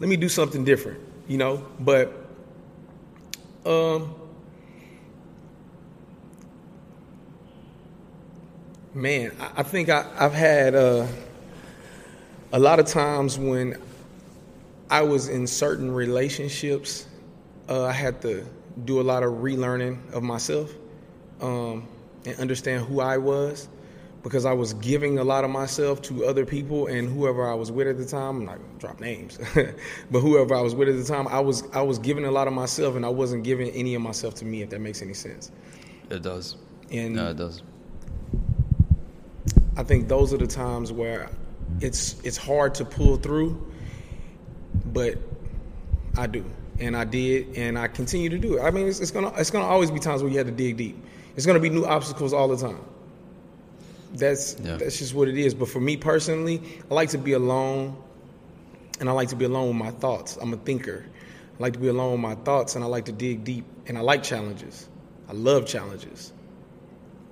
let 0.00 0.08
me 0.08 0.16
do 0.16 0.28
something 0.28 0.64
different 0.64 1.00
you 1.26 1.38
know 1.38 1.64
but 1.80 2.12
um 3.64 4.14
man 8.94 9.32
I, 9.56 9.62
think 9.62 9.88
I, 9.88 10.06
I've 10.18 10.34
had 10.34 10.74
uh, 10.74 11.06
a 12.52 12.58
lot 12.58 12.78
of 12.78 12.86
times 12.86 13.38
when 13.38 13.80
I 14.90 15.02
was 15.02 15.28
in 15.28 15.46
certain 15.46 15.90
relationships 15.90 17.06
uh, 17.68 17.84
I 17.84 17.92
had 17.92 18.20
to 18.22 18.44
do 18.84 19.00
a 19.00 19.02
lot 19.02 19.22
of 19.22 19.34
relearning 19.34 20.12
of 20.12 20.22
myself 20.22 20.72
um, 21.40 21.86
and 22.24 22.38
understand 22.38 22.86
who 22.86 23.00
I 23.00 23.18
was 23.18 23.68
because 24.22 24.44
I 24.44 24.52
was 24.52 24.74
giving 24.74 25.18
a 25.18 25.24
lot 25.24 25.44
of 25.44 25.50
myself 25.50 26.02
to 26.02 26.24
other 26.24 26.44
people 26.44 26.86
and 26.86 27.08
whoever 27.08 27.48
I 27.48 27.54
was 27.54 27.70
with 27.70 27.86
at 27.86 27.98
the 27.98 28.04
time. 28.04 28.38
I'm 28.38 28.44
not 28.46 28.56
gonna 28.56 28.78
drop 28.78 29.00
names, 29.00 29.38
but 30.10 30.20
whoever 30.20 30.54
I 30.54 30.60
was 30.60 30.74
with 30.74 30.88
at 30.88 30.96
the 30.96 31.04
time, 31.04 31.28
I 31.28 31.40
was 31.40 31.64
I 31.72 31.82
was 31.82 31.98
giving 31.98 32.24
a 32.24 32.30
lot 32.30 32.46
of 32.46 32.52
myself 32.52 32.96
and 32.96 33.04
I 33.04 33.10
wasn't 33.10 33.44
giving 33.44 33.70
any 33.70 33.94
of 33.94 34.02
myself 34.02 34.34
to 34.36 34.44
me. 34.44 34.62
If 34.62 34.70
that 34.70 34.80
makes 34.80 35.02
any 35.02 35.14
sense. 35.14 35.52
It 36.10 36.22
does. 36.22 36.56
And 36.90 37.14
No, 37.14 37.30
it 37.30 37.36
does. 37.36 37.62
I 39.76 39.84
think 39.84 40.08
those 40.08 40.32
are 40.32 40.38
the 40.38 40.46
times 40.46 40.90
where 40.90 41.30
it's 41.80 42.20
it's 42.24 42.36
hard 42.36 42.74
to 42.76 42.84
pull 42.84 43.16
through, 43.16 43.70
but 44.92 45.18
I 46.16 46.26
do, 46.26 46.44
and 46.78 46.96
I 46.96 47.04
did, 47.04 47.56
and 47.56 47.78
I 47.78 47.88
continue 47.88 48.28
to 48.30 48.38
do 48.38 48.58
it. 48.58 48.62
I 48.62 48.70
mean, 48.70 48.86
it's, 48.88 49.00
it's 49.00 49.10
gonna 49.10 49.32
it's 49.36 49.50
gonna 49.50 49.66
always 49.66 49.90
be 49.90 49.98
times 50.00 50.22
where 50.22 50.30
you 50.30 50.38
have 50.38 50.46
to 50.46 50.52
dig 50.52 50.76
deep. 50.76 50.96
It's 51.36 51.46
gonna 51.46 51.60
be 51.60 51.70
new 51.70 51.84
obstacles 51.84 52.32
all 52.32 52.48
the 52.48 52.56
time. 52.56 52.80
That's 54.14 54.56
Yeah. 54.62 54.76
that's 54.76 54.98
just 54.98 55.14
what 55.14 55.28
it 55.28 55.36
is. 55.38 55.54
But 55.54 55.68
for 55.68 55.80
me 55.80 55.96
personally, 55.96 56.62
I 56.90 56.94
like 56.94 57.10
to 57.10 57.18
be 57.18 57.32
alone, 57.32 57.96
and 59.00 59.08
I 59.08 59.12
like 59.12 59.28
to 59.28 59.36
be 59.36 59.44
alone 59.44 59.68
with 59.68 59.76
my 59.76 59.90
thoughts. 59.90 60.36
I'm 60.40 60.52
a 60.52 60.56
thinker. 60.56 61.04
I 61.58 61.62
like 61.62 61.72
to 61.74 61.78
be 61.78 61.88
alone 61.88 62.12
with 62.12 62.20
my 62.20 62.34
thoughts, 62.36 62.74
and 62.74 62.82
I 62.84 62.86
like 62.86 63.04
to 63.06 63.12
dig 63.12 63.44
deep, 63.44 63.64
and 63.86 63.98
I 63.98 64.00
like 64.00 64.22
challenges. 64.22 64.88
I 65.28 65.32
love 65.32 65.66
challenges. 65.66 66.32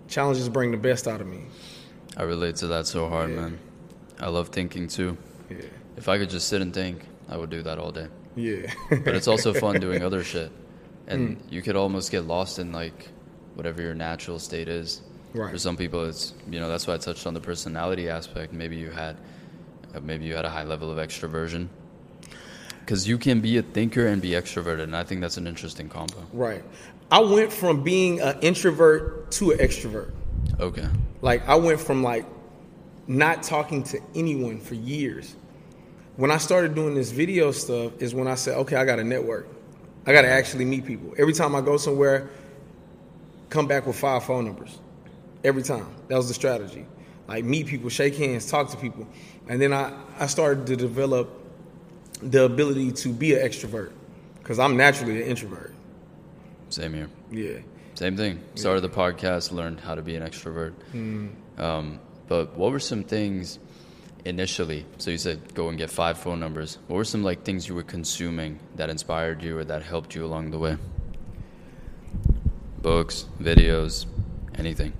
Challenges 0.08 0.48
bring 0.48 0.70
the 0.70 0.76
best 0.76 1.08
out 1.08 1.20
of 1.20 1.26
me. 1.26 1.40
I 2.16 2.22
relate 2.24 2.56
to 2.56 2.66
that 2.68 2.86
so 2.86 3.08
hard, 3.08 3.30
Yeah. 3.30 3.36
man. 3.36 3.58
I 4.20 4.28
love 4.28 4.48
thinking 4.48 4.88
too. 4.88 5.16
Yeah, 5.50 5.56
If 5.96 6.08
I 6.08 6.18
could 6.18 6.30
just 6.30 6.48
sit 6.48 6.60
and 6.62 6.72
think, 6.74 7.00
I 7.28 7.36
would 7.36 7.50
do 7.50 7.62
that 7.62 7.78
all 7.78 7.90
day. 7.92 8.08
yeah. 8.36 8.72
But 8.90 9.14
it's 9.14 9.28
also 9.28 9.52
fun 9.52 9.80
doing 9.86 10.02
other 10.02 10.22
shit. 10.22 10.50
And 11.08 11.36
Mm. 11.38 11.52
you 11.52 11.62
could 11.62 11.76
almost 11.76 12.10
get 12.10 12.24
lost 12.26 12.58
in 12.58 12.72
like 12.72 13.08
whatever 13.54 13.80
your 13.82 13.94
natural 13.94 14.38
state 14.38 14.68
is. 14.68 15.02
Right. 15.34 15.50
For 15.52 15.58
some 15.58 15.76
people, 15.76 16.04
it's 16.04 16.34
you 16.50 16.58
know 16.60 16.68
that's 16.68 16.86
why 16.86 16.94
I 16.94 16.98
touched 16.98 17.26
on 17.26 17.34
the 17.34 17.40
personality 17.40 18.08
aspect. 18.08 18.52
Maybe 18.52 18.76
you 18.76 18.90
had, 18.90 19.16
uh, 19.94 20.00
maybe 20.00 20.24
you 20.24 20.34
had 20.34 20.44
a 20.44 20.50
high 20.50 20.64
level 20.64 20.90
of 20.90 20.98
extroversion. 20.98 21.68
Because 22.80 23.08
you 23.08 23.18
can 23.18 23.40
be 23.40 23.56
a 23.58 23.62
thinker 23.62 24.06
and 24.06 24.22
be 24.22 24.30
extroverted, 24.30 24.84
and 24.84 24.96
I 24.96 25.02
think 25.02 25.20
that's 25.20 25.36
an 25.36 25.46
interesting 25.46 25.88
combo. 25.88 26.24
right. 26.32 26.62
I 27.10 27.20
went 27.20 27.52
from 27.52 27.82
being 27.84 28.20
an 28.20 28.38
introvert 28.40 29.30
to 29.32 29.52
an 29.52 29.58
extrovert. 29.58 30.10
Okay. 30.58 30.88
Like 31.22 31.48
I 31.48 31.54
went 31.54 31.78
from 31.80 32.02
like 32.02 32.24
not 33.06 33.44
talking 33.44 33.84
to 33.84 34.00
anyone 34.16 34.58
for 34.58 34.74
years. 34.74 35.36
When 36.16 36.30
I 36.30 36.38
started 36.38 36.74
doing 36.74 36.94
this 36.94 37.10
video 37.10 37.50
stuff 37.52 38.00
is 38.00 38.14
when 38.14 38.26
I 38.26 38.36
said, 38.36 38.56
okay, 38.58 38.76
I 38.76 38.84
got 38.84 38.96
to 38.96 39.04
network. 39.04 39.46
I 40.06 40.12
got 40.12 40.22
to 40.22 40.28
actually 40.28 40.64
meet 40.64 40.86
people. 40.86 41.14
Every 41.18 41.32
time 41.32 41.54
I 41.54 41.60
go 41.60 41.76
somewhere, 41.76 42.30
come 43.50 43.66
back 43.66 43.86
with 43.86 43.96
five 43.96 44.24
phone 44.24 44.46
numbers. 44.46 44.78
Every 45.44 45.62
time. 45.62 45.94
That 46.08 46.16
was 46.16 46.28
the 46.28 46.34
strategy. 46.34 46.86
Like 47.28 47.44
meet 47.44 47.66
people, 47.66 47.90
shake 47.90 48.16
hands, 48.16 48.50
talk 48.50 48.70
to 48.70 48.76
people. 48.76 49.06
And 49.48 49.60
then 49.60 49.72
I, 49.72 49.92
I 50.18 50.26
started 50.26 50.66
to 50.68 50.76
develop 50.76 51.28
the 52.22 52.44
ability 52.44 52.92
to 52.92 53.12
be 53.12 53.34
an 53.34 53.46
extrovert 53.46 53.92
because 54.38 54.58
I'm 54.58 54.76
naturally 54.76 55.20
an 55.20 55.28
introvert. 55.28 55.74
Same 56.70 56.94
here. 56.94 57.10
Yeah. 57.30 57.58
Same 57.94 58.16
thing. 58.16 58.42
Started 58.54 58.80
the 58.80 58.88
podcast, 58.88 59.52
learned 59.52 59.80
how 59.80 59.94
to 59.94 60.02
be 60.02 60.16
an 60.16 60.22
extrovert. 60.22 60.74
Um, 61.58 62.00
but 62.28 62.56
what 62.56 62.72
were 62.72 62.80
some 62.80 63.04
things 63.04 63.58
initially? 64.26 64.84
So 64.98 65.10
you 65.10 65.18
said 65.18 65.54
go 65.54 65.68
and 65.68 65.78
get 65.78 65.90
five 65.90 66.18
phone 66.18 66.40
numbers. 66.40 66.78
What 66.88 66.96
were 66.96 67.04
some 67.04 67.22
like 67.22 67.44
things 67.44 67.68
you 67.68 67.74
were 67.74 67.82
consuming 67.82 68.58
that 68.74 68.90
inspired 68.90 69.42
you 69.42 69.56
or 69.58 69.64
that 69.64 69.82
helped 69.82 70.14
you 70.14 70.24
along 70.24 70.50
the 70.50 70.58
way? 70.58 70.76
Books, 72.82 73.26
videos, 73.40 74.06
anything. 74.56 74.92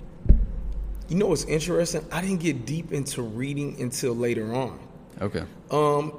You 1.09 1.15
know 1.15 1.27
what's 1.27 1.45
interesting? 1.45 2.05
I 2.11 2.21
didn't 2.21 2.41
get 2.41 2.65
deep 2.65 2.91
into 2.91 3.21
reading 3.21 3.81
until 3.81 4.13
later 4.13 4.53
on. 4.53 4.79
Okay. 5.21 5.43
Um, 5.71 6.13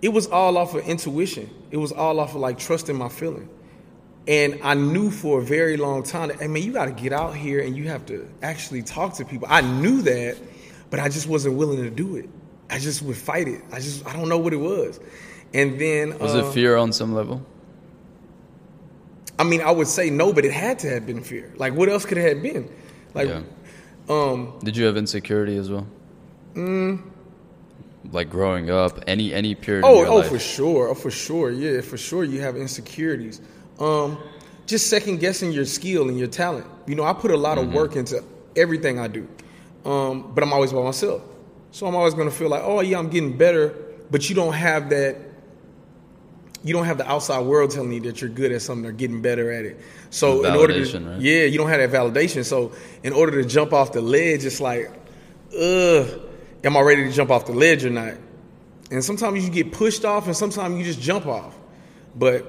it 0.00 0.08
was 0.08 0.26
all 0.28 0.56
off 0.56 0.74
of 0.74 0.86
intuition. 0.86 1.50
It 1.70 1.76
was 1.76 1.92
all 1.92 2.20
off 2.20 2.34
of 2.34 2.40
like 2.40 2.58
trusting 2.58 2.96
my 2.96 3.08
feeling. 3.08 3.48
And 4.26 4.60
I 4.62 4.74
knew 4.74 5.10
for 5.10 5.40
a 5.40 5.42
very 5.42 5.76
long 5.76 6.02
time 6.02 6.28
that, 6.28 6.40
hey 6.40 6.48
man, 6.48 6.62
you 6.62 6.72
got 6.72 6.84
to 6.84 6.92
get 6.92 7.12
out 7.12 7.34
here 7.34 7.60
and 7.60 7.76
you 7.76 7.88
have 7.88 8.06
to 8.06 8.28
actually 8.42 8.82
talk 8.82 9.14
to 9.14 9.24
people. 9.24 9.48
I 9.50 9.62
knew 9.62 10.02
that, 10.02 10.36
but 10.90 11.00
I 11.00 11.08
just 11.08 11.26
wasn't 11.26 11.56
willing 11.56 11.82
to 11.82 11.90
do 11.90 12.16
it. 12.16 12.28
I 12.70 12.78
just 12.78 13.02
would 13.02 13.16
fight 13.16 13.48
it. 13.48 13.62
I 13.72 13.76
just, 13.80 14.06
I 14.06 14.12
don't 14.12 14.28
know 14.28 14.38
what 14.38 14.52
it 14.52 14.58
was. 14.58 15.00
And 15.54 15.80
then, 15.80 16.18
Was 16.18 16.34
uh, 16.34 16.44
it 16.44 16.52
fear 16.52 16.76
on 16.76 16.92
some 16.92 17.14
level? 17.14 17.44
I 19.38 19.44
mean, 19.44 19.60
I 19.60 19.70
would 19.70 19.86
say 19.86 20.10
no, 20.10 20.32
but 20.32 20.44
it 20.44 20.52
had 20.52 20.78
to 20.80 20.90
have 20.90 21.06
been 21.06 21.22
fear. 21.22 21.52
Like, 21.56 21.72
what 21.74 21.88
else 21.88 22.04
could 22.04 22.18
it 22.18 22.28
have 22.28 22.42
been? 22.42 22.68
Like, 23.14 23.28
Yeah. 23.28 23.42
um, 24.08 24.58
Did 24.62 24.76
you 24.76 24.84
have 24.86 24.96
insecurity 24.96 25.56
as 25.56 25.70
well? 25.70 25.86
Mm. 26.54 27.02
Like 28.10 28.30
growing 28.30 28.70
up, 28.70 29.02
any 29.06 29.34
any 29.34 29.54
period. 29.54 29.84
Oh, 29.84 30.04
oh, 30.06 30.16
life? 30.16 30.28
for 30.28 30.38
sure. 30.38 30.88
Oh, 30.88 30.94
for 30.94 31.10
sure. 31.10 31.50
Yeah, 31.50 31.82
for 31.82 31.96
sure. 31.98 32.24
You 32.24 32.40
have 32.40 32.56
insecurities. 32.56 33.40
Um, 33.78 34.18
just 34.66 34.88
second 34.88 35.20
guessing 35.20 35.52
your 35.52 35.64
skill 35.66 36.08
and 36.08 36.18
your 36.18 36.28
talent. 36.28 36.66
You 36.86 36.94
know, 36.94 37.04
I 37.04 37.12
put 37.12 37.30
a 37.30 37.36
lot 37.36 37.58
of 37.58 37.72
work 37.72 37.96
into 37.96 38.24
everything 38.56 38.98
I 38.98 39.08
do, 39.08 39.28
um, 39.88 40.32
but 40.34 40.44
I'm 40.44 40.52
always 40.52 40.72
by 40.72 40.82
myself. 40.82 41.22
So 41.70 41.86
I'm 41.86 41.94
always 41.96 42.14
going 42.14 42.28
to 42.28 42.34
feel 42.34 42.48
like, 42.48 42.62
oh 42.64 42.80
yeah, 42.80 42.98
I'm 42.98 43.08
getting 43.08 43.36
better, 43.36 43.74
but 44.10 44.28
you 44.28 44.34
don't 44.34 44.52
have 44.52 44.90
that. 44.90 45.16
You 46.64 46.74
don't 46.74 46.84
have 46.86 46.98
the 46.98 47.08
outside 47.08 47.40
world 47.40 47.70
telling 47.70 47.92
you 47.92 48.00
that 48.00 48.20
you're 48.20 48.30
good 48.30 48.52
at 48.52 48.60
something 48.62 48.84
or 48.84 48.92
getting 48.92 49.22
better 49.22 49.52
at 49.52 49.64
it. 49.64 49.80
So 50.10 50.44
in 50.44 50.54
order 50.54 50.84
to, 50.84 50.98
right? 50.98 51.20
yeah, 51.20 51.44
you 51.44 51.56
don't 51.56 51.68
have 51.68 51.78
that 51.78 51.96
validation. 51.96 52.44
So 52.44 52.72
in 53.02 53.12
order 53.12 53.40
to 53.42 53.48
jump 53.48 53.72
off 53.72 53.92
the 53.92 54.00
ledge, 54.00 54.44
it's 54.44 54.60
like, 54.60 54.90
ugh, 55.58 56.20
am 56.64 56.76
I 56.76 56.80
ready 56.80 57.04
to 57.04 57.12
jump 57.12 57.30
off 57.30 57.46
the 57.46 57.52
ledge 57.52 57.84
or 57.84 57.90
not? 57.90 58.14
And 58.90 59.04
sometimes 59.04 59.44
you 59.44 59.50
get 59.50 59.72
pushed 59.72 60.04
off, 60.04 60.26
and 60.26 60.36
sometimes 60.36 60.76
you 60.78 60.84
just 60.84 61.00
jump 61.00 61.26
off. 61.26 61.54
But 62.16 62.46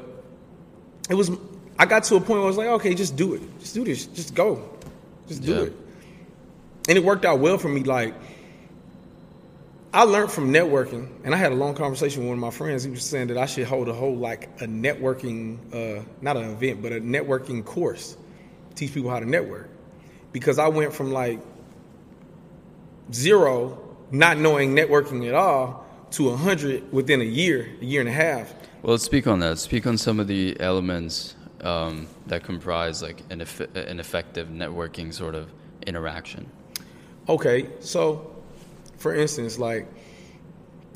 it 1.09 1.13
was, 1.13 1.29
I 1.77 1.85
got 1.85 2.03
to 2.05 2.15
a 2.15 2.19
point 2.19 2.29
where 2.39 2.43
I 2.43 2.45
was 2.47 2.57
like, 2.57 2.67
okay, 2.67 2.95
just 2.95 3.15
do 3.15 3.35
it, 3.35 3.41
just 3.59 3.75
do 3.75 3.83
this, 3.85 4.05
just 4.07 4.33
go, 4.33 4.67
just 5.27 5.43
do 5.43 5.51
Yeah. 5.53 5.61
it. 5.63 5.73
And 6.89 6.97
it 6.97 7.03
worked 7.03 7.23
out 7.23 7.39
well 7.39 7.59
for 7.59 7.69
me. 7.69 7.83
Like 7.83 8.15
I 9.93 10.03
learned 10.03 10.31
from 10.31 10.51
networking, 10.51 11.07
and 11.23 11.35
I 11.35 11.37
had 11.37 11.51
a 11.51 11.55
long 11.55 11.75
conversation 11.75 12.21
with 12.21 12.29
one 12.29 12.37
of 12.39 12.41
my 12.41 12.49
friends. 12.49 12.83
He 12.83 12.89
was 12.89 13.03
saying 13.03 13.27
that 13.27 13.37
I 13.37 13.45
should 13.45 13.67
hold 13.67 13.87
a 13.89 13.93
whole 13.93 14.15
like 14.17 14.45
a 14.59 14.65
networking, 14.65 15.59
uh, 15.71 16.03
not 16.21 16.35
an 16.35 16.49
event, 16.49 16.81
but 16.81 16.91
a 16.91 16.99
networking 16.99 17.63
course, 17.63 18.17
teach 18.73 18.91
people 18.93 19.11
how 19.11 19.19
to 19.19 19.25
network. 19.27 19.69
Because 20.31 20.57
I 20.57 20.67
went 20.67 20.91
from 20.91 21.11
like 21.11 21.39
zero, 23.13 23.79
not 24.09 24.37
knowing 24.37 24.75
networking 24.75 25.27
at 25.27 25.35
all, 25.35 25.85
to 26.11 26.35
hundred 26.35 26.91
within 26.91 27.21
a 27.21 27.25
year, 27.25 27.69
a 27.81 27.85
year 27.85 28.01
and 28.01 28.09
a 28.09 28.13
half. 28.13 28.51
Well, 28.81 28.93
let's 28.93 29.03
speak 29.03 29.27
on 29.27 29.39
that. 29.41 29.59
Speak 29.59 29.85
on 29.85 29.97
some 29.99 30.19
of 30.19 30.27
the 30.27 30.59
elements 30.59 31.35
um, 31.61 32.07
that 32.25 32.43
comprise 32.43 33.03
like 33.03 33.21
an, 33.29 33.41
eff- 33.41 33.75
an 33.75 33.99
effective 33.99 34.47
networking 34.47 35.13
sort 35.13 35.35
of 35.35 35.51
interaction. 35.85 36.49
Okay, 37.29 37.69
so 37.79 38.35
for 38.97 39.13
instance, 39.13 39.59
like 39.59 39.87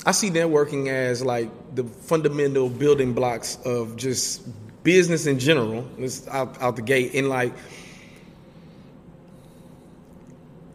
I 0.06 0.12
see 0.12 0.32
networking 0.32 0.88
as 0.90 1.24
like 1.24 1.50
the 1.76 1.84
fundamental 1.84 2.70
building 2.70 3.14
blocks 3.14 3.60
of 3.66 3.96
just 3.96 4.42
business 4.84 5.28
in 5.28 5.40
general. 5.40 5.88
It's 5.98 6.28
out, 6.28 6.60
out 6.62 6.76
the 6.76 6.82
gate, 6.82 7.14
and 7.14 7.30
like 7.30 7.54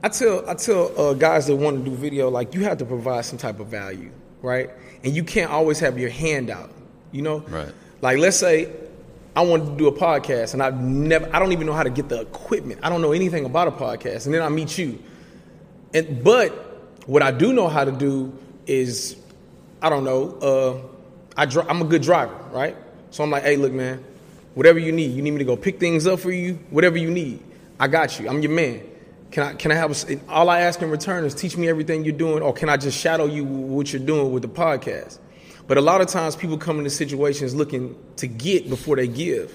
I 0.03 0.09
tell 0.09 0.49
I 0.49 0.55
tell 0.55 0.99
uh, 0.99 1.15
guys 1.15 1.49
that 1.49 1.57
want 1.57 1.85
to 1.85 1.91
do 1.91 1.97
video, 1.97 2.31
like 2.31 2.55
you 2.55 2.63
have 2.63 2.79
to 2.79 2.85
provide 2.85 3.25
some 3.25 3.39
type 3.39 3.59
of 3.59 3.67
value, 3.67 4.13
right? 4.43 4.71
And 5.03 5.15
you 5.15 5.25
can't 5.25 5.51
always 5.51 5.81
have 5.81 5.99
your 5.99 6.11
hand 6.11 6.51
out, 6.51 6.71
you 7.11 7.23
know? 7.23 7.41
Right. 7.41 7.73
Like 8.01 8.19
let's 8.19 8.37
say 8.37 8.73
I 9.35 9.43
wanted 9.43 9.67
to 9.67 9.77
do 9.77 9.89
a 9.89 9.93
podcast, 9.93 10.53
and 10.55 10.63
I've 10.63 10.81
never 10.81 11.29
I 11.35 11.41
don't 11.41 11.51
even 11.51 11.67
know 11.67 11.73
how 11.73 11.83
to 11.83 11.91
get 11.91 12.09
the 12.09 12.21
equipment. 12.21 12.79
I 12.85 12.89
don't 12.89 13.03
know 13.03 13.13
anything 13.13 13.45
about 13.45 13.67
a 13.67 13.73
podcast, 13.73 14.27
and 14.27 14.35
then 14.35 14.43
I 14.43 14.49
meet 14.49 14.79
you, 14.79 15.01
and 15.95 16.23
but 16.23 16.51
what 17.07 17.23
I 17.23 17.31
do 17.31 17.53
know 17.53 17.69
how 17.69 17.85
to 17.85 17.93
do 17.93 18.37
is 18.67 19.17
I 19.81 19.89
don't 19.89 20.05
know. 20.05 20.31
Uh, 20.41 20.89
I 21.37 21.47
dri- 21.47 21.65
I'm 21.69 21.81
a 21.81 21.85
good 21.85 22.03
driver, 22.03 22.35
right? 22.51 22.77
So 23.11 23.23
I'm 23.23 23.31
like, 23.31 23.45
hey, 23.45 23.57
look, 23.57 23.73
man, 23.73 24.05
whatever 24.55 24.79
you 24.79 24.93
need, 24.93 25.13
you 25.13 25.23
need 25.23 25.31
me 25.31 25.39
to 25.39 25.45
go 25.45 25.57
pick 25.57 25.79
things 25.79 26.07
up 26.07 26.21
for 26.21 26.33
you, 26.33 26.55
whatever 26.71 26.99
you 26.99 27.11
need, 27.11 27.43
I 27.81 27.87
got 27.89 28.19
you. 28.19 28.29
I'm 28.29 28.43
your 28.43 28.51
man. 28.51 28.83
Can 29.31 29.43
I 29.43 29.55
can 29.55 29.71
I 29.71 29.75
have 29.75 30.11
a 30.11 30.21
all 30.29 30.49
I 30.49 30.61
ask 30.61 30.81
in 30.81 30.91
return 30.91 31.25
is 31.25 31.35
teach 31.35 31.57
me 31.57 31.69
everything 31.69 32.05
you're 32.05 32.17
doing, 32.17 32.43
or 32.43 32.53
can 32.53 32.69
I 32.69 32.77
just 32.77 32.99
shadow 32.99 33.27
you 33.27 33.45
what 33.45 33.93
you're 33.93 34.03
doing 34.03 34.33
with 34.33 34.43
the 34.43 34.49
podcast? 34.49 35.19
But 35.67 35.77
a 35.77 35.83
lot 35.83 36.01
of 36.01 36.07
times 36.09 36.35
people 36.35 36.57
come 36.57 36.79
into 36.79 36.91
situations 36.91 37.55
looking 37.55 37.95
to 38.17 38.27
get 38.27 38.71
before 38.71 38.97
they 38.97 39.07
give. 39.07 39.55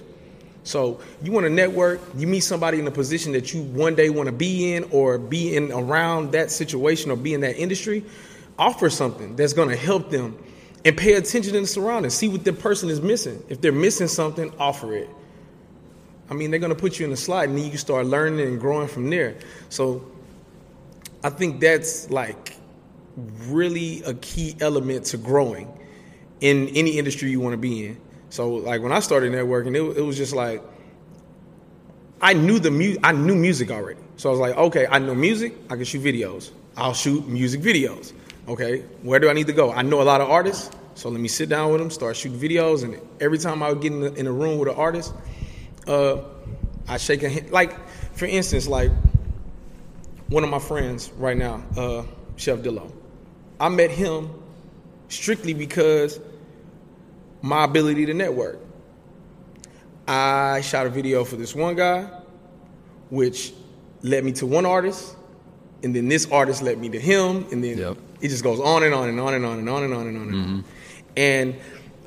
So 0.63 0.99
you 1.21 1.31
want 1.31 1.45
to 1.45 1.49
network, 1.49 2.01
you 2.15 2.25
meet 2.25 2.41
somebody 2.41 2.79
in 2.79 2.87
a 2.87 2.91
position 2.91 3.33
that 3.33 3.53
you 3.53 3.63
one 3.63 3.95
day 3.95 4.09
want 4.09 4.27
to 4.27 4.33
be 4.33 4.73
in 4.73 4.85
or 4.91 5.17
be 5.17 5.55
in 5.55 5.71
around 5.71 6.31
that 6.31 6.51
situation 6.51 7.11
or 7.11 7.17
be 7.17 7.33
in 7.33 7.41
that 7.41 7.57
industry, 7.57 8.03
offer 8.57 8.89
something 8.89 9.35
that's 9.35 9.53
going 9.53 9.69
to 9.69 9.75
help 9.75 10.09
them 10.09 10.37
and 10.85 10.97
pay 10.97 11.13
attention 11.13 11.53
to 11.53 11.59
the 11.59 11.67
surroundings. 11.67 12.13
See 12.13 12.29
what 12.29 12.43
the 12.43 12.53
person 12.53 12.89
is 12.89 13.01
missing. 13.01 13.43
If 13.49 13.61
they're 13.61 13.71
missing 13.71 14.07
something, 14.07 14.53
offer 14.57 14.95
it. 14.95 15.09
I 16.29 16.33
mean, 16.33 16.51
they're 16.51 16.59
going 16.59 16.73
to 16.73 16.79
put 16.79 16.99
you 16.99 17.05
in 17.05 17.11
a 17.11 17.17
slide 17.17 17.49
and 17.49 17.57
then 17.57 17.65
you 17.65 17.71
can 17.71 17.79
start 17.79 18.05
learning 18.05 18.47
and 18.47 18.59
growing 18.59 18.87
from 18.87 19.09
there. 19.09 19.35
So 19.69 20.05
I 21.23 21.29
think 21.29 21.59
that's 21.59 22.09
like 22.09 22.55
really 23.47 24.01
a 24.03 24.13
key 24.13 24.55
element 24.59 25.05
to 25.07 25.17
growing 25.17 25.71
in 26.39 26.69
any 26.69 26.97
industry 26.97 27.29
you 27.29 27.39
want 27.39 27.53
to 27.53 27.57
be 27.57 27.85
in. 27.85 27.97
So 28.33 28.49
like 28.49 28.81
when 28.81 28.91
I 28.91 28.99
started 28.99 29.31
networking, 29.31 29.75
it, 29.75 29.99
it 29.99 30.01
was 30.01 30.17
just 30.17 30.33
like 30.33 30.63
I 32.19 32.33
knew 32.33 32.57
the 32.57 32.71
mu- 32.71 32.97
I 33.03 33.11
knew 33.11 33.35
music 33.35 33.69
already. 33.69 33.99
So 34.17 34.27
I 34.27 34.31
was 34.31 34.39
like, 34.39 34.57
okay, 34.57 34.87
I 34.89 34.97
know 34.97 35.13
music. 35.13 35.53
I 35.69 35.75
can 35.75 35.83
shoot 35.83 36.01
videos. 36.01 36.49
I'll 36.75 36.95
shoot 36.95 37.27
music 37.27 37.61
videos. 37.61 38.11
Okay, 38.47 38.85
where 39.03 39.19
do 39.19 39.29
I 39.29 39.33
need 39.33 39.45
to 39.47 39.53
go? 39.53 39.71
I 39.71 39.83
know 39.83 40.01
a 40.01 40.07
lot 40.11 40.19
of 40.19 40.31
artists. 40.31 40.71
So 40.95 41.09
let 41.09 41.21
me 41.21 41.27
sit 41.27 41.47
down 41.47 41.71
with 41.71 41.79
them, 41.79 41.91
start 41.91 42.17
shooting 42.17 42.39
videos, 42.39 42.83
and 42.83 42.99
every 43.21 43.37
time 43.37 43.61
I 43.61 43.69
would 43.69 43.83
get 43.83 43.91
in, 43.91 43.99
the, 44.01 44.13
in 44.15 44.25
a 44.25 44.31
room 44.31 44.57
with 44.57 44.67
an 44.67 44.75
artist, 44.77 45.13
uh, 45.85 46.23
I 46.87 46.97
shake 46.97 47.21
a 47.21 47.29
hand. 47.29 47.51
Like, 47.51 47.87
for 48.15 48.25
instance, 48.25 48.67
like 48.67 48.89
one 50.29 50.43
of 50.43 50.49
my 50.49 50.57
friends 50.57 51.11
right 51.17 51.37
now, 51.37 51.63
uh, 51.77 52.03
Chef 52.37 52.59
Dillo. 52.61 52.91
I 53.59 53.69
met 53.69 53.91
him 53.91 54.31
strictly 55.07 55.53
because 55.53 56.19
my 57.43 57.65
ability 57.65 58.07
to 58.07 58.13
network. 58.15 58.57
I 60.07 60.61
shot 60.61 60.87
a 60.87 60.89
video 60.89 61.23
for 61.23 61.35
this 61.35 61.53
one 61.53 61.75
guy, 61.75 62.09
which 63.09 63.53
led 64.01 64.23
me 64.25 64.31
to 64.33 64.45
one 64.47 64.65
artist, 64.65 65.15
and 65.83 65.95
then 65.95 66.07
this 66.09 66.29
artist 66.31 66.61
led 66.61 66.77
me 66.79 66.89
to 66.89 66.99
him, 66.99 67.45
and 67.51 67.63
then 67.63 67.77
Yep. 67.77 67.97
it 68.21 68.29
just 68.29 68.43
goes 68.43 68.59
on 68.59 68.83
and 68.83 68.93
on 68.93 69.09
and 69.09 69.19
on 69.19 69.33
and 69.33 69.45
on 69.45 69.59
and 69.59 69.69
on 69.69 69.83
and 69.83 69.93
on 69.93 70.07
and 70.07 70.17
on 70.17 70.27
and 70.29 70.35
on. 70.35 70.45
Mm-hmm. 70.45 70.59
And 71.17 71.55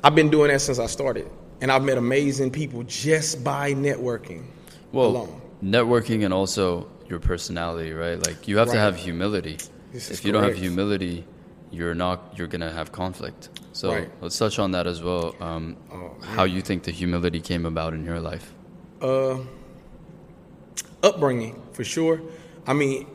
I've 0.03 0.15
been 0.15 0.29
doing 0.29 0.49
that 0.49 0.59
since 0.61 0.79
I 0.79 0.87
started, 0.87 1.27
and 1.61 1.71
I've 1.71 1.83
met 1.83 1.97
amazing 1.97 2.51
people 2.51 2.83
just 2.83 3.43
by 3.43 3.73
networking 3.73 4.43
Well, 4.91 5.07
alone. 5.07 5.41
networking 5.63 6.23
and 6.25 6.33
also 6.33 6.87
your 7.09 7.19
personality, 7.19 7.93
right? 7.93 8.23
Like 8.25 8.47
you 8.47 8.57
have 8.57 8.69
to 8.71 8.77
have 8.77 8.95
humility. 8.97 9.57
This 9.93 10.11
If 10.11 10.25
you 10.25 10.31
don't 10.31 10.43
have 10.43 10.57
humility, 10.57 11.25
you're 11.71 11.95
not. 11.95 12.33
You're 12.35 12.47
gonna 12.47 12.71
have 12.71 12.91
conflict. 12.91 13.49
So 13.73 13.89
Right. 13.91 14.09
let's 14.21 14.37
touch 14.37 14.57
on 14.59 14.71
that 14.71 14.87
as 14.87 15.01
well. 15.03 15.35
Um, 15.39 15.75
Oh, 15.91 16.11
how 16.21 16.43
you 16.45 16.61
think 16.61 16.83
the 16.83 16.91
humility 16.91 17.39
came 17.39 17.65
about 17.65 17.93
in 17.93 18.03
your 18.05 18.19
life? 18.19 18.53
Uh, 19.01 19.37
upbringing 21.03 21.61
for 21.73 21.83
sure. 21.83 22.21
I 22.65 22.73
mean, 22.73 23.05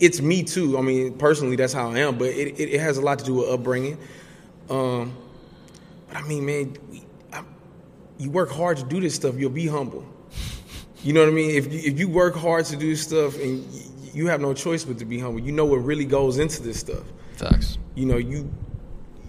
it's 0.00 0.20
me 0.20 0.42
too. 0.44 0.78
I 0.78 0.82
mean, 0.82 1.14
personally, 1.14 1.56
that's 1.56 1.72
how 1.72 1.90
I 1.90 1.98
am. 1.98 2.18
But 2.18 2.28
it, 2.28 2.58
it, 2.60 2.70
it 2.74 2.80
has 2.80 2.98
a 2.98 3.00
lot 3.00 3.18
to 3.18 3.24
do 3.24 3.34
with 3.34 3.48
upbringing. 3.48 3.98
Um, 4.70 5.16
but 6.08 6.18
I 6.18 6.22
mean, 6.22 6.46
man, 6.46 6.76
we, 6.90 7.02
I, 7.32 7.42
you 8.18 8.30
work 8.30 8.50
hard 8.50 8.76
to 8.78 8.84
do 8.84 9.00
this 9.00 9.14
stuff. 9.14 9.36
You'll 9.36 9.50
be 9.50 9.66
humble. 9.66 10.04
You 11.02 11.12
know 11.12 11.20
what 11.20 11.28
I 11.28 11.32
mean? 11.32 11.50
If 11.50 11.72
you, 11.72 11.80
if 11.80 11.98
you 11.98 12.08
work 12.08 12.34
hard 12.36 12.64
to 12.66 12.76
do 12.76 12.94
stuff 12.96 13.40
and 13.40 13.64
you 14.14 14.26
have 14.28 14.40
no 14.40 14.52
choice 14.54 14.84
but 14.84 14.98
to 14.98 15.04
be 15.04 15.18
humble, 15.18 15.40
you 15.40 15.52
know 15.52 15.64
what 15.64 15.76
really 15.78 16.04
goes 16.04 16.38
into 16.38 16.62
this 16.62 16.78
stuff. 16.80 17.04
Facts. 17.38 17.78
You 17.94 18.06
know, 18.06 18.16
you 18.16 18.50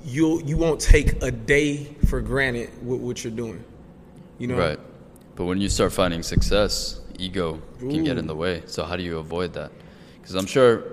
you 0.03 0.41
you 0.43 0.57
won't 0.57 0.81
take 0.81 1.21
a 1.21 1.29
day 1.29 1.85
for 2.07 2.21
granted 2.21 2.69
with 2.85 2.99
what 3.01 3.23
you're 3.23 3.33
doing. 3.33 3.63
You 4.39 4.47
know, 4.47 4.57
Right. 4.57 4.79
But 5.35 5.45
when 5.45 5.61
you 5.61 5.69
start 5.69 5.93
finding 5.93 6.23
success, 6.23 6.99
ego 7.17 7.61
can 7.79 8.03
get 8.03 8.17
in 8.17 8.27
the 8.27 8.35
way. 8.35 8.63
So 8.65 8.83
how 8.83 8.97
do 8.97 9.03
you 9.03 9.19
avoid 9.19 9.53
that? 9.53 9.71
Because 10.19 10.35
I'm 10.35 10.45
sure 10.45 10.83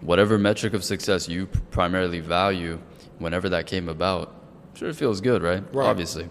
whatever 0.00 0.36
metric 0.36 0.74
of 0.74 0.84
success 0.84 1.28
you 1.28 1.46
primarily 1.70 2.20
value, 2.20 2.78
whenever 3.18 3.48
that 3.50 3.66
came 3.66 3.88
about, 3.88 4.28
I'm 4.28 4.76
sure 4.76 4.88
it 4.88 4.96
feels 4.96 5.20
good, 5.20 5.42
right? 5.42 5.62
Right. 5.72 5.86
Obviously. 5.88 6.28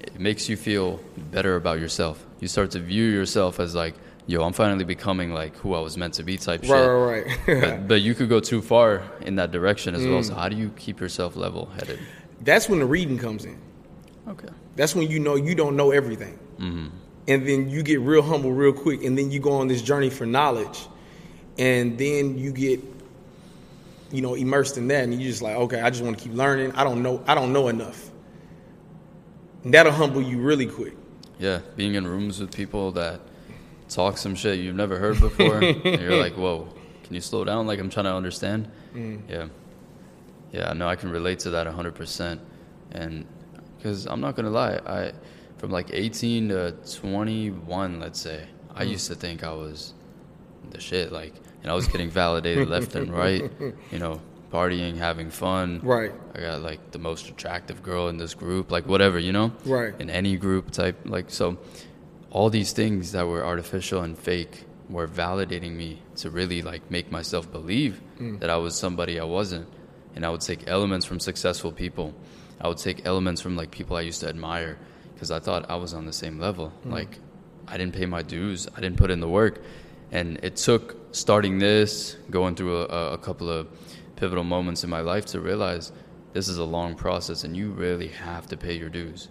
It 0.00 0.18
makes 0.18 0.48
you 0.48 0.56
feel 0.56 1.00
better 1.30 1.56
about 1.56 1.80
yourself. 1.80 2.24
You 2.40 2.48
start 2.48 2.70
to 2.70 2.78
view 2.78 3.04
yourself 3.04 3.60
as 3.60 3.74
like, 3.74 3.94
yo, 4.30 4.42
I'm 4.42 4.52
finally 4.52 4.84
becoming 4.84 5.34
like 5.34 5.56
who 5.56 5.74
I 5.74 5.80
was 5.80 5.96
meant 5.96 6.14
to 6.14 6.22
be 6.22 6.38
type 6.38 6.62
shit. 6.62 6.70
Right, 6.70 6.86
right, 6.86 7.26
right. 7.48 7.60
But, 7.60 7.88
but 7.88 8.02
you 8.02 8.14
could 8.14 8.28
go 8.28 8.40
too 8.40 8.62
far 8.62 9.02
in 9.22 9.36
that 9.36 9.50
direction 9.50 9.94
as 9.94 10.06
well. 10.06 10.22
So 10.22 10.34
mm. 10.34 10.36
how 10.36 10.48
do 10.48 10.56
you 10.56 10.70
keep 10.76 11.00
yourself 11.00 11.36
level 11.36 11.66
headed? 11.66 11.98
That's 12.40 12.68
when 12.68 12.78
the 12.78 12.86
reading 12.86 13.18
comes 13.18 13.44
in. 13.44 13.58
Okay. 14.28 14.48
That's 14.76 14.94
when 14.94 15.10
you 15.10 15.18
know 15.18 15.34
you 15.34 15.54
don't 15.54 15.76
know 15.76 15.90
everything. 15.90 16.38
Mm-hmm. 16.58 16.88
And 17.28 17.46
then 17.46 17.68
you 17.68 17.82
get 17.82 18.00
real 18.00 18.22
humble 18.22 18.52
real 18.52 18.72
quick, 18.72 19.04
and 19.04 19.18
then 19.18 19.30
you 19.30 19.40
go 19.40 19.52
on 19.52 19.68
this 19.68 19.82
journey 19.82 20.10
for 20.10 20.26
knowledge, 20.26 20.86
and 21.58 21.98
then 21.98 22.38
you 22.38 22.52
get, 22.52 22.80
you 24.10 24.22
know, 24.22 24.34
immersed 24.34 24.78
in 24.78 24.88
that, 24.88 25.04
and 25.04 25.14
you 25.14 25.28
just 25.28 25.42
like, 25.42 25.54
okay, 25.54 25.80
I 25.80 25.90
just 25.90 26.02
want 26.02 26.18
to 26.18 26.24
keep 26.24 26.34
learning. 26.34 26.72
I 26.72 26.84
don't 26.84 27.02
know, 27.02 27.22
I 27.26 27.34
don't 27.34 27.52
know 27.52 27.68
enough. 27.68 28.10
And 29.64 29.74
that'll 29.74 29.92
humble 29.92 30.22
you 30.22 30.38
really 30.38 30.66
quick. 30.66 30.94
Yeah, 31.38 31.60
being 31.76 31.94
in 31.94 32.06
rooms 32.06 32.40
with 32.40 32.54
people 32.54 32.92
that 32.92 33.20
talk 33.90 34.16
some 34.16 34.34
shit 34.34 34.58
you've 34.60 34.76
never 34.76 34.98
heard 34.98 35.20
before, 35.20 35.58
and 35.62 36.00
you're 36.00 36.16
like, 36.16 36.34
"Whoa, 36.34 36.68
can 37.02 37.14
you 37.14 37.20
slow 37.20 37.44
down? 37.44 37.66
Like 37.66 37.78
I'm 37.78 37.90
trying 37.90 38.06
to 38.06 38.14
understand." 38.14 38.70
Mm. 38.94 39.22
Yeah, 39.28 39.48
yeah, 40.52 40.72
no, 40.72 40.88
I 40.88 40.96
can 40.96 41.10
relate 41.10 41.40
to 41.40 41.50
that 41.50 41.66
100. 41.66 41.94
percent 41.94 42.40
And 42.92 43.26
because 43.76 44.06
I'm 44.06 44.20
not 44.20 44.36
gonna 44.36 44.50
lie, 44.50 44.80
I 44.86 45.12
from 45.58 45.70
like 45.70 45.90
18 45.92 46.48
to 46.48 46.72
21, 46.72 48.00
let's 48.00 48.18
say, 48.18 48.46
I 48.74 48.86
mm. 48.86 48.90
used 48.90 49.08
to 49.08 49.14
think 49.14 49.44
I 49.44 49.52
was 49.52 49.92
the 50.70 50.80
shit. 50.80 51.12
Like, 51.12 51.34
and 51.62 51.70
I 51.70 51.74
was 51.74 51.86
getting 51.86 52.08
validated 52.08 52.68
left 52.68 52.94
and 52.94 53.12
right. 53.12 53.50
You 53.92 53.98
know, 53.98 54.22
partying, 54.50 54.96
having 54.96 55.30
fun. 55.30 55.80
Right. 55.82 56.12
I 56.34 56.40
got 56.40 56.62
like 56.62 56.90
the 56.90 56.98
most 56.98 57.28
attractive 57.28 57.82
girl 57.82 58.08
in 58.08 58.16
this 58.16 58.34
group, 58.34 58.70
like 58.70 58.86
whatever, 58.86 59.18
you 59.18 59.32
know? 59.32 59.52
Right. 59.64 59.94
In 60.00 60.10
any 60.10 60.36
group 60.36 60.70
type. 60.70 60.96
Like, 61.04 61.30
so 61.30 61.58
all 62.30 62.50
these 62.50 62.72
things 62.72 63.12
that 63.12 63.26
were 63.26 63.44
artificial 63.44 64.02
and 64.02 64.16
fake 64.18 64.64
were 64.88 65.06
validating 65.06 65.72
me 65.72 66.02
to 66.16 66.30
really 66.30 66.62
like 66.62 66.90
make 66.90 67.10
myself 67.10 67.50
believe 67.50 67.98
hmm. 68.18 68.38
that 68.38 68.50
I 68.50 68.56
was 68.56 68.76
somebody 68.76 69.18
I 69.20 69.24
wasn't. 69.24 69.68
And 70.14 70.26
I 70.26 70.30
would 70.30 70.40
take 70.40 70.66
elements 70.66 71.06
from 71.06 71.20
successful 71.20 71.70
people. 71.70 72.14
I 72.60 72.68
would 72.68 72.78
take 72.78 73.06
elements 73.06 73.40
from 73.40 73.56
like 73.56 73.70
people 73.70 73.96
I 73.96 74.00
used 74.00 74.20
to 74.20 74.28
admire 74.28 74.78
because 75.14 75.30
I 75.30 75.38
thought 75.38 75.70
I 75.70 75.76
was 75.76 75.94
on 75.94 76.06
the 76.06 76.12
same 76.12 76.38
level. 76.38 76.70
Hmm. 76.70 76.92
Like, 76.92 77.18
I 77.68 77.76
didn't 77.76 77.94
pay 77.94 78.06
my 78.06 78.22
dues, 78.22 78.66
I 78.76 78.80
didn't 78.80 78.96
put 78.96 79.10
in 79.10 79.20
the 79.20 79.28
work. 79.28 79.62
And 80.10 80.40
it 80.42 80.56
took 80.56 81.14
starting 81.14 81.58
this, 81.58 82.16
going 82.30 82.56
through 82.56 82.78
a, 82.78 83.12
a 83.12 83.18
couple 83.18 83.48
of 83.48 83.68
pivotal 84.16 84.42
moments 84.42 84.82
in 84.82 84.90
my 84.90 85.00
life 85.00 85.26
to 85.26 85.40
realize 85.40 85.92
this 86.32 86.48
is 86.48 86.58
a 86.58 86.64
long 86.64 86.94
process 86.94 87.44
and 87.44 87.56
you 87.56 87.70
really 87.70 88.08
have 88.08 88.46
to 88.48 88.56
pay 88.56 88.76
your 88.76 88.88
dues. 88.88 89.28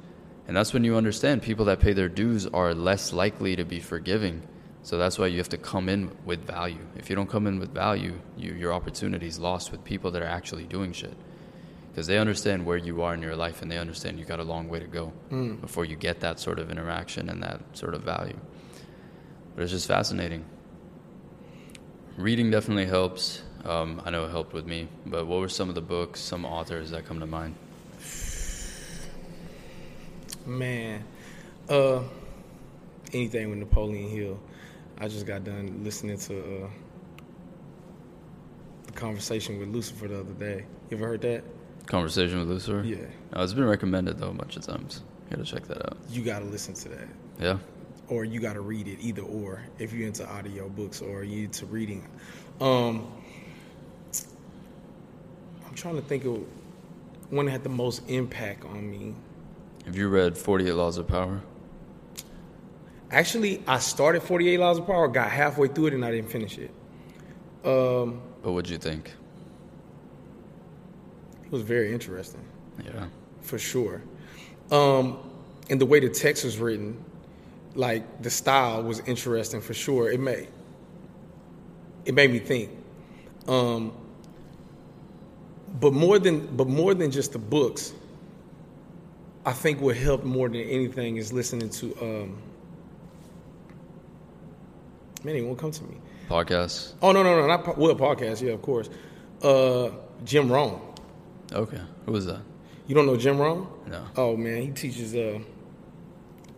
And 0.50 0.58
that's 0.58 0.74
when 0.74 0.84
you 0.84 0.96
understand 0.96 1.44
people 1.44 1.66
that 1.66 1.80
pay 1.80 1.94
their 1.94 2.10
dues 2.10 2.48
are 2.48 2.74
less 2.74 3.14
likely 3.14 3.56
to 3.56 3.64
be 3.64 3.80
forgiving. 3.80 4.42
So 4.82 4.98
that's 4.98 5.20
why 5.20 5.28
you 5.28 5.38
have 5.38 5.50
to 5.50 5.60
come 5.60 5.88
in 5.90 6.10
with 6.26 6.44
value. 6.44 6.88
If 6.98 7.08
you 7.08 7.16
don't 7.16 7.30
come 7.30 7.46
in 7.46 7.60
with 7.60 7.72
value, 7.72 8.20
you, 8.36 8.54
your 8.54 8.74
opportunity 8.74 9.28
is 9.28 9.38
lost 9.38 9.72
with 9.72 9.84
people 9.84 10.10
that 10.10 10.24
are 10.24 10.26
actually 10.26 10.64
doing 10.64 10.92
shit. 10.92 11.16
Because 11.92 12.08
they 12.08 12.18
understand 12.18 12.66
where 12.66 12.78
you 12.78 13.04
are 13.04 13.14
in 13.14 13.22
your 13.22 13.36
life 13.36 13.62
and 13.62 13.70
they 13.70 13.78
understand 13.78 14.18
you 14.18 14.26
got 14.26 14.40
a 14.40 14.44
long 14.44 14.70
way 14.70 14.80
to 14.80 14.88
go 14.88 15.14
before 15.62 15.86
you 15.86 15.96
get 15.96 16.22
that 16.22 16.40
sort 16.40 16.58
of 16.58 16.72
interaction 16.72 17.30
and 17.30 17.44
that 17.44 17.62
sort 17.74 17.94
of 17.94 18.02
value. 18.02 18.40
But 19.56 19.62
it's 19.62 19.72
just 19.72 19.88
fascinating. 19.88 20.44
Reading 22.18 22.50
definitely 22.50 22.88
helps. 22.88 23.44
Um, 23.66 24.02
I 24.04 24.10
know 24.10 24.26
it 24.26 24.32
helped 24.32 24.54
with 24.54 24.66
me. 24.66 24.88
But 25.06 25.28
what 25.28 25.42
were 25.42 25.48
some 25.48 25.70
of 25.70 25.76
the 25.76 25.82
books, 25.82 26.20
some 26.20 26.44
authors 26.44 26.90
that 26.90 27.06
come 27.06 27.20
to 27.20 27.28
mind? 27.28 27.54
Man, 30.46 31.04
uh, 31.70 32.02
anything 33.14 33.50
with 33.50 33.60
Napoleon 33.60 34.10
Hill. 34.10 34.40
I 34.98 35.08
just 35.08 35.26
got 35.26 35.44
done 35.44 35.82
listening 35.84 36.18
to 36.18 36.64
uh, 36.66 36.68
the 38.86 38.92
conversation 38.94 39.60
with 39.60 39.70
Lucifer 39.70 40.08
the 40.08 40.20
other 40.22 40.34
day. 40.34 40.66
You 40.90 40.98
ever 40.98 41.08
heard 41.08 41.22
that? 41.22 41.44
Conversation 41.86 42.40
with 42.40 42.50
Lucifer? 42.50 42.84
Yeah. 42.86 42.98
No, 43.34 43.44
it's 43.44 43.54
been 43.54 43.66
recommended 43.66 44.18
though 44.18 44.30
a 44.30 44.34
bunch 44.34 44.56
of 44.58 44.64
times. 44.64 45.04
You 45.30 45.38
Gotta 45.38 45.50
check 45.50 45.68
that 45.68 45.86
out. 45.86 45.98
You 46.10 46.24
got 46.24 46.40
to 46.40 46.46
listen 46.46 46.74
to 46.76 46.90
that, 46.90 47.08
Yeah. 47.40 47.58
or 48.08 48.26
you 48.26 48.40
got 48.40 48.54
to 48.54 48.62
read 48.62 48.88
it. 48.88 48.98
Either 49.02 49.22
or, 49.22 49.62
if 49.78 49.94
you're 49.94 50.08
into 50.08 50.28
audio 50.28 50.68
books 50.70 51.02
or 51.02 51.24
you 51.24 51.46
into 51.46 51.66
reading. 51.68 52.08
Um, 52.60 53.08
I'm 55.68 55.76
trying 55.76 55.96
to 55.96 56.02
think 56.02 56.26
of 56.26 56.44
one 57.30 57.46
that 57.46 57.52
had 57.52 57.64
the 57.64 57.70
most 57.70 58.02
impact 58.10 58.66
on 58.66 58.90
me. 58.90 59.14
Have 59.90 59.98
you 59.98 60.08
read 60.08 60.38
48 60.38 60.74
Laws 60.74 61.00
of 61.00 61.08
Power? 61.08 61.42
Actually, 63.10 63.64
I 63.66 63.80
started 63.80 64.22
48 64.22 64.60
Laws 64.60 64.78
of 64.78 64.86
Power, 64.86 65.08
got 65.08 65.32
halfway 65.32 65.68
through 65.68 65.88
it, 65.88 65.94
and 65.96 66.06
I 66.06 66.12
didn't 66.12 66.30
finish 66.30 66.60
it. 66.60 66.70
Um, 67.66 68.22
But 68.44 68.52
what'd 68.52 68.70
you 68.70 68.78
think? 68.78 69.12
it 71.44 71.52
was 71.52 71.64
very 71.64 71.92
interesting. 71.92 72.46
Yeah. 72.86 73.08
for 73.42 73.58
sure. 73.58 74.04
Um, 74.70 75.18
and 75.72 75.82
the 75.82 75.88
way 75.88 76.00
the 76.00 76.10
text 76.10 76.44
was 76.46 76.60
written, 76.60 77.04
like 77.74 78.22
the 78.22 78.30
style 78.30 78.84
was 78.84 79.00
interesting 79.08 79.60
for 79.60 79.74
sure. 79.74 80.12
It 80.12 80.20
made 80.20 80.50
it 82.06 82.14
made 82.14 82.32
me 82.32 82.38
think. 82.38 82.70
Um, 83.48 83.92
but 85.80 85.94
more 85.94 86.20
than 86.20 86.56
but 86.56 86.68
more 86.68 86.94
than 86.94 87.10
just 87.10 87.32
the 87.34 87.40
books, 87.40 87.94
I 89.50 89.52
think 89.52 89.82
what 89.82 89.98
helped 89.98 90.24
more 90.26 90.48
than 90.48 90.62
anything 90.62 91.18
is 91.18 91.34
listening 91.34 91.72
to. 91.72 91.86
Um, 92.00 92.38
man, 95.24 95.36
it 95.36 95.42
won't 95.42 95.58
come 95.58 95.72
to 95.72 95.84
me. 95.86 95.98
Podcasts? 96.30 96.94
Oh 97.02 97.12
no 97.12 97.24
no 97.24 97.36
no 97.36 97.48
not 97.48 97.64
po- 97.64 97.74
well 97.76 97.96
podcast 97.96 98.44
yeah 98.44 98.52
of 98.52 98.62
course. 98.62 98.92
Uh, 99.42 99.90
Jim 100.24 100.52
Rohn. 100.52 100.80
Okay. 101.52 101.82
Who 102.06 102.12
was 102.12 102.28
that? 102.28 102.42
You 102.86 102.94
don't 102.94 103.08
know 103.08 103.18
Jim 103.18 103.40
Rohn? 103.40 103.68
No. 103.88 104.06
Oh 104.16 104.38
man, 104.38 104.62
he 104.62 104.70
teaches 104.70 105.16
uh, 105.16 105.40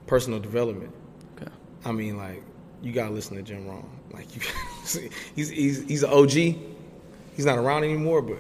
personal 0.05 0.41
development. 0.41 0.93
Okay. 1.37 1.49
I 1.85 1.93
mean, 1.93 2.17
like 2.17 2.43
you 2.81 2.91
gotta 2.91 3.13
listen 3.13 3.37
to 3.37 3.41
Jim 3.41 3.69
Rohn. 3.69 3.89
Like 4.11 4.35
you, 4.35 4.41
he's 5.33 5.47
he's 5.47 5.83
he's 5.87 6.03
an 6.03 6.11
OG. 6.11 6.31
He's 6.31 7.45
not 7.45 7.57
around 7.57 7.85
anymore, 7.85 8.21
but 8.21 8.39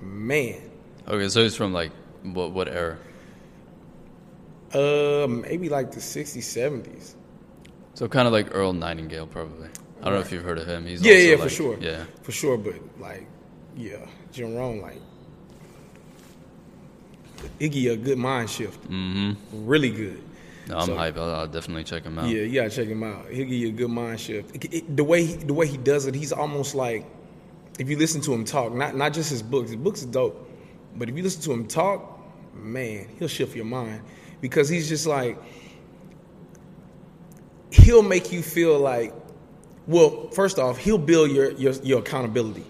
man, 0.00 0.62
Okay, 1.06 1.28
so 1.28 1.42
he's 1.42 1.56
from 1.56 1.74
like 1.74 1.92
what 2.22 2.52
what 2.52 2.66
era? 2.66 2.96
Uh, 4.72 5.26
maybe 5.28 5.68
like 5.68 5.90
the 5.90 6.00
'60s, 6.00 6.38
'70s. 6.42 7.14
So 7.94 8.08
kind 8.08 8.26
of 8.26 8.32
like 8.32 8.54
Earl 8.54 8.72
Nightingale, 8.72 9.26
probably. 9.26 9.68
I 10.00 10.04
don't 10.04 10.14
know 10.14 10.20
if 10.20 10.32
you've 10.32 10.44
heard 10.44 10.58
of 10.58 10.66
him. 10.66 10.86
He's 10.86 11.02
Yeah, 11.02 11.14
yeah, 11.14 11.36
for 11.36 11.48
sure. 11.50 11.76
Yeah, 11.80 12.04
for 12.22 12.32
sure. 12.32 12.56
But 12.56 12.74
like, 12.98 13.26
yeah, 13.76 14.06
Jim 14.32 14.54
Rohn, 14.54 14.80
like, 14.80 15.00
Iggy, 17.58 17.90
a 17.92 17.96
good 17.96 18.18
mind 18.18 18.50
shift. 18.50 18.82
Mm-hmm. 18.90 19.66
Really 19.66 19.90
good. 19.90 20.22
no, 20.68 20.78
I'm 20.78 20.86
So- 20.86 20.96
hype. 20.96 21.16
I'll, 21.16 21.34
I'll 21.34 21.46
definitely 21.48 21.84
check 21.84 22.04
him 22.04 22.18
out. 22.18 22.28
Yeah, 22.28 22.42
you 22.42 22.54
gotta 22.54 22.70
check 22.70 22.86
him 22.88 23.02
out. 23.02 23.26
He'll 23.28 23.44
give 23.44 23.48
you 23.52 23.68
a 23.68 23.72
good 23.72 23.90
mind 23.90 24.20
shift. 24.20 24.54
It- 24.56 24.72
it- 24.74 24.96
the 24.96 25.04
way 25.04 25.24
he, 25.24 25.34
the 25.34 25.54
way 25.54 25.66
he 25.66 25.76
does 25.76 26.06
it, 26.06 26.14
he's 26.14 26.32
almost 26.32 26.74
like 26.74 27.04
if 27.78 27.88
you 27.88 27.96
listen 27.96 28.20
to 28.22 28.32
him 28.32 28.44
talk, 28.44 28.72
not 28.72 28.94
not 28.94 29.12
just 29.14 29.30
his 29.30 29.42
books. 29.42 29.70
His 29.70 29.76
books 29.76 30.02
are 30.04 30.06
dope, 30.10 30.48
but 30.96 31.08
if 31.08 31.16
you 31.16 31.22
listen 31.22 31.42
to 31.42 31.52
him 31.52 31.66
talk, 31.66 32.20
man, 32.54 33.06
he'll 33.18 33.28
shift 33.28 33.56
your 33.56 33.64
mind 33.64 34.02
because 34.40 34.68
he's 34.68 34.88
just 34.88 35.06
like 35.06 35.38
he'll 37.70 38.02
make 38.02 38.32
you 38.32 38.42
feel 38.42 38.78
like. 38.78 39.14
Well, 39.86 40.28
first 40.30 40.58
off, 40.58 40.78
he'll 40.78 40.98
build 40.98 41.30
your 41.30 41.52
your, 41.52 41.72
your 41.82 41.98
accountability. 42.00 42.64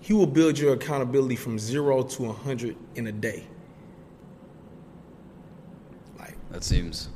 He 0.00 0.12
will 0.14 0.26
build 0.26 0.58
your 0.58 0.74
accountability 0.74 1.36
from 1.36 1.58
zero 1.58 2.02
to 2.02 2.26
a 2.26 2.32
hundred 2.32 2.76
in 2.94 3.06
a 3.08 3.12
day. 3.12 3.44
Like 6.18 6.36
That 6.50 6.64
seems 6.64 7.08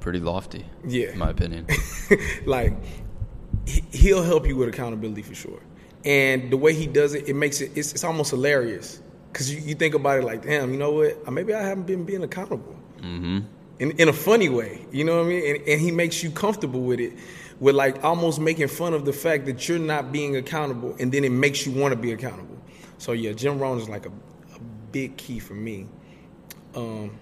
pretty 0.00 0.20
lofty. 0.20 0.64
Yeah. 0.86 1.10
in 1.12 1.18
my 1.18 1.30
opinion. 1.30 1.66
like 2.46 2.72
he- 3.66 3.84
he'll 3.92 4.22
help 4.22 4.46
you 4.46 4.56
with 4.56 4.68
accountability 4.68 5.22
for 5.22 5.34
sure. 5.34 5.60
And 6.04 6.50
the 6.50 6.56
way 6.56 6.74
he 6.74 6.86
does 6.86 7.14
it, 7.14 7.28
it 7.28 7.34
makes 7.34 7.60
it 7.60 7.72
it's, 7.74 7.92
it's 7.92 8.04
almost 8.04 8.30
hilarious 8.30 9.00
because 9.34 9.52
you, 9.52 9.60
you 9.62 9.74
think 9.74 9.94
about 9.94 10.20
it 10.20 10.24
like, 10.24 10.44
damn, 10.44 10.70
you 10.70 10.78
know 10.78 10.92
what? 10.92 11.18
Uh, 11.26 11.30
Maybe 11.32 11.52
I 11.52 11.60
haven't 11.60 11.88
been 11.88 12.04
being 12.04 12.22
accountable. 12.22 12.76
Mm-hmm. 12.98 13.40
In 13.80 13.90
in 13.90 14.08
a 14.08 14.12
funny 14.12 14.48
way, 14.48 14.86
you 14.92 15.02
know 15.02 15.16
what 15.16 15.26
I 15.26 15.28
mean? 15.28 15.56
And, 15.56 15.68
and 15.68 15.80
he 15.80 15.90
makes 15.90 16.22
you 16.22 16.30
comfortable 16.30 16.82
with 16.82 17.00
it, 17.00 17.14
with 17.58 17.74
like 17.74 18.04
almost 18.04 18.40
making 18.40 18.68
fun 18.68 18.94
of 18.94 19.04
the 19.04 19.12
fact 19.12 19.46
that 19.46 19.68
you're 19.68 19.80
not 19.80 20.12
being 20.12 20.36
accountable, 20.36 20.94
and 21.00 21.10
then 21.10 21.24
it 21.24 21.32
makes 21.32 21.66
you 21.66 21.72
want 21.72 21.92
to 21.92 21.98
be 21.98 22.12
accountable. 22.12 22.56
So 22.98 23.10
yeah, 23.10 23.32
Jim 23.32 23.58
Rohn 23.58 23.78
is 23.78 23.88
like 23.88 24.06
a, 24.06 24.10
a 24.10 24.60
big 24.92 25.16
key 25.16 25.40
for 25.40 25.54
me. 25.54 25.88
Um, 26.76 27.18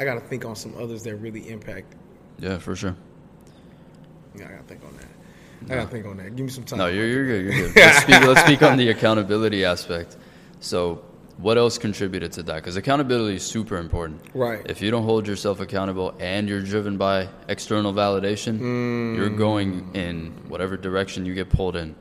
I 0.00 0.04
got 0.04 0.14
to 0.14 0.20
think 0.20 0.44
on 0.44 0.56
some 0.56 0.74
others 0.76 1.02
that 1.02 1.14
really 1.16 1.48
impact 1.48 1.94
yeah, 2.40 2.58
for 2.58 2.74
sure. 2.74 2.96
yeah, 4.34 4.48
I 4.48 4.50
gotta 4.50 4.64
think 4.64 4.84
on 4.84 4.96
that. 4.96 5.21
I 5.70 5.74
gotta 5.76 5.88
think 5.88 6.06
on 6.06 6.16
that. 6.18 6.36
Give 6.36 6.46
me 6.46 6.52
some 6.52 6.64
time. 6.64 6.78
No, 6.78 6.86
you're, 6.86 7.06
you're 7.06 7.26
good. 7.26 7.44
You're 7.44 7.68
good. 7.68 7.76
Let's 7.76 8.02
speak, 8.02 8.20
let's 8.22 8.40
speak 8.40 8.62
on 8.62 8.76
the 8.76 8.88
accountability 8.90 9.64
aspect. 9.64 10.16
So, 10.60 11.04
what 11.38 11.58
else 11.58 11.78
contributed 11.78 12.32
to 12.32 12.42
that? 12.44 12.56
Because 12.56 12.76
accountability 12.76 13.36
is 13.36 13.42
super 13.42 13.76
important. 13.78 14.22
Right. 14.34 14.64
If 14.68 14.80
you 14.80 14.90
don't 14.90 15.04
hold 15.04 15.26
yourself 15.26 15.60
accountable 15.60 16.14
and 16.20 16.48
you're 16.48 16.60
driven 16.60 16.96
by 16.96 17.28
external 17.48 17.92
validation, 17.92 18.58
mm. 18.58 19.16
you're 19.16 19.30
going 19.30 19.94
in 19.94 20.30
whatever 20.48 20.76
direction 20.76 21.26
you 21.26 21.34
get 21.34 21.48
pulled 21.48 21.74
in. 21.74 21.96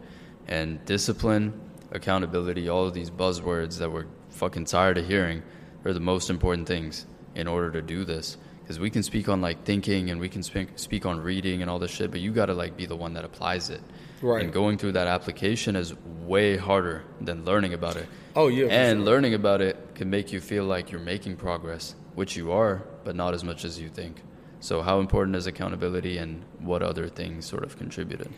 And 0.48 0.84
discipline, 0.86 1.60
accountability, 1.92 2.70
all 2.70 2.86
of 2.86 2.94
these 2.94 3.10
buzzwords 3.10 3.78
that 3.80 3.92
we're 3.92 4.08
fucking 4.30 4.66
tired 4.66 4.98
of 4.98 5.08
hearing 5.08 5.42
are 5.86 5.94
the 5.94 6.00
most 6.00 6.30
important 6.30 6.68
things 6.68 7.06
in 7.36 7.48
order 7.48 7.72
to 7.72 7.82
do 7.82 8.04
this. 8.04 8.38
Because 8.72 8.80
we 8.80 8.90
can 8.90 9.04
speak 9.04 9.28
on 9.28 9.42
like 9.42 9.66
thinking 9.66 10.12
and 10.12 10.22
we 10.22 10.30
can 10.30 10.42
speak, 10.44 10.70
speak 10.78 11.06
on 11.06 11.20
reading 11.20 11.62
and 11.62 11.70
all 11.70 11.78
this 11.78 11.92
shit, 11.92 12.10
but 12.10 12.22
you 12.22 12.32
gotta 12.32 12.54
like 12.54 12.78
be 12.78 12.86
the 12.86 12.96
one 12.96 13.16
that 13.16 13.26
applies 13.26 13.70
it. 13.70 13.82
Right. 14.22 14.42
And 14.46 14.54
going 14.54 14.78
through 14.78 14.94
that 14.94 15.08
application 15.08 15.76
is 15.76 15.94
way 16.26 16.56
harder 16.56 17.04
than 17.20 17.44
learning 17.44 17.74
about 17.74 17.98
it. 17.98 18.08
Oh, 18.34 18.48
yeah, 18.48 18.68
And 18.68 19.00
sure. 19.00 19.06
learning 19.06 19.34
about 19.34 19.60
it 19.60 19.76
can 19.94 20.10
make 20.10 20.32
you 20.32 20.40
feel 20.40 20.64
like 20.64 20.90
you're 20.90 21.02
making 21.02 21.36
progress, 21.36 21.96
which 22.16 22.38
you 22.38 22.54
are, 22.54 22.84
but 23.04 23.14
not 23.14 23.34
as 23.34 23.44
much 23.44 23.66
as 23.66 23.78
you 23.78 23.90
think. 23.90 24.22
So, 24.62 24.82
how 24.82 25.02
important 25.02 25.36
is 25.36 25.48
accountability, 25.48 26.18
and 26.18 26.42
what 26.60 26.82
other 26.82 27.10
things 27.10 27.46
sort 27.46 27.66
of 27.66 27.78
contributed? 27.78 28.32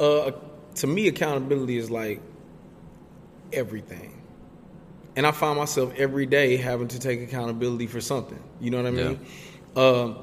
Uh, 0.00 0.30
to 0.76 0.86
me, 0.86 1.08
accountability 1.08 1.76
is 1.76 1.90
like 1.90 2.22
everything, 3.52 4.22
and 5.16 5.26
I 5.26 5.32
find 5.32 5.58
myself 5.58 5.92
every 5.98 6.24
day 6.26 6.56
having 6.56 6.88
to 6.88 6.98
take 6.98 7.20
accountability 7.20 7.86
for 7.86 8.00
something. 8.00 8.42
You 8.60 8.70
know 8.70 8.78
what 8.78 8.86
I 8.86 8.90
mean? 8.92 9.26
Um, 9.76 10.18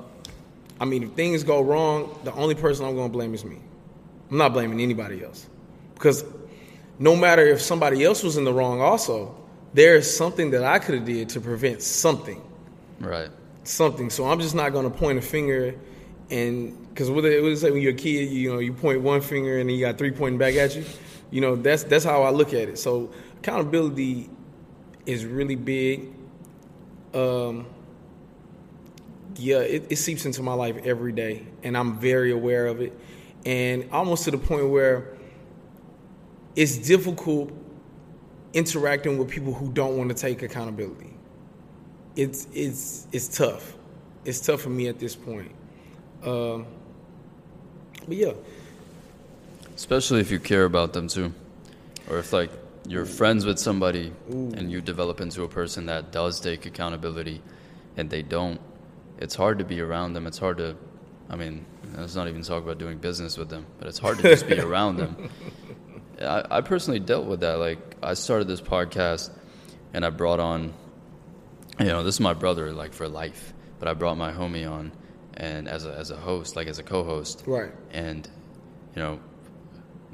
I 0.80 0.86
mean, 0.86 1.04
if 1.04 1.12
things 1.12 1.44
go 1.44 1.62
wrong, 1.62 2.18
the 2.24 2.34
only 2.34 2.56
person 2.56 2.86
I'm 2.86 2.96
going 2.96 3.10
to 3.10 3.14
blame 3.14 3.34
is 3.34 3.46
me. 3.46 3.58
I'm 4.30 4.38
not 4.38 4.54
blaming 4.54 4.80
anybody 4.80 5.24
else 5.24 5.48
because 5.94 6.24
no 7.00 7.16
matter 7.16 7.46
if 7.46 7.62
somebody 7.62 8.04
else 8.04 8.24
was 8.24 8.38
in 8.38 8.44
the 8.46 8.54
wrong, 8.54 8.82
also 8.82 9.36
there 9.74 9.96
is 9.96 10.16
something 10.16 10.52
that 10.52 10.64
I 10.64 10.80
could 10.80 10.96
have 10.96 11.06
did 11.06 11.30
to 11.30 11.42
prevent 11.42 11.82
something. 11.82 12.42
Right. 13.00 13.30
something. 13.64 14.10
So 14.10 14.28
I'm 14.28 14.40
just 14.40 14.54
not 14.56 14.72
going 14.74 14.90
to 14.90 14.96
point 14.96 15.18
a 15.18 15.22
finger 15.22 15.76
and 16.30 16.78
because 16.90 17.10
what 17.10 17.26
it 17.26 17.42
was 17.42 17.64
like 17.64 17.74
when 17.74 17.82
you're 17.82 17.94
a 17.94 17.96
kid, 17.96 18.30
you 18.30 18.52
know, 18.52 18.60
you 18.60 18.74
point 18.74 19.02
one 19.02 19.22
finger 19.22 19.60
and 19.60 19.70
then 19.70 19.76
you 19.76 19.86
got 19.86 19.98
three 19.98 20.12
pointing 20.12 20.38
back 20.38 20.56
at 20.56 20.76
you. 20.76 20.86
You 21.30 21.42
know, 21.42 21.56
that's 21.56 21.84
that's 21.84 22.06
how 22.06 22.24
I 22.24 22.30
look 22.30 22.50
at 22.50 22.70
it. 22.70 22.80
So 22.80 23.12
accountability 23.40 24.30
is 25.06 25.26
really 25.26 25.56
big. 25.56 26.10
Um, 27.14 27.66
yeah, 29.36 29.60
it, 29.60 29.88
it 29.89 29.96
seeps 29.98 30.26
into 30.26 30.41
my 30.44 30.54
life 30.54 30.78
every 30.84 31.12
day, 31.12 31.46
and 31.63 31.78
I'm 31.78 32.00
very 32.00 32.32
aware 32.32 32.67
of 32.67 32.82
it, 32.82 32.98
and 33.46 33.89
almost 33.91 34.26
to 34.26 34.32
the 34.32 34.38
point 34.38 34.70
where 34.70 35.17
it's 36.56 36.78
difficult 36.78 37.52
interacting 38.54 39.17
with 39.17 39.30
people 39.30 39.54
who 39.54 39.72
don't 39.72 39.98
want 39.98 40.10
to 40.10 40.15
take 40.15 40.41
accountability 40.41 41.12
it's 42.15 42.48
it's 42.54 43.08
it's 43.12 43.28
tough. 43.38 43.76
It's 44.26 44.39
tough 44.39 44.62
for 44.62 44.70
me 44.70 44.88
at 44.88 45.00
this 45.00 45.15
point. 45.15 45.52
Um, 46.24 46.65
but 48.08 48.17
yeah, 48.17 48.34
Especially 49.76 50.20
if 50.20 50.30
you 50.30 50.39
care 50.39 50.65
about 50.65 50.94
them 50.94 51.08
too. 51.08 51.34
Or 52.10 52.20
if, 52.20 52.34
like, 52.34 52.52
you're 52.88 53.06
friends 53.06 53.46
with 53.46 53.58
somebody 53.58 54.12
and 54.30 54.72
you 54.72 54.82
develop 54.82 55.22
into 55.22 55.44
a 55.44 55.48
person 55.48 55.86
that 55.88 56.12
does 56.12 56.39
take 56.39 56.65
accountability 56.65 57.41
and 57.98 58.10
they 58.10 58.22
don't, 58.22 58.60
it's 59.22 59.36
hard 59.36 59.60
to 59.60 59.66
be 59.66 59.80
around 59.80 60.14
them. 60.14 60.28
It's 60.28 60.38
hard 60.38 60.58
to, 60.58 60.76
I 61.30 61.36
mean, 61.36 61.66
let's 61.96 62.16
not 62.16 62.28
even 62.28 62.42
talk 62.42 62.64
about 62.64 62.78
doing 62.78 62.98
business 62.98 63.38
with 63.38 63.50
them, 63.50 63.66
but 63.78 63.88
it's 63.88 64.00
hard 64.00 64.18
to 64.18 64.24
just 64.24 64.48
be 64.48 64.60
around 64.70 64.98
them. 64.98 65.30
I, 66.20 66.44
I 66.50 66.62
personally 66.62 67.00
dealt 67.00 67.28
with 67.28 67.42
that. 67.42 67.60
Like, 67.60 67.80
I 68.04 68.16
started 68.16 68.48
this 68.48 68.62
podcast 68.62 69.32
and 69.94 70.06
I 70.06 70.10
brought 70.10 70.40
on, 70.40 70.74
you 71.80 71.86
know, 71.86 72.04
this 72.04 72.16
is 72.16 72.20
my 72.20 72.34
brother, 72.34 72.74
like, 72.74 72.94
for 72.94 73.08
life, 73.08 73.54
but 73.80 73.88
I 73.88 73.94
brought 73.94 74.18
my 74.18 74.32
homie 74.32 74.70
on 74.70 74.92
and 75.36 75.70
as 75.70 75.86
a, 75.86 75.94
as 75.94 76.12
a 76.12 76.18
host, 76.18 76.56
like, 76.56 76.68
as 76.68 76.80
a 76.80 76.84
co 76.84 77.04
host 77.04 77.44
right. 77.46 77.72
and 77.92 78.28
you 78.96 79.02
know 79.02 79.20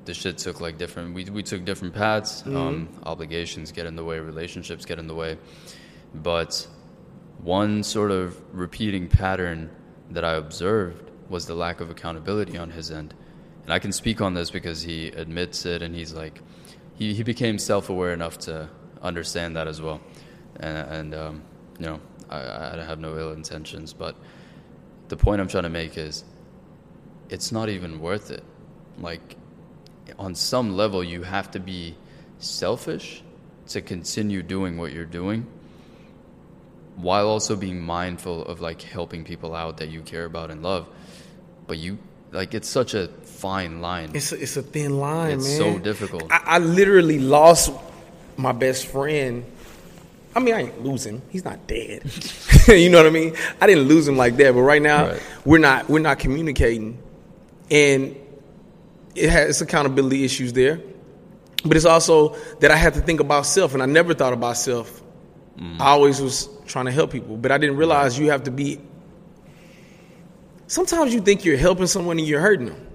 the 0.05 0.13
shit 0.13 0.37
took 0.37 0.61
like 0.61 0.77
different 0.77 1.13
we, 1.13 1.25
we 1.25 1.43
took 1.43 1.65
different 1.65 1.93
paths 1.93 2.45
um, 2.45 2.87
obligations 3.03 3.71
get 3.71 3.85
in 3.85 3.95
the 3.95 4.03
way 4.03 4.19
relationships 4.19 4.85
get 4.85 4.99
in 4.99 5.07
the 5.07 5.15
way 5.15 5.37
but 6.13 6.67
one 7.43 7.83
sort 7.83 8.11
of 8.11 8.41
repeating 8.53 9.07
pattern 9.07 9.69
that 10.11 10.23
i 10.23 10.33
observed 10.33 11.11
was 11.29 11.45
the 11.45 11.55
lack 11.55 11.81
of 11.81 11.89
accountability 11.89 12.57
on 12.57 12.69
his 12.69 12.91
end. 12.91 13.13
And 13.63 13.73
i 13.73 13.79
can 13.79 13.91
speak 13.91 14.21
on 14.21 14.33
this 14.33 14.49
because 14.49 14.81
he 14.81 15.07
admits 15.07 15.65
it 15.65 15.81
and 15.81 15.93
he's 15.95 16.13
like 16.13 16.41
he, 16.95 17.13
he 17.13 17.23
became 17.23 17.59
self-aware 17.59 18.13
enough 18.13 18.39
to 18.39 18.69
understand 19.03 19.55
that 19.55 19.67
as 19.67 19.81
well. 19.81 20.01
And, 20.59 20.89
and 20.89 21.15
um, 21.15 21.41
you 21.79 21.85
know 21.85 21.99
I, 22.29 22.79
I 22.79 22.83
have 22.83 22.99
no 22.99 23.17
ill 23.17 23.33
intentions 23.33 23.93
but 23.93 24.15
the 25.09 25.17
point 25.17 25.39
i'm 25.39 25.47
trying 25.47 25.63
to 25.63 25.69
make 25.69 25.97
is 25.97 26.23
it's 27.29 27.51
not 27.51 27.69
even 27.69 27.99
worth 27.99 28.31
it. 28.31 28.43
Like, 28.99 29.35
on 30.17 30.35
some 30.35 30.75
level, 30.75 31.03
you 31.03 31.23
have 31.23 31.51
to 31.51 31.59
be 31.59 31.95
selfish 32.39 33.23
to 33.67 33.81
continue 33.81 34.41
doing 34.41 34.77
what 34.77 34.93
you're 34.93 35.05
doing 35.05 35.45
while 36.97 37.27
also 37.29 37.55
being 37.55 37.81
mindful 37.81 38.43
of 38.45 38.59
like 38.59 38.81
helping 38.81 39.23
people 39.23 39.55
out 39.55 39.77
that 39.77 39.89
you 39.89 40.01
care 40.01 40.25
about 40.25 40.51
and 40.51 40.61
love. 40.63 40.87
But 41.67 41.77
you, 41.77 41.97
like, 42.31 42.53
it's 42.53 42.67
such 42.67 42.93
a 42.93 43.07
fine 43.23 43.81
line. 43.81 44.11
It's 44.13 44.31
a, 44.31 44.41
it's 44.41 44.57
a 44.57 44.61
thin 44.63 44.97
line, 44.99 45.37
It's 45.37 45.47
man. 45.47 45.57
so 45.57 45.79
difficult. 45.79 46.31
I, 46.31 46.41
I 46.45 46.57
literally 46.59 47.19
lost 47.19 47.71
my 48.35 48.51
best 48.51 48.87
friend. 48.87 49.45
I 50.35 50.39
mean, 50.39 50.53
I 50.53 50.61
ain't 50.63 50.83
lose 50.83 51.05
him. 51.05 51.21
He's 51.29 51.43
not 51.45 51.65
dead. 51.67 52.03
you 52.67 52.89
know 52.89 52.97
what 52.99 53.07
I 53.07 53.11
mean? 53.11 53.35
I 53.61 53.65
didn't 53.67 53.85
lose 53.87 54.07
him 54.07 54.17
like 54.17 54.37
that. 54.37 54.53
But 54.53 54.61
right 54.61 54.81
now, 54.81 55.07
Right. 55.09 55.23
we're 55.45 55.57
not 55.57 55.89
we're 55.89 55.99
not 55.99 56.19
communicating, 56.19 57.01
and 57.71 58.15
it 59.15 59.29
has 59.29 59.61
accountability 59.61 60.23
issues 60.25 60.53
there. 60.53 60.79
But 61.65 61.75
it's 61.75 61.85
also 61.87 62.35
that 62.59 62.69
I 62.69 62.75
had 62.75 62.93
to 62.93 63.01
think 63.01 63.19
about 63.19 63.45
self, 63.47 63.73
and 63.73 63.81
I 63.81 63.87
never 63.87 64.13
thought 64.13 64.33
about 64.33 64.57
self. 64.57 65.01
Mm. 65.59 65.79
I 65.79 65.85
always 65.87 66.21
was 66.21 66.49
trying 66.67 66.85
to 66.85 66.91
help 66.91 67.11
people, 67.11 67.37
but 67.37 67.51
I 67.51 67.57
didn't 67.57 67.77
realize 67.77 68.19
you 68.19 68.29
have 68.31 68.43
to 68.43 68.51
be. 68.51 68.79
Sometimes 70.67 71.13
you 71.13 71.21
think 71.21 71.45
you're 71.45 71.57
helping 71.57 71.87
someone 71.87 72.19
and 72.19 72.27
you're 72.27 72.41
hurting 72.41 72.67
them. 72.67 72.87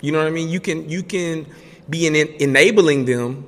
You 0.00 0.12
know 0.12 0.18
what 0.18 0.26
I 0.26 0.30
mean? 0.30 0.48
You 0.48 0.60
can 0.60 0.88
you 0.88 1.02
can 1.02 1.46
be 1.88 2.06
in, 2.06 2.14
enabling 2.14 3.04
them 3.04 3.46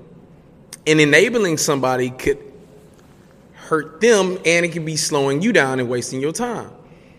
and 0.87 1.01
enabling 1.01 1.59
somebody 1.59 2.11
could 2.11 2.39
hurt 3.55 4.01
them, 4.01 4.39
and 4.45 4.67
it 4.67 4.73
can 4.73 4.85
be 4.85 4.97
slowing 4.97 5.41
you 5.41 5.53
down 5.53 5.81
and 5.81 5.89
wasting 5.89 6.21
your 6.21 6.33
time. 6.33 6.71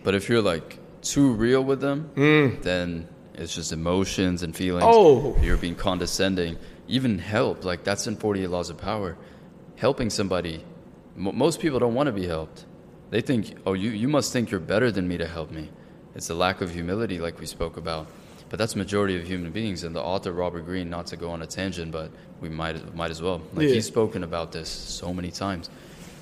But 0.04 0.14
if 0.14 0.28
you're 0.28 0.42
like 0.42 0.78
too 1.02 1.32
real 1.32 1.64
with 1.64 1.80
them, 1.80 2.10
mm. 2.14 2.62
then 2.62 3.08
it's 3.34 3.54
just 3.54 3.72
emotions 3.72 4.42
and 4.42 4.54
feelings. 4.54 4.84
Oh. 4.86 5.36
You're 5.40 5.56
being 5.56 5.74
condescending. 5.74 6.58
Even 6.86 7.18
help, 7.18 7.64
like 7.64 7.82
that's 7.82 8.06
in 8.06 8.16
48 8.16 8.48
Laws 8.50 8.70
of 8.70 8.76
Power. 8.76 9.16
Helping 9.76 10.10
somebody, 10.10 10.62
most 11.16 11.60
people 11.60 11.78
don't 11.78 11.94
want 11.94 12.06
to 12.08 12.12
be 12.12 12.26
helped. 12.26 12.64
They 13.10 13.20
think, 13.20 13.54
oh, 13.66 13.74
you, 13.74 13.90
you 13.90 14.08
must 14.08 14.32
think 14.32 14.50
you're 14.50 14.60
better 14.60 14.90
than 14.90 15.06
me 15.06 15.16
to 15.18 15.26
help 15.26 15.50
me. 15.50 15.70
It's 16.14 16.30
a 16.30 16.34
lack 16.34 16.60
of 16.60 16.70
humility, 16.72 17.18
like 17.18 17.38
we 17.38 17.46
spoke 17.46 17.76
about. 17.76 18.06
But 18.50 18.58
that's 18.58 18.76
majority 18.76 19.16
of 19.18 19.26
human 19.26 19.50
beings. 19.52 19.84
And 19.84 19.94
the 19.94 20.02
author 20.02 20.32
Robert 20.32 20.62
Greene, 20.64 20.90
not 20.90 21.06
to 21.08 21.16
go 21.16 21.30
on 21.30 21.42
a 21.42 21.46
tangent, 21.46 21.90
but 21.92 22.10
we 22.40 22.48
might 22.48 22.94
might 22.94 23.10
as 23.10 23.20
well. 23.22 23.40
Like 23.52 23.68
Yeah. 23.68 23.74
he's 23.74 23.86
spoken 23.86 24.22
about 24.22 24.52
this 24.52 24.68
so 24.68 25.12
many 25.12 25.30
times. 25.30 25.70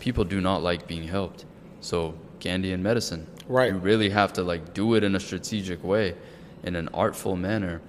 People 0.01 0.25
do 0.25 0.41
not 0.41 0.63
like 0.63 0.87
being 0.87 1.07
helped. 1.07 1.45
So 1.81 2.15
Gandhi 2.41 2.73
and 2.73 2.83
medicine, 2.83 3.27
Right. 3.49 3.73
You 3.73 3.79
really 3.79 4.09
have 4.11 4.33
to 4.35 4.43
like 4.43 4.73
do 4.73 4.95
it 4.95 5.05
in 5.05 5.15
a 5.15 5.21
strategic 5.21 5.83
way, 5.85 6.15
in 6.63 6.77
an 6.77 6.89
artful 6.95 7.37
manner. 7.37 7.81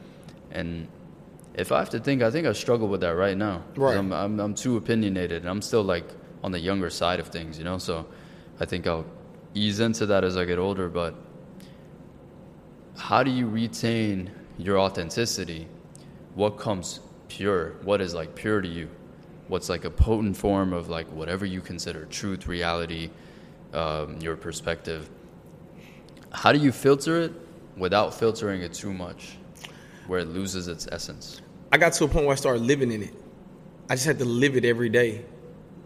And 0.52 0.88
if 1.54 1.72
I 1.72 1.80
have 1.80 1.90
to 1.92 2.00
think, 2.00 2.22
I 2.22 2.30
think 2.32 2.46
I 2.48 2.54
struggle 2.54 2.88
with 2.88 3.02
that 3.02 3.16
right 3.16 3.38
now. 3.38 3.64
Right. 3.76 3.98
I'm, 3.98 4.12
I'm 4.12 4.40
I'm 4.40 4.56
too 4.56 4.76
opinionated, 4.78 5.42
and 5.44 5.50
I'm 5.50 5.62
still 5.62 5.84
like 5.84 6.06
on 6.44 6.52
the 6.52 6.60
younger 6.60 6.90
side 6.90 7.20
of 7.20 7.28
things, 7.28 7.58
you 7.58 7.64
know. 7.64 7.78
So 7.78 8.06
I 8.60 8.66
think 8.66 8.86
I'll 8.86 9.06
ease 9.54 9.80
into 9.80 10.06
that 10.08 10.24
as 10.24 10.38
I 10.38 10.46
get 10.46 10.60
older. 10.60 10.90
But 10.90 11.16
how 12.98 13.24
do 13.24 13.32
you 13.32 13.48
retain 13.48 14.32
your 14.58 14.80
authenticity? 14.80 15.68
What 16.36 16.58
comes 16.58 17.00
pure? 17.28 17.74
What 17.84 18.02
is 18.02 18.14
like 18.14 18.36
pure 18.36 18.62
to 18.62 18.68
you? 18.68 18.90
What's 19.48 19.70
like 19.70 19.86
a 19.86 19.90
potent 19.90 20.38
form 20.38 20.74
of 20.74 20.90
like 20.90 21.08
whatever 21.08 21.46
you 21.46 21.62
consider 21.62 22.06
truth, 22.06 22.48
reality, 22.48 23.10
um, 23.74 24.20
your 24.20 24.36
perspective? 24.36 25.10
How 26.32 26.52
do 26.52 26.60
you 26.60 26.72
filter 26.72 27.22
it 27.22 27.34
without 27.78 28.14
filtering 28.14 28.62
it 28.62 28.74
too 28.74 28.94
much, 28.94 29.38
where 30.08 30.20
it 30.20 30.30
loses 30.30 30.68
its 30.68 30.88
essence? 30.92 31.42
I 31.72 31.78
got 31.78 31.94
to 31.94 32.06
a 32.06 32.08
point 32.08 32.26
where 32.26 32.34
I 32.34 32.36
started 32.36 32.64
living 32.64 32.92
in 32.92 33.04
it. 33.04 33.14
I 33.90 33.96
just 33.96 34.06
had 34.06 34.18
to 34.20 34.26
live 34.26 34.56
it 34.56 34.66
every 34.66 34.90
day. 34.90 35.26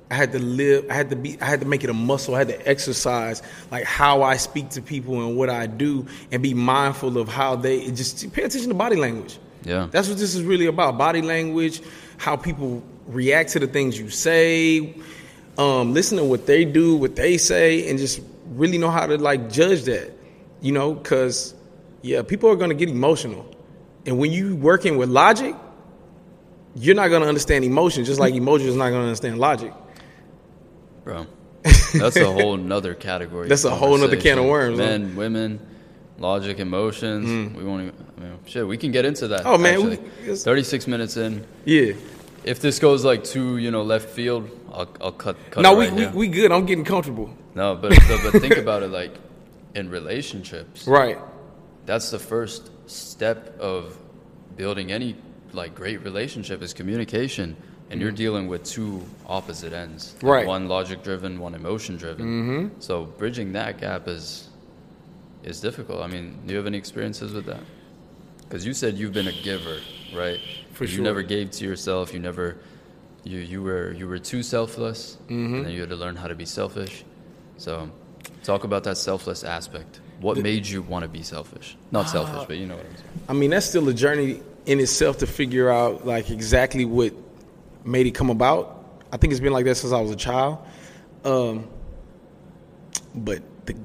I 0.09 0.15
had 0.15 0.31
to 0.31 0.39
live. 0.39 0.85
I 0.89 0.93
had 0.93 1.09
to 1.09 1.15
be. 1.15 1.39
I 1.41 1.45
had 1.45 1.59
to 1.59 1.65
make 1.65 1.83
it 1.83 1.89
a 1.89 1.93
muscle. 1.93 2.35
I 2.35 2.39
had 2.39 2.47
to 2.47 2.67
exercise 2.67 3.43
like 3.71 3.83
how 3.83 4.23
I 4.23 4.37
speak 4.37 4.69
to 4.71 4.81
people 4.81 5.25
and 5.25 5.35
what 5.35 5.49
I 5.49 5.67
do, 5.67 6.07
and 6.31 6.41
be 6.41 6.53
mindful 6.53 7.17
of 7.17 7.27
how 7.27 7.55
they 7.57 7.91
just 7.91 8.31
pay 8.31 8.43
attention 8.43 8.69
to 8.69 8.75
body 8.75 8.95
language. 8.95 9.37
Yeah. 9.63 9.87
That's 9.91 10.07
what 10.07 10.17
this 10.17 10.33
is 10.33 10.43
really 10.43 10.65
about: 10.65 10.97
body 10.97 11.21
language, 11.21 11.81
how 12.17 12.37
people 12.37 12.81
react 13.07 13.51
to 13.51 13.59
the 13.59 13.67
things 13.67 13.99
you 13.99 14.09
say, 14.09 14.95
um, 15.57 15.93
listen 15.93 16.17
to 16.17 16.23
what 16.23 16.45
they 16.45 16.63
do, 16.63 16.95
what 16.95 17.17
they 17.17 17.37
say, 17.37 17.89
and 17.89 17.99
just 17.99 18.21
really 18.51 18.77
know 18.77 18.89
how 18.89 19.07
to 19.07 19.17
like 19.17 19.49
judge 19.49 19.83
that. 19.83 20.13
You 20.61 20.71
know, 20.71 20.93
because 20.93 21.53
yeah, 22.01 22.21
people 22.21 22.49
are 22.49 22.55
going 22.55 22.69
to 22.69 22.75
get 22.75 22.87
emotional, 22.87 23.45
and 24.05 24.17
when 24.19 24.31
you 24.31 24.55
working 24.55 24.95
with 24.97 25.09
logic, 25.09 25.53
you're 26.75 26.95
not 26.95 27.09
going 27.09 27.23
to 27.23 27.27
understand 27.27 27.65
emotion, 27.65 28.05
just 28.05 28.21
like 28.21 28.33
emotion 28.35 28.67
is 28.67 28.75
not 28.75 28.89
going 28.89 29.01
to 29.01 29.07
understand 29.07 29.37
logic. 29.37 29.73
Bro, 31.07 31.25
that's 31.93 32.17
a 32.17 32.29
whole 32.29 32.57
nother 32.57 32.93
category. 32.93 33.47
That's 33.47 33.63
a 33.63 33.73
whole 33.73 33.97
nother 33.97 34.17
can 34.17 34.37
of 34.39 34.45
worms, 34.45 34.77
huh? 34.77 34.85
Men, 34.85 35.15
women, 35.15 35.59
logic, 36.19 36.59
emotions. 36.59 37.25
Mm. 37.29 37.55
We 37.55 37.63
won't. 37.63 37.83
Even, 37.83 38.05
I 38.17 38.19
mean, 38.21 38.39
shit. 38.45 38.67
We 38.67 38.75
can 38.75 38.91
get 38.91 39.05
into 39.05 39.29
that. 39.29 39.45
Oh, 39.45 39.57
man, 39.57 39.89
we- 39.89 40.35
thirty-six 40.35 40.85
minutes 40.85 41.15
in. 41.15 41.45
Yeah. 41.63 41.93
If 42.43 42.59
this 42.59 42.77
goes 42.79 43.05
like 43.05 43.23
too, 43.23 43.55
you 43.55 43.71
know, 43.71 43.83
left 43.83 44.09
field, 44.09 44.49
I'll, 44.73 44.89
I'll 44.99 45.11
cut. 45.13 45.37
cut 45.49 45.61
No, 45.61 45.79
it 45.79 45.93
we, 45.93 46.01
right 46.03 46.13
we 46.13 46.17
we 46.17 46.27
good. 46.27 46.51
I'm 46.51 46.65
getting 46.65 46.83
comfortable. 46.83 47.33
No, 47.55 47.75
but, 47.75 47.89
but 48.09 48.19
but 48.31 48.41
think 48.41 48.57
about 48.57 48.83
it. 48.83 48.89
Like 48.89 49.13
in 49.73 49.89
relationships, 49.89 50.87
Right. 50.87 51.17
that's 51.85 52.11
the 52.11 52.19
first 52.19 52.69
step 52.89 53.57
of 53.59 53.97
building 54.57 54.91
any 54.91 55.15
like 55.53 55.73
great 55.73 56.03
relationship 56.03 56.61
is 56.61 56.73
communication 56.73 57.55
and 57.89 58.01
you're 58.01 58.11
dealing 58.11 58.47
with 58.47 58.63
two 58.65 59.01
opposite 59.27 59.73
ends. 59.73 60.13
Like, 60.13 60.17
Mm-hmm. 60.19 60.27
Right. 60.27 60.47
one 60.47 60.67
logic 60.67 61.03
driven 61.03 61.39
one 61.39 61.55
emotion 61.55 61.97
driven. 61.97 62.25
Mm-hmm. 62.25 62.79
so 62.81 63.05
bridging 63.05 63.53
that 63.53 63.79
gap 63.79 64.07
is 64.07 64.49
is 65.43 65.61
difficult. 65.61 66.01
I 66.01 66.07
mean 66.07 66.37
do 66.45 66.51
you 66.53 66.57
have 66.57 66.67
any 66.67 66.77
experiences 66.77 67.31
with 67.33 67.45
that? 67.45 67.61
Because 68.43 68.65
you 68.65 68.73
said 68.73 68.95
you've 68.97 69.13
been 69.13 69.27
a 69.27 69.41
giver 69.43 69.79
right? 70.15 70.39
For 70.73 70.83
you 70.85 70.89
sure. 70.95 71.03
never 71.03 71.21
gave 71.21 71.51
to 71.51 71.65
yourself. 71.65 72.13
You 72.13 72.19
never 72.19 72.57
you 73.23 73.39
you 73.39 73.61
were 73.63 73.91
you 73.93 74.07
were 74.07 74.19
too 74.19 74.43
selfless. 74.43 75.17
Mm-hmm. 75.27 75.55
and 75.55 75.65
then 75.65 75.71
you 75.73 75.81
had 75.81 75.89
to 75.89 75.95
learn 75.95 76.15
how 76.15 76.27
to 76.27 76.35
be 76.35 76.45
selfish. 76.45 77.03
So 77.57 77.89
talk 78.43 78.63
about 78.63 78.83
that 78.85 78.97
selfless 78.97 79.43
aspect. 79.43 79.99
What 80.21 80.37
made 80.37 80.65
you 80.65 80.81
want 80.81 81.03
to 81.03 81.09
be 81.09 81.21
selfish? 81.23 81.77
Not 81.91 82.09
selfish 82.09 82.45
but 82.47 82.57
you 82.57 82.65
know 82.65 82.75
what 82.75 82.85
i'm 82.85 82.95
saying. 82.97 83.09
I 83.29 83.33
mean, 83.33 83.49
that's 83.51 83.65
still 83.67 83.87
a 83.89 83.93
journey 83.93 84.41
in 84.65 84.79
itself 84.79 85.17
to 85.19 85.27
figure 85.27 85.69
out 85.69 86.05
like 86.07 86.29
exactly 86.31 86.85
what 86.85 87.13
made 87.87 88.05
it 88.07 88.11
come 88.11 88.29
about. 88.29 88.83
I 89.11 89.17
think 89.17 89.31
it's 89.31 89.39
been 89.39 89.53
like 89.53 89.65
that 89.65 89.75
since 89.75 89.93
I 89.93 90.01
was 90.01 90.11
a 90.11 90.15
child. 90.15 90.59
Um, 91.23 91.67
but 93.15 93.41
the, 93.65 93.75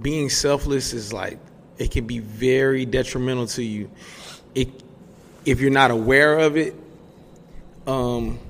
being 0.00 0.28
selfless 0.28 0.92
is 0.92 1.12
like 1.12 1.38
it 1.78 1.90
can 1.90 2.06
be 2.06 2.18
very 2.18 2.84
detrimental 2.84 3.46
to 3.48 3.62
you. 3.62 3.90
It 4.54 4.68
if 5.44 5.60
you're 5.60 5.70
not 5.70 5.90
aware 5.90 6.38
of 6.38 6.56
it. 6.56 6.74
Um, 7.86 8.40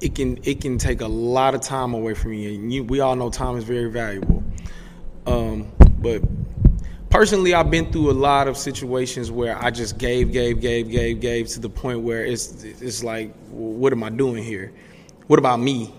it 0.00 0.14
can 0.14 0.38
it 0.44 0.60
can 0.60 0.78
take 0.78 1.00
a 1.00 1.08
lot 1.08 1.54
of 1.54 1.60
time 1.60 1.94
away 1.94 2.14
from 2.14 2.32
you. 2.32 2.50
And 2.50 2.72
you, 2.72 2.84
we 2.84 3.00
all 3.00 3.16
know 3.16 3.30
time 3.30 3.56
is 3.56 3.64
very 3.64 3.90
valuable. 3.90 4.42
Um, 5.26 5.70
but 5.98 6.22
personally, 7.10 7.54
I've 7.54 7.70
been 7.70 7.90
through 7.90 8.10
a 8.10 8.12
lot 8.12 8.48
of 8.48 8.56
situations 8.56 9.30
where 9.30 9.56
I 9.56 9.70
just 9.70 9.98
gave, 9.98 10.32
gave, 10.32 10.60
gave, 10.60 10.90
gave, 10.90 11.20
gave 11.20 11.48
to 11.48 11.60
the 11.60 11.68
point 11.70 12.00
where 12.00 12.24
it's 12.24 12.62
it's 12.64 13.02
like, 13.02 13.34
what 13.50 13.92
am 13.92 14.02
I 14.04 14.10
doing 14.10 14.42
here? 14.42 14.72
What 15.26 15.38
about 15.38 15.60
me? 15.60 15.92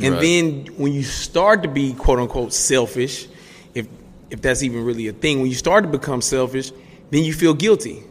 And 0.00 0.14
Right. 0.14 0.20
then 0.20 0.66
when 0.76 0.92
you 0.92 1.02
start 1.02 1.62
to 1.62 1.68
be 1.68 1.94
quote 1.94 2.18
unquote 2.18 2.52
selfish, 2.52 3.28
if 3.74 3.86
if 4.30 4.42
that's 4.42 4.62
even 4.62 4.84
really 4.84 5.08
a 5.08 5.12
thing, 5.12 5.38
when 5.40 5.48
you 5.48 5.54
start 5.54 5.84
to 5.84 5.90
become 5.90 6.20
selfish, 6.20 6.72
then 7.10 7.24
you 7.24 7.32
feel 7.32 7.54
guilty. 7.54 8.02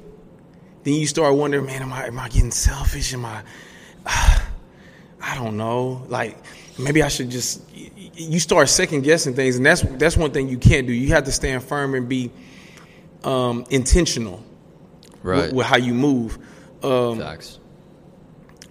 Then 0.83 0.93
you 0.93 1.07
start 1.07 1.35
wondering, 1.35 1.65
man, 1.65 1.81
am 1.81 1.93
I 1.93 2.07
am 2.07 2.17
I 2.19 2.29
getting 2.29 2.51
selfish? 2.51 3.13
Am 3.13 3.25
I 3.25 3.43
I 4.05 5.35
don't 5.35 5.57
know. 5.57 6.05
Like 6.07 6.37
maybe 6.77 7.03
I 7.03 7.07
should 7.07 7.29
just. 7.29 7.61
You 7.73 8.39
start 8.39 8.69
second 8.69 9.01
guessing 9.01 9.33
things, 9.33 9.57
and 9.57 9.65
that's 9.65 9.81
that's 9.81 10.15
one 10.17 10.31
thing 10.31 10.47
you 10.47 10.57
can't 10.57 10.87
do. 10.87 10.93
You 10.93 11.09
have 11.09 11.25
to 11.25 11.31
stand 11.31 11.63
firm 11.63 11.95
and 11.95 12.07
be 12.07 12.31
um, 13.23 13.65
intentional 13.69 14.43
right 15.21 15.47
with, 15.47 15.53
with 15.53 15.65
how 15.65 15.77
you 15.77 15.93
move. 15.93 16.37
Um, 16.81 17.19
facts 17.19 17.59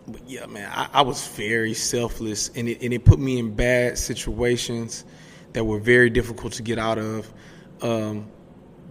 but 0.06 0.28
yeah, 0.28 0.46
man, 0.46 0.70
I, 0.72 0.88
I 0.92 1.02
was 1.02 1.26
very 1.28 1.74
selfless, 1.74 2.50
and 2.54 2.68
it 2.68 2.82
and 2.82 2.92
it 2.92 3.04
put 3.04 3.18
me 3.18 3.38
in 3.38 3.54
bad 3.54 3.98
situations 3.98 5.04
that 5.52 5.64
were 5.64 5.78
very 5.78 6.10
difficult 6.10 6.54
to 6.54 6.62
get 6.62 6.78
out 6.78 6.98
of. 6.98 7.32
Um, 7.80 8.26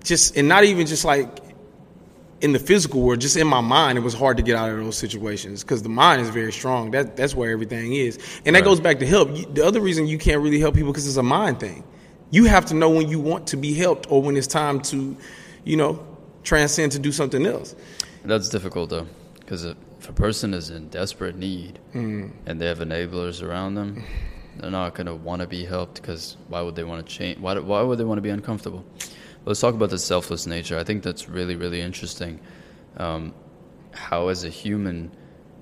just 0.04 0.36
and 0.38 0.48
not 0.48 0.64
even 0.64 0.88
just 0.88 1.06
like 1.06 1.30
in 2.44 2.52
the 2.52 2.60
physical 2.60 3.02
world, 3.02 3.22
just 3.22 3.38
in 3.38 3.48
my 3.48 3.62
mind, 3.62 3.98
it 3.98 4.02
was 4.02 4.14
hard 4.14 4.38
to 4.38 4.44
get 4.44 4.56
out 4.56 4.70
of 4.70 4.78
those 4.78 4.98
situations 4.98 5.64
because 5.64 5.82
the 5.82 5.90
mind 5.90 6.22
is 6.22 6.30
very 6.30 6.52
strong. 6.52 6.92
That 6.92 7.16
that's 7.16 7.34
where 7.34 7.50
everything 7.52 7.94
is, 7.94 8.18
and 8.46 8.56
that 8.56 8.60
Right. 8.60 8.66
goes 8.66 8.80
back 8.80 9.00
to 9.00 9.08
help. 9.08 9.30
The 9.56 9.66
other 9.66 9.80
reason 9.82 10.08
you 10.08 10.18
can't 10.18 10.42
really 10.42 10.60
help 10.60 10.76
people 10.76 10.92
because 10.92 11.08
it's 11.08 11.18
a 11.18 11.24
mind 11.24 11.60
thing. 11.60 11.84
You 12.32 12.44
have 12.46 12.66
to 12.68 12.74
know 12.76 12.90
when 12.90 13.08
you 13.10 13.20
want 13.20 13.48
to 13.48 13.58
be 13.58 13.74
helped 13.74 14.12
or 14.12 14.22
when 14.22 14.36
it's 14.38 14.48
time 14.48 14.82
to, 14.92 15.16
you 15.64 15.78
know, 15.78 16.00
transcend 16.44 16.92
to 16.92 17.00
do 17.00 17.12
something 17.12 17.46
else. 17.46 17.76
That's 18.26 18.50
difficult 18.50 18.90
though, 18.90 19.08
because 19.40 19.64
if 19.66 20.10
a 20.10 20.14
person 20.14 20.54
is 20.54 20.70
in 20.70 20.90
desperate 20.90 21.38
need 21.38 21.80
Mm. 21.96 22.32
and 22.46 22.60
they 22.60 22.66
have 22.66 22.80
enablers 22.80 23.42
around 23.42 23.76
them, 23.76 24.04
they're 24.60 24.70
not 24.72 24.96
gonna 24.96 25.16
want 25.16 25.42
to 25.42 25.48
be 25.48 25.64
helped. 25.64 26.02
Because 26.02 26.36
why 26.50 26.62
would 26.62 26.76
they 26.76 26.84
want 26.84 27.06
to 27.08 27.12
change? 27.12 27.40
Why, 27.40 27.58
why 27.60 27.82
would 27.84 27.98
they 28.00 28.04
want 28.04 28.18
to 28.18 28.22
be 28.22 28.30
uncomfortable? 28.30 28.84
Let's 29.46 29.60
talk 29.60 29.76
about 29.76 29.90
the 29.90 30.00
selfless 30.00 30.48
nature. 30.48 30.78
I 30.78 30.84
think 30.84 31.04
that's 31.04 31.30
really 31.30 31.56
really 31.56 31.82
interesting. 31.82 32.40
Um, 32.98 33.34
how 33.92 34.30
as 34.30 34.44
a 34.44 34.50
human 34.50 35.12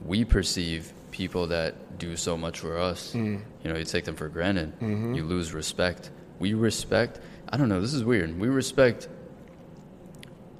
we 0.06 0.26
perceive 0.26 0.94
people 1.12 1.48
that 1.48 2.00
do 2.00 2.16
so 2.16 2.38
much 2.38 2.60
for 2.60 2.78
us. 2.78 3.14
Mm. 3.14 3.42
You 3.64 3.72
know, 3.72 3.78
you 3.78 3.86
take 3.86 4.06
them 4.06 4.16
for 4.16 4.30
granted. 4.30 4.74
Mm-hmm. 4.80 5.14
You 5.14 5.24
lose 5.24 5.54
respect. 5.54 6.10
We 6.40 6.54
respect. 6.54 7.20
I 7.50 7.58
don't 7.58 7.70
know. 7.70 7.82
This 7.82 7.94
is 7.94 8.04
weird. 8.04 8.40
We 8.40 8.48
respect. 8.48 9.08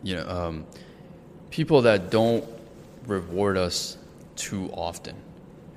You 0.04 0.18
know, 0.18 0.28
um, 0.28 0.66
people 1.50 1.84
that 1.84 2.12
don't 2.12 2.46
reward 3.08 3.58
us 3.58 3.98
too 4.36 4.70
often. 4.74 5.16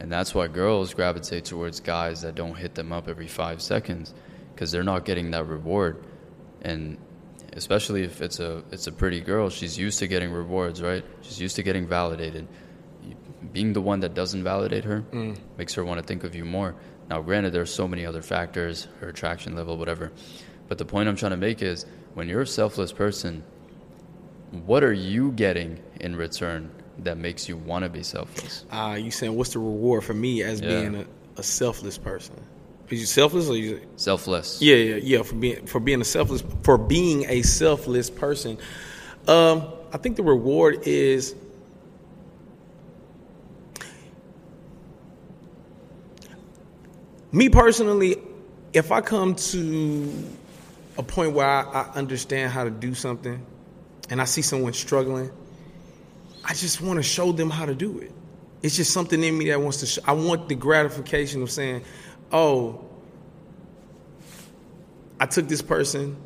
And 0.01 0.13
that's 0.13 0.35
why 0.35 0.49
girls 0.49 0.93
gravitate 0.93 1.45
towards 1.45 1.81
guys 1.81 2.23
that 2.23 2.35
don't 2.35 2.57
hit 2.57 2.75
them 2.75 2.93
up 2.93 3.09
every 3.09 3.29
five 3.29 3.63
seconds 3.63 4.13
because 4.55 4.71
they're 4.71 4.83
not 4.83 5.05
getting 5.05 5.31
that 5.31 5.47
reward. 5.47 6.05
And 6.63 6.99
especially 7.57 8.03
if 8.05 8.21
it's 8.23 8.41
a 8.41 8.63
it's 8.73 8.87
a 8.87 8.93
pretty 8.93 9.21
girl, 9.21 9.49
she's 9.51 9.77
used 9.79 9.99
to 10.01 10.07
getting 10.07 10.31
rewards, 10.33 10.83
right? 10.83 11.05
She's 11.23 11.41
used 11.41 11.57
to 11.57 11.63
getting 11.63 11.87
validated. 11.87 12.47
being 13.53 13.73
the 13.75 13.81
one 13.81 14.01
that 14.01 14.15
doesn't 14.15 14.43
validate 14.43 14.85
her 14.85 15.05
makes 15.59 15.75
her 15.75 15.85
want 15.85 16.01
to 16.01 16.07
think 16.07 16.25
of 16.25 16.35
you 16.35 16.45
more. 16.45 16.75
Now, 17.11 17.21
granted, 17.21 17.53
there's 17.53 17.73
so 17.73 17.87
many 17.87 18.07
other 18.07 18.23
factors, 18.23 18.89
her 19.01 19.09
attraction 19.11 19.55
level, 19.55 19.77
whatever. 19.77 20.11
But 20.69 20.79
the 20.79 20.85
point 20.87 21.09
I'm 21.09 21.17
trying 21.17 21.33
to 21.33 21.37
make 21.37 21.61
is 21.63 21.85
when 22.15 22.27
you're 22.29 22.41
a 22.43 22.47
selfless 22.47 22.91
person, 22.93 23.43
what 24.67 24.83
are 24.83 24.93
you 24.93 25.33
getting 25.33 25.81
in 26.01 26.17
return 26.17 26.71
that 27.01 27.19
makes 27.19 27.49
you 27.49 27.57
want 27.59 27.85
to 27.85 27.89
be 27.91 28.03
selfless? 28.03 28.65
Uh, 28.73 28.97
you 28.99 29.11
saying 29.11 29.37
what's 29.37 29.53
the 29.53 29.59
reward 29.59 30.05
for 30.05 30.15
me 30.15 30.43
as 30.43 30.61
Yeah. 30.61 30.69
being 30.69 30.95
a, 30.97 31.07
a 31.37 31.43
selfless 31.43 31.99
person? 31.99 32.35
Is 32.91 33.01
you 33.01 33.07
selfless 33.07 33.49
or 33.49 33.57
you? 33.57 33.81
Selfless. 33.97 34.61
Yeah, 34.61 34.77
yeah, 34.77 34.97
yeah. 34.97 35.23
For 35.23 35.35
being 35.35 35.67
for 35.67 35.81
being 35.81 36.01
a 36.01 36.05
selfless 36.05 36.45
for 36.63 36.77
being 36.77 37.25
a 37.29 37.43
selfless 37.43 38.11
person, 38.11 38.59
um, 39.27 39.69
I 39.93 39.97
think 39.97 40.17
the 40.17 40.23
reward 40.23 40.87
is 40.87 41.35
me 47.33 47.49
personally. 47.49 48.17
If 48.73 48.93
I 48.93 49.01
come 49.01 49.35
to 49.37 50.13
a 50.99 51.03
point 51.03 51.33
where 51.33 51.47
I, 51.47 51.63
I 51.63 51.91
understand 51.95 52.53
how 52.53 52.65
to 52.65 52.71
do 52.71 52.95
something, 52.95 53.45
and 54.11 54.21
I 54.21 54.25
see 54.25 54.43
someone 54.43 54.73
struggling, 54.73 55.31
I 56.45 56.53
just 56.55 56.81
want 56.81 56.99
to 56.99 57.03
show 57.03 57.33
them 57.33 57.51
how 57.51 57.67
to 57.67 57.75
do 57.75 57.99
it. 58.01 58.13
It's 58.63 58.77
just 58.77 58.93
something 58.93 59.23
in 59.23 59.37
me 59.37 59.49
that 59.51 59.61
wants 59.61 59.81
to. 59.81 59.87
Sh- 59.87 59.99
I 60.05 60.13
want 60.13 60.49
the 60.49 60.55
gratification 60.55 61.43
of 61.43 61.51
saying, 61.51 61.83
"Oh, 62.35 62.85
I 65.21 65.27
took 65.27 65.49
this 65.49 65.63
person 65.63 66.17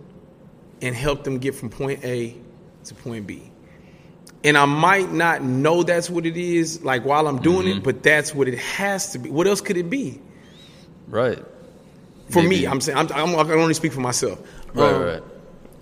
and 0.83 0.95
helped 0.95 1.25
them 1.25 1.39
get 1.39 1.55
from 1.55 1.69
point 1.71 2.05
A 2.05 2.37
to 2.85 2.95
point 2.95 3.27
B." 3.27 3.51
And 4.45 4.57
I 4.57 4.65
might 4.67 5.11
not 5.13 5.43
know 5.43 5.83
that's 5.83 6.09
what 6.09 6.25
it 6.25 6.37
is, 6.37 6.83
like 6.85 7.05
while 7.05 7.27
I'm 7.27 7.41
doing 7.41 7.67
Mm-hmm. 7.67 7.79
it, 7.79 7.83
but 7.85 8.03
that's 8.05 8.33
what 8.35 8.47
it 8.49 8.57
has 8.59 9.13
to 9.13 9.19
be. 9.19 9.31
What 9.31 9.47
else 9.49 9.61
could 9.61 9.77
it 9.77 9.91
be? 9.91 10.21
Right. 11.09 11.45
For 12.31 12.43
me, 12.43 12.65
I'm 12.67 12.81
saying 12.81 12.97
I'm, 12.99 13.09
I'm, 13.13 13.37
I 13.37 13.43
can 13.43 13.53
only 13.59 13.75
speak 13.75 13.93
for 13.93 14.01
myself. 14.01 14.41
Right, 14.75 14.93
Um, 14.93 15.03
right. 15.03 15.23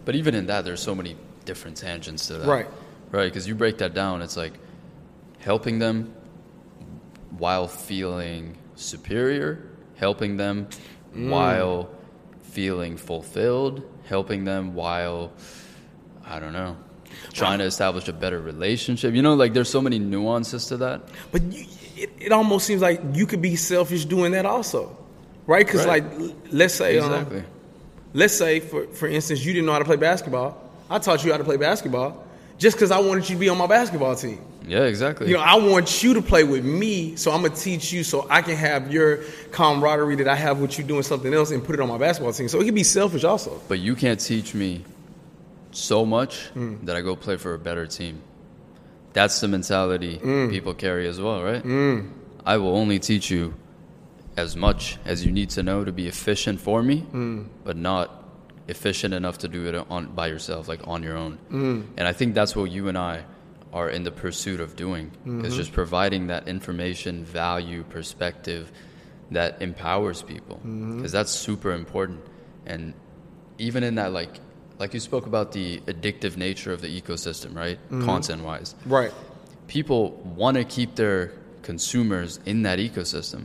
But 0.06 0.14
even 0.14 0.34
in 0.34 0.46
that, 0.46 0.64
there's 0.64 0.80
so 0.80 0.94
many 0.94 1.16
different 1.44 1.76
tangents 1.76 2.28
to 2.28 2.34
that. 2.38 2.46
Right. 2.48 2.66
Right, 3.10 3.24
because 3.24 3.46
you 3.46 3.54
break 3.54 3.78
that 3.78 3.92
down, 3.94 4.22
it's 4.22 4.36
like 4.36 4.52
helping 5.38 5.78
them 5.78 6.14
while 7.38 7.68
feeling 7.68 8.56
superior, 8.76 9.62
helping 9.96 10.36
them 10.36 10.66
Mm. 11.14 11.30
while 11.30 11.88
feeling 12.42 12.96
fulfilled, 12.96 13.82
helping 14.04 14.44
them 14.44 14.74
while, 14.74 15.30
I 16.26 16.38
don't 16.40 16.52
know, 16.52 16.76
trying 17.32 17.58
to 17.60 17.64
establish 17.64 18.08
a 18.08 18.12
better 18.12 18.40
relationship. 18.40 19.14
You 19.14 19.22
know, 19.22 19.34
like 19.34 19.52
there's 19.54 19.70
so 19.70 19.80
many 19.80 19.98
nuances 19.98 20.66
to 20.66 20.76
that. 20.78 21.02
But 21.32 21.42
you, 21.52 21.64
it, 21.96 22.10
it 22.18 22.32
almost 22.32 22.66
seems 22.66 22.82
like 22.82 23.00
you 23.14 23.26
could 23.26 23.40
be 23.40 23.56
selfish 23.56 24.04
doing 24.04 24.32
that 24.32 24.44
also, 24.46 24.94
right? 25.46 25.64
Because 25.66 25.86
Right. 25.86 26.04
like, 26.04 26.32
let's 26.52 26.74
say, 26.74 26.98
um, 26.98 27.44
let's 28.12 28.34
say 28.34 28.60
for 28.60 28.86
for 28.88 29.08
instance, 29.08 29.44
you 29.44 29.52
didn't 29.54 29.66
know 29.66 29.72
how 29.72 29.78
to 29.78 29.84
play 29.84 29.96
basketball. 29.96 30.62
I 30.90 30.98
taught 30.98 31.24
you 31.24 31.32
how 31.32 31.38
to 31.38 31.44
play 31.44 31.56
basketball 31.56 32.24
just 32.58 32.76
because 32.76 32.90
I 32.90 32.98
wanted 33.00 33.28
you 33.28 33.36
to 33.36 33.40
be 33.40 33.48
on 33.48 33.56
my 33.58 33.66
basketball 33.66 34.14
team. 34.16 34.40
Yeah, 34.66 34.82
exactly. 34.84 35.28
You 35.28 35.34
know, 35.34 35.40
I 35.40 35.54
want 35.56 36.02
you 36.02 36.14
to 36.14 36.22
play 36.22 36.42
with 36.44 36.64
me, 36.64 37.14
so 37.16 37.30
I'm 37.30 37.42
gonna 37.42 37.54
teach 37.54 37.92
you 37.92 38.02
so 38.02 38.26
I 38.28 38.42
can 38.42 38.56
have 38.56 38.92
your 38.92 39.18
camaraderie 39.52 40.16
that 40.16 40.28
I 40.28 40.34
have 40.34 40.58
with 40.58 40.76
you 40.78 40.84
doing 40.84 41.02
something 41.04 41.32
else 41.32 41.50
and 41.52 41.62
put 41.64 41.74
it 41.76 41.80
on 41.80 41.88
my 41.88 41.98
basketball 41.98 42.32
team. 42.32 42.48
So 42.48 42.60
it 42.60 42.64
can 42.64 42.74
be 42.74 42.82
selfish 42.82 43.22
also. 43.24 43.60
But 43.68 43.78
you 43.78 43.94
can't 43.94 44.18
teach 44.18 44.54
me 44.54 44.84
so 45.70 46.04
much 46.04 46.46
Hmm. 46.54 46.84
that 46.84 46.96
I 46.96 47.00
go 47.00 47.14
play 47.16 47.36
for 47.36 47.54
a 47.54 47.58
better 47.58 47.86
team. 47.86 48.18
That's 49.12 49.40
the 49.40 49.48
mentality 49.48 50.18
Hmm. 50.18 50.50
people 50.50 50.74
carry 50.74 51.06
as 51.06 51.20
well, 51.20 51.42
right? 51.42 51.64
I 52.44 52.56
will 52.58 52.76
only 52.76 52.98
teach 52.98 53.30
you 53.30 53.54
as 54.36 54.56
much 54.56 54.98
as 55.04 55.24
you 55.24 55.32
need 55.32 55.50
to 55.50 55.62
know 55.62 55.84
to 55.84 55.92
be 55.92 56.06
efficient 56.08 56.60
for 56.60 56.82
me, 56.82 56.98
Hmm. 57.10 57.42
but 57.64 57.76
not 57.76 58.24
efficient 58.68 59.14
enough 59.14 59.38
to 59.38 59.48
do 59.48 59.66
it 59.66 59.74
on 59.88 60.06
by 60.14 60.26
yourself, 60.26 60.66
like 60.68 60.80
on 60.86 61.02
your 61.02 61.16
own. 61.16 61.38
Hmm. 61.50 61.80
And 61.96 62.08
I 62.08 62.12
think 62.12 62.34
that's 62.34 62.56
what 62.56 62.70
you 62.70 62.88
and 62.88 62.98
I 62.98 63.20
are 63.76 63.88
in 63.96 64.02
the 64.08 64.10
pursuit 64.24 64.60
of 64.66 64.70
doing, 64.84 65.06
Mm-hmm. 65.10 65.44
is 65.44 65.54
just 65.62 65.72
providing 65.72 66.22
that 66.32 66.42
information, 66.56 67.24
value, 67.24 67.82
perspective 67.96 68.64
that 69.30 69.50
empowers 69.68 70.22
people, 70.22 70.56
because 70.56 70.70
Mm-hmm. 70.72 71.06
that's 71.16 71.32
super 71.48 71.72
important. 71.72 72.20
And 72.72 72.94
even 73.58 73.82
in 73.88 73.94
that, 74.00 74.10
like, 74.20 74.34
like 74.78 74.94
you 74.94 75.00
spoke 75.00 75.26
about 75.26 75.52
the 75.52 75.80
addictive 75.92 76.36
nature 76.36 76.72
of 76.76 76.80
the 76.80 76.90
ecosystem, 77.00 77.50
right? 77.64 77.78
Mm-hmm. 77.78 78.04
Content 78.10 78.42
wise 78.44 78.74
Right. 78.98 79.12
people 79.68 80.02
want 80.42 80.56
to 80.56 80.64
keep 80.64 80.94
their 80.94 81.32
consumers 81.62 82.30
in 82.46 82.62
that 82.62 82.78
ecosystem. 82.78 83.42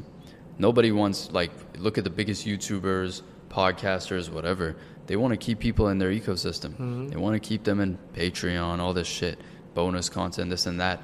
Nobody 0.57 0.91
wants 0.91 1.19
like 1.39 1.51
look 1.86 1.97
at 1.97 2.03
the 2.03 2.09
biggest 2.19 2.45
YouTubers, 2.45 3.21
podcasters, 3.49 4.29
whatever. 4.29 4.75
They 5.07 5.15
want 5.15 5.32
to 5.34 5.38
keep 5.47 5.57
people 5.59 5.86
in 5.89 5.97
their 5.97 6.11
ecosystem. 6.11 6.71
They 7.09 7.17
want 7.25 7.34
to 7.41 7.43
keep 7.49 7.63
them 7.63 7.79
in 7.86 7.97
Patreon, 8.15 8.79
all 8.84 8.93
this 8.93 9.07
shit, 9.07 9.38
bonus 9.74 10.09
content, 10.09 10.49
this 10.49 10.65
and 10.65 10.80
that. 10.80 11.01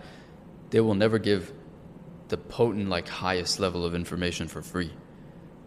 They 0.70 0.80
will 0.80 0.96
never 0.96 1.18
give 1.18 1.52
the 2.28 2.38
potent 2.38 2.90
like 2.90 3.08
highest 3.08 3.60
level 3.60 3.86
of 3.86 3.96
information 3.96 4.48
for 4.48 4.62
free. 4.62 4.92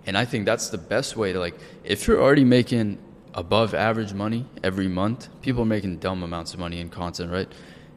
And 0.07 0.16
I 0.16 0.24
think 0.24 0.44
that's 0.44 0.70
the 0.70 0.78
best 0.78 1.16
way 1.16 1.32
to 1.32 1.38
like 1.38 1.59
if 1.84 2.07
you're 2.07 2.20
already 2.20 2.44
making 2.44 2.98
above 3.34 3.74
average 3.74 4.12
money 4.12 4.46
every 4.62 4.88
month, 4.88 5.28
people 5.40 5.62
are 5.62 5.66
making 5.66 5.98
dumb 5.98 6.22
amounts 6.22 6.53
of 6.55 6.61
money 6.61 6.80
in 6.80 6.88
content, 6.88 7.30
right? 7.30 7.51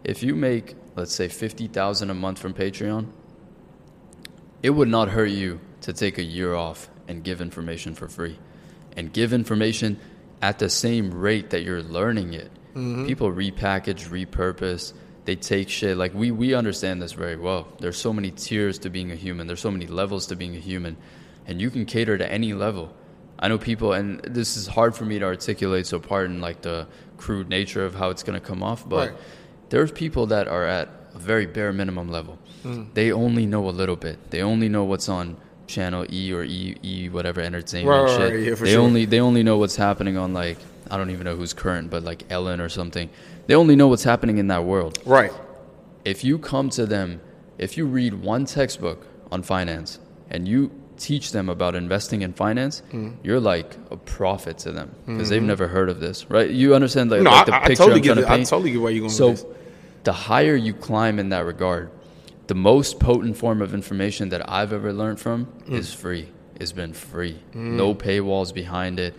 If 0.03 0.23
you 0.23 0.35
make 0.35 0.75
let's 0.95 1.13
say 1.13 1.27
50,000 1.27 2.09
a 2.09 2.13
month 2.13 2.39
from 2.39 2.53
Patreon, 2.53 3.07
it 4.61 4.69
would 4.69 4.87
not 4.87 5.09
hurt 5.09 5.31
you 5.31 5.59
to 5.81 5.91
take 5.91 6.17
a 6.17 6.23
year 6.23 6.53
off 6.53 6.89
and 7.07 7.23
give 7.23 7.41
information 7.41 7.95
for 7.95 8.07
free 8.07 8.37
and 8.95 9.11
give 9.11 9.33
information 9.33 9.99
at 10.41 10.59
the 10.59 10.69
same 10.69 11.13
rate 11.13 11.49
that 11.49 11.63
you're 11.63 11.81
learning 11.81 12.33
it. 12.33 12.51
People 12.73 13.31
repackage, 13.31 14.09
repurpose, 14.09 14.93
they 15.25 15.35
take 15.35 15.69
shit 15.69 15.95
like 15.95 16.13
we 16.13 16.31
we 16.31 16.53
understand 16.55 17.01
this 17.01 17.13
very 17.13 17.35
well. 17.37 17.67
There's 17.79 17.97
so 17.97 18.11
many 18.11 18.31
tiers 18.31 18.79
to 18.79 18.89
being 18.89 19.11
a 19.11 19.15
human. 19.15 19.47
There's 19.47 19.61
so 19.61 19.71
many 19.71 19.87
levels 19.87 20.27
to 20.27 20.35
being 20.35 20.55
a 20.55 20.59
human 20.59 20.97
and 21.45 21.61
you 21.61 21.69
can 21.69 21.85
cater 21.85 22.17
to 22.17 22.29
any 22.31 22.53
level. 22.53 22.91
I 23.37 23.47
know 23.47 23.57
people 23.57 23.93
and 23.93 24.21
this 24.21 24.57
is 24.57 24.67
hard 24.67 24.95
for 24.95 25.05
me 25.05 25.19
to 25.19 25.25
articulate 25.25 25.85
so 25.85 25.99
pardon 25.99 26.41
like 26.41 26.61
the 26.61 26.87
crude 27.17 27.47
nature 27.47 27.85
of 27.85 27.93
how 27.95 28.09
it's 28.09 28.23
going 28.23 28.39
to 28.39 28.45
come 28.45 28.63
off, 28.63 28.87
but 28.89 29.09
Right. 29.11 29.17
there's 29.69 29.91
people 29.91 30.25
that 30.27 30.47
are 30.47 30.65
at 30.65 30.89
a 31.13 31.19
very 31.19 31.45
bare 31.45 31.71
minimum 31.73 32.09
level. 32.09 32.37
Hmm. 32.63 32.85
They 32.93 33.11
only 33.11 33.45
know 33.45 33.69
a 33.69 33.71
little 33.81 33.95
bit. 33.95 34.17
They 34.31 34.41
only 34.41 34.67
know 34.67 34.83
what's 34.83 35.07
on 35.09 35.37
channel 35.67 36.05
E 36.11 36.33
or 36.33 36.43
E 36.43 36.75
E 36.83 37.07
whatever 37.09 37.39
entertainment 37.39 38.01
right, 38.03 38.09
shit. 38.09 38.19
right, 38.33 38.39
yeah, 38.43 38.55
they 38.55 38.71
sure. 38.71 38.81
only 38.81 39.05
they 39.05 39.19
only 39.21 39.43
know 39.43 39.57
what's 39.57 39.75
happening 39.77 40.17
on 40.17 40.33
like 40.33 40.57
I 40.93 40.97
don't 40.97 41.09
even 41.09 41.25
know 41.25 41.35
who's 41.35 41.53
current, 41.53 41.89
but 41.89 42.03
like 42.03 42.23
Ellen 42.29 42.61
or 42.61 42.69
something. 42.69 43.09
They 43.47 43.55
only 43.55 43.75
know 43.75 43.87
what's 43.87 44.03
happening 44.03 44.37
in 44.37 44.47
that 44.49 44.63
world. 44.63 44.99
Right. 45.05 45.31
If 46.05 46.23
you 46.23 46.37
come 46.37 46.69
to 46.71 46.85
them, 46.85 47.19
if 47.57 47.77
you 47.77 47.87
read 47.87 48.13
one 48.13 48.45
textbook 48.45 49.07
on 49.31 49.41
finance 49.41 49.97
and 50.29 50.47
you 50.47 50.69
teach 50.99 51.31
them 51.31 51.49
about 51.49 51.73
investing 51.73 52.21
in 52.21 52.31
finance, 52.33 52.83
Hmm. 52.91 53.09
you're 53.23 53.39
like 53.39 53.75
a 53.89 53.97
prophet 53.97 54.59
to 54.59 54.71
them 54.71 54.91
because 55.07 55.29
they've 55.29 55.41
never 55.41 55.67
heard 55.67 55.89
of 55.89 55.99
this, 55.99 56.29
right? 56.29 56.47
You 56.47 56.75
understand 56.75 57.09
like, 57.09 57.23
No, 57.23 57.31
like 57.31 57.47
the 57.47 57.55
I, 57.55 57.63
I 57.63 57.73
totally 57.73 57.95
I'm 57.97 58.03
trying 58.03 58.17
it. 58.19 58.21
to 58.21 58.31
I 58.31 58.43
totally 58.43 58.71
get 58.73 58.81
where 58.81 58.91
you're 58.91 59.01
going 59.01 59.09
So, 59.09 59.35
the 60.03 60.13
higher 60.13 60.55
you 60.55 60.73
climb 60.75 61.17
in 61.17 61.29
that 61.29 61.43
regard, 61.45 61.89
the 62.45 62.55
most 62.55 62.99
potent 62.99 63.35
form 63.35 63.63
of 63.63 63.73
information 63.73 64.29
that 64.29 64.47
I've 64.47 64.71
ever 64.73 64.93
learned 64.93 65.19
from 65.19 65.47
Mm. 65.67 65.79
is 65.79 65.91
free. 65.91 66.27
It's 66.59 66.71
been 66.71 66.93
free. 66.93 67.39
No 67.55 67.95
paywalls 67.95 68.53
behind 68.53 68.99
it. 68.99 69.15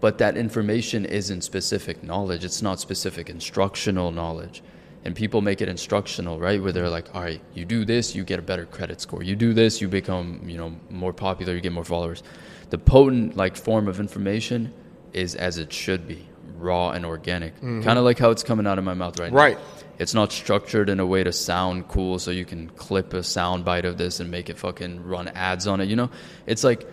But 0.00 0.18
that 0.18 0.36
information 0.36 1.04
isn't 1.04 1.42
specific 1.42 2.02
knowledge. 2.02 2.44
It's 2.44 2.62
not 2.62 2.80
specific 2.80 3.28
instructional 3.28 4.12
knowledge. 4.12 4.62
And 5.04 5.14
people 5.14 5.40
make 5.40 5.60
it 5.62 5.68
instructional, 5.68 6.38
right? 6.38 6.62
Where 6.62 6.72
they're 6.72 6.90
like, 6.90 7.14
all 7.14 7.22
right, 7.22 7.40
you 7.54 7.64
do 7.64 7.84
this, 7.84 8.14
you 8.14 8.24
get 8.24 8.38
a 8.38 8.42
better 8.42 8.66
credit 8.66 9.00
score. 9.00 9.22
You 9.22 9.34
do 9.36 9.54
this, 9.54 9.80
you 9.80 9.88
become, 9.88 10.42
you 10.46 10.58
know, 10.58 10.76
more 10.90 11.12
popular, 11.12 11.54
you 11.54 11.60
get 11.60 11.72
more 11.72 11.84
followers. 11.84 12.22
The 12.70 12.78
potent 12.78 13.36
like 13.36 13.56
form 13.56 13.88
of 13.88 13.98
information 13.98 14.72
is 15.12 15.34
as 15.34 15.58
it 15.58 15.72
should 15.72 16.06
be, 16.06 16.28
raw 16.56 16.90
and 16.90 17.06
organic. 17.06 17.58
Kind 17.60 17.98
of 17.98 18.04
like 18.04 18.18
how 18.18 18.30
it's 18.30 18.42
coming 18.42 18.66
out 18.66 18.78
of 18.78 18.84
my 18.84 18.94
mouth 18.94 19.18
right, 19.18 19.28
Mm-hmm. 19.28 19.36
Right. 19.36 19.58
It's 19.98 20.14
not 20.14 20.32
structured 20.32 20.88
in 20.88 20.98
a 20.98 21.04
way 21.04 21.24
to 21.24 21.32
sound 21.32 21.88
cool 21.88 22.18
so 22.18 22.30
you 22.30 22.46
can 22.46 22.70
clip 22.70 23.12
a 23.12 23.22
sound 23.22 23.66
bite 23.66 23.84
of 23.84 23.98
this 23.98 24.18
and 24.20 24.30
make 24.30 24.48
it 24.48 24.56
fucking 24.58 25.04
run 25.04 25.28
ads 25.28 25.66
on 25.66 25.80
it, 25.82 25.88
you 25.90 25.96
know? 25.96 26.10
It's 26.46 26.64
like 26.64 26.86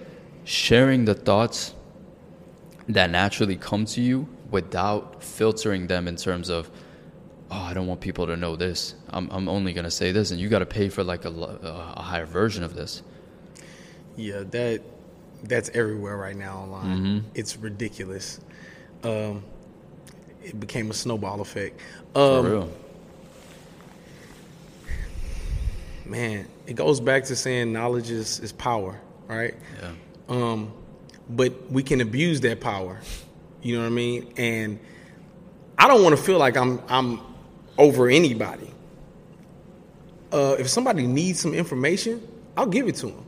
sharing 0.43 1.05
the 1.05 1.13
thoughts 1.13 1.73
that 2.89 3.09
naturally 3.09 3.55
come 3.55 3.85
to 3.85 4.01
you 4.01 4.27
without 4.51 5.23
filtering 5.23 5.87
them 5.87 6.07
in 6.07 6.15
terms 6.15 6.49
of 6.49 6.69
oh 7.51 7.55
i 7.55 7.73
don't 7.73 7.87
want 7.87 7.99
people 8.01 8.27
to 8.27 8.35
know 8.37 8.55
this 8.55 8.95
i'm, 9.09 9.29
I'm 9.31 9.49
only 9.49 9.73
going 9.73 9.85
to 9.85 9.91
say 9.91 10.11
this 10.11 10.31
and 10.31 10.39
you 10.39 10.49
got 10.49 10.59
to 10.59 10.65
pay 10.65 10.89
for 10.89 11.03
like 11.03 11.25
a, 11.25 11.29
a 11.29 12.01
higher 12.01 12.25
version 12.25 12.63
of 12.63 12.73
this 12.75 13.03
Yeah, 14.15 14.43
that 14.51 14.81
that's 15.43 15.69
everywhere 15.69 16.17
right 16.17 16.35
now 16.35 16.57
online. 16.57 16.97
Mm-hmm. 16.97 17.27
It's 17.35 17.57
ridiculous. 17.57 18.39
Um, 19.03 19.43
it 20.43 20.59
became 20.59 20.89
a 20.89 20.93
snowball 20.93 21.41
effect. 21.41 21.79
for 22.13 22.39
Um, 22.39 22.45
real 22.45 22.69
man, 26.05 26.47
it 26.65 26.73
goes 26.75 26.99
back 26.99 27.25
to 27.25 27.35
saying 27.35 27.71
knowledge 27.71 28.09
is, 28.09 28.39
is 28.39 28.51
power, 28.51 28.99
right? 29.27 29.53
Yeah. 29.81 29.91
Um, 30.29 30.73
but 31.29 31.71
we 31.71 31.83
can 31.83 32.01
abuse 32.01 32.41
that 32.41 32.61
power. 32.61 32.99
You 33.61 33.75
know 33.75 33.81
what 33.81 33.87
I 33.87 33.91
mean? 33.91 34.33
And 34.37 34.79
I 35.77 35.87
don't 35.87 36.03
want 36.03 36.15
to 36.15 36.21
feel 36.21 36.37
like 36.37 36.57
I'm 36.57 36.81
I'm 36.87 37.19
over 37.77 38.09
anybody. 38.09 38.71
Uh, 40.31 40.55
if 40.59 40.69
somebody 40.69 41.07
needs 41.07 41.39
some 41.39 41.53
information, 41.53 42.25
I'll 42.55 42.65
give 42.67 42.87
it 42.87 42.95
to 42.95 43.07
them. 43.07 43.25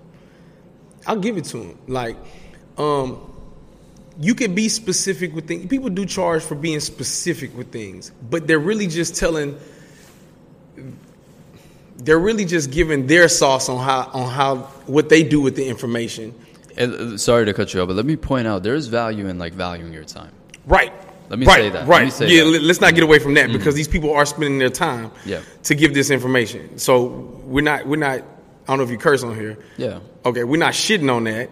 I'll 1.07 1.19
give 1.19 1.37
it 1.37 1.45
to 1.45 1.57
them. 1.57 1.79
Like, 1.87 2.17
um, 2.77 3.25
you 4.19 4.35
can 4.35 4.53
be 4.53 4.67
specific 4.67 5.33
with 5.33 5.47
things. 5.47 5.67
People 5.67 5.89
do 5.89 6.05
charge 6.05 6.43
for 6.43 6.55
being 6.55 6.79
specific 6.79 7.55
with 7.55 7.71
things, 7.71 8.11
but 8.29 8.47
they're 8.47 8.59
really 8.59 8.87
just 8.87 9.15
telling. 9.15 9.57
They're 11.97 12.19
really 12.19 12.45
just 12.45 12.71
giving 12.71 13.07
their 13.07 13.27
sauce 13.27 13.67
on 13.69 13.83
how 13.83 14.09
on 14.13 14.31
how 14.31 14.57
what 14.87 15.09
they 15.09 15.23
do 15.23 15.41
with 15.41 15.55
the 15.55 15.67
information. 15.67 16.33
And, 16.79 16.93
uh, 16.93 17.17
sorry 17.17 17.45
to 17.45 17.53
cut 17.53 17.73
you 17.73 17.81
off, 17.81 17.87
but 17.87 17.95
let 17.97 18.05
me 18.05 18.15
point 18.15 18.47
out 18.47 18.63
there 18.63 18.73
is 18.73 18.87
value 18.87 19.27
in 19.27 19.37
like 19.37 19.53
valuing 19.53 19.91
your 19.93 20.05
time. 20.05 20.31
Right. 20.65 20.93
Let 21.29 21.37
me 21.37 21.45
right, 21.45 21.55
say 21.57 21.69
that. 21.69 21.79
Let 21.81 21.87
Right. 21.87 22.05
me 22.05 22.09
say 22.09 22.27
yeah. 22.29 22.43
that. 22.43 22.49
let- 22.49 22.61
Let's 22.63 22.81
not 22.81 22.95
get 22.95 23.03
away 23.03 23.19
from 23.19 23.33
that 23.35 23.51
because 23.51 23.75
these 23.75 23.87
people 23.87 24.13
are 24.13 24.25
spending 24.25 24.57
their 24.57 24.69
time 24.69 25.11
Yeah. 25.25 25.41
to 25.63 25.75
give 25.75 25.93
this 25.93 26.09
information. 26.09 26.77
So 26.79 27.05
we're 27.45 27.61
not 27.63 27.85
we're 27.85 27.97
not. 27.97 28.19
I 28.19 28.71
don't 28.71 28.77
know 28.77 28.83
if 28.83 28.91
you 28.91 28.97
curse 28.97 29.23
on 29.23 29.35
here. 29.35 29.57
Yeah. 29.77 29.99
Okay, 30.25 30.43
we're 30.43 30.57
not 30.57 30.73
shitting 30.73 31.13
on 31.13 31.25
that, 31.25 31.49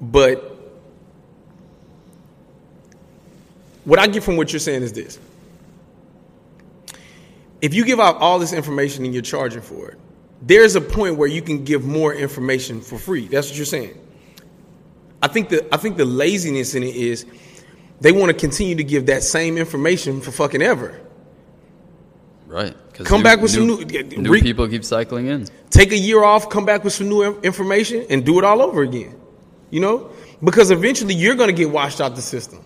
but 0.00 0.48
what 3.84 3.98
I 3.98 4.06
get 4.06 4.22
from 4.22 4.36
what 4.36 4.52
you're 4.52 4.60
saying 4.60 4.82
is 4.82 4.92
this: 4.92 5.18
if 7.60 7.74
you 7.74 7.84
give 7.84 8.00
out 8.00 8.16
all 8.18 8.38
this 8.38 8.52
information 8.52 9.04
and 9.04 9.12
you're 9.12 9.22
charging 9.22 9.60
for 9.62 9.88
it, 9.90 9.98
there's 10.40 10.76
a 10.76 10.80
point 10.80 11.16
where 11.16 11.28
you 11.28 11.42
can 11.42 11.64
give 11.64 11.84
more 11.84 12.14
information 12.14 12.80
for 12.80 12.98
free. 12.98 13.26
That's 13.28 13.48
what 13.48 13.56
you're 13.56 13.66
saying. 13.66 13.98
I 15.22 15.28
think 15.28 15.48
the 15.50 15.66
I 15.72 15.76
think 15.78 15.96
the 15.96 16.04
laziness 16.04 16.74
in 16.74 16.82
it 16.82 16.94
is 16.96 17.24
they 18.00 18.12
want 18.12 18.30
to 18.30 18.34
continue 18.36 18.74
to 18.74 18.84
give 18.84 19.06
that 19.06 19.22
same 19.22 19.56
information 19.56 20.20
for 20.20 20.32
fucking 20.32 20.62
ever. 20.62 21.00
Right. 22.46 22.74
Come 23.04 23.22
back 23.22 23.40
with 23.40 23.50
some 23.52 23.66
new- 23.66 23.84
new 23.84 24.30
re- 24.30 24.42
people 24.42 24.68
keep 24.68 24.84
cycling 24.84 25.26
in. 25.28 25.46
take 25.70 25.92
a 25.92 25.96
year 25.96 26.22
off, 26.22 26.50
come 26.50 26.66
back 26.66 26.84
with 26.84 26.92
some 26.92 27.08
new 27.08 27.22
information, 27.40 28.04
and 28.10 28.26
do 28.26 28.38
it 28.38 28.44
all 28.44 28.60
over 28.60 28.82
again. 28.82 29.14
You 29.70 29.80
know, 29.80 30.10
because 30.44 30.70
eventually 30.70 31.14
you're 31.14 31.34
going 31.34 31.48
to 31.48 31.54
get 31.54 31.70
washed 31.70 32.00
out 32.02 32.14
the 32.14 32.20
system. 32.22 32.62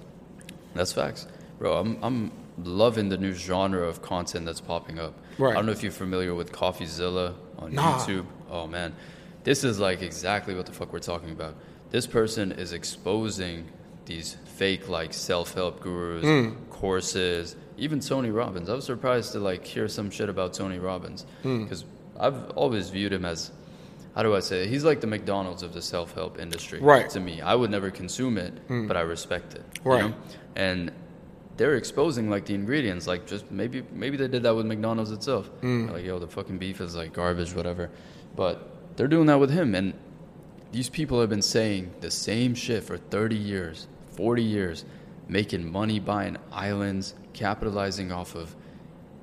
That's 0.75 0.93
facts, 0.93 1.29
bro. 1.59 1.77
I'm 1.79 1.99
I'm 2.03 2.33
loving 2.65 3.09
the 3.11 3.17
new 3.19 3.33
genre 3.33 3.87
of 3.87 4.03
content 4.03 4.47
that's 4.47 4.61
popping 4.61 4.99
up. 4.99 5.15
Right. 5.39 5.53
I 5.53 5.55
don't 5.55 5.67
know 5.67 5.73
if 5.73 5.83
you're 5.83 5.93
familiar 5.93 6.35
with 6.35 6.51
Coffeezilla 6.51 7.35
on 7.59 7.75
Nah. 7.75 7.99
YouTube. 7.99 8.27
Oh 8.51 8.67
man, 8.67 8.93
this 9.45 9.63
is 9.63 9.79
like 9.79 10.03
exactly 10.03 10.55
what 10.55 10.67
the 10.67 10.73
fuck 10.73 10.93
we're 10.93 10.99
talking 10.99 11.31
about. 11.31 11.55
This 11.97 12.07
person 12.07 12.53
is 12.53 12.74
exposing 12.74 13.64
these 14.05 14.36
fake 14.59 14.86
like 14.90 15.14
self-help 15.14 15.80
gurus, 15.80 16.24
Hmm. 16.26 16.51
courses, 16.68 17.57
even 17.78 18.01
Tony 18.01 18.28
Robbins. 18.28 18.68
I 18.68 18.74
was 18.74 18.84
surprised 18.84 19.32
to 19.32 19.38
like 19.40 19.64
hear 19.64 19.88
some 19.88 20.11
shit 20.11 20.28
about 20.28 20.53
Tony 20.53 20.78
Robbins 20.78 21.24
Hmm. 21.42 21.62
because 21.62 21.86
I've 22.20 22.51
always 22.51 22.90
viewed 22.90 23.14
him 23.14 23.24
as 23.24 23.51
how 24.14 24.22
do 24.22 24.34
I 24.36 24.40
say 24.40 24.64
it? 24.64 24.68
He's 24.68 24.84
like 24.84 25.01
the 25.01 25.07
McDonald's 25.07 25.62
of 25.62 25.72
the 25.72 25.80
self-help 25.80 26.38
industry. 26.38 26.80
Right. 26.80 27.09
To 27.09 27.18
me, 27.18 27.40
I 27.40 27.55
would 27.55 27.70
never 27.70 27.90
consume 27.90 28.36
it, 28.36 28.53
but 28.88 28.99
I 28.99 29.01
respect 29.01 29.55
it. 29.55 29.64
you 29.82 29.90
Right. 29.90 30.05
know? 30.05 30.14
And 30.55 30.92
they're 31.57 31.76
exposing 31.76 32.28
like 32.28 32.44
the 32.44 32.53
ingredients, 32.55 33.07
like 33.07 33.26
just 33.26 33.51
maybe 33.51 33.82
maybe 33.94 34.18
they 34.18 34.28
did 34.28 34.42
that 34.42 34.55
with 34.55 34.66
McDonald's 34.66 35.12
itself. 35.12 35.49
Mm. 35.62 35.92
Like 35.94 36.05
yo, 36.05 36.18
the 36.18 36.26
fucking 36.28 36.59
beef 36.59 36.78
is 36.82 36.94
like 36.94 37.14
garbage, 37.14 37.55
whatever. 37.55 37.88
But 38.36 38.68
they're 38.97 39.09
doing 39.16 39.28
that 39.28 39.40
with 39.40 39.51
him, 39.51 39.74
and 39.74 39.94
these 40.73 40.89
people 40.89 41.21
have 41.21 41.31
been 41.31 41.43
saying 41.43 41.93
the 42.01 42.11
same 42.11 42.55
shit 42.55 42.85
for 42.85 42.97
30 42.97 43.37
years, 43.37 43.87
40 44.12 44.43
years, 44.43 44.85
making 45.29 45.71
money 45.71 45.99
buying 46.01 46.37
islands, 46.53 47.14
capitalizing 47.33 48.12
off 48.12 48.35
of. 48.35 48.55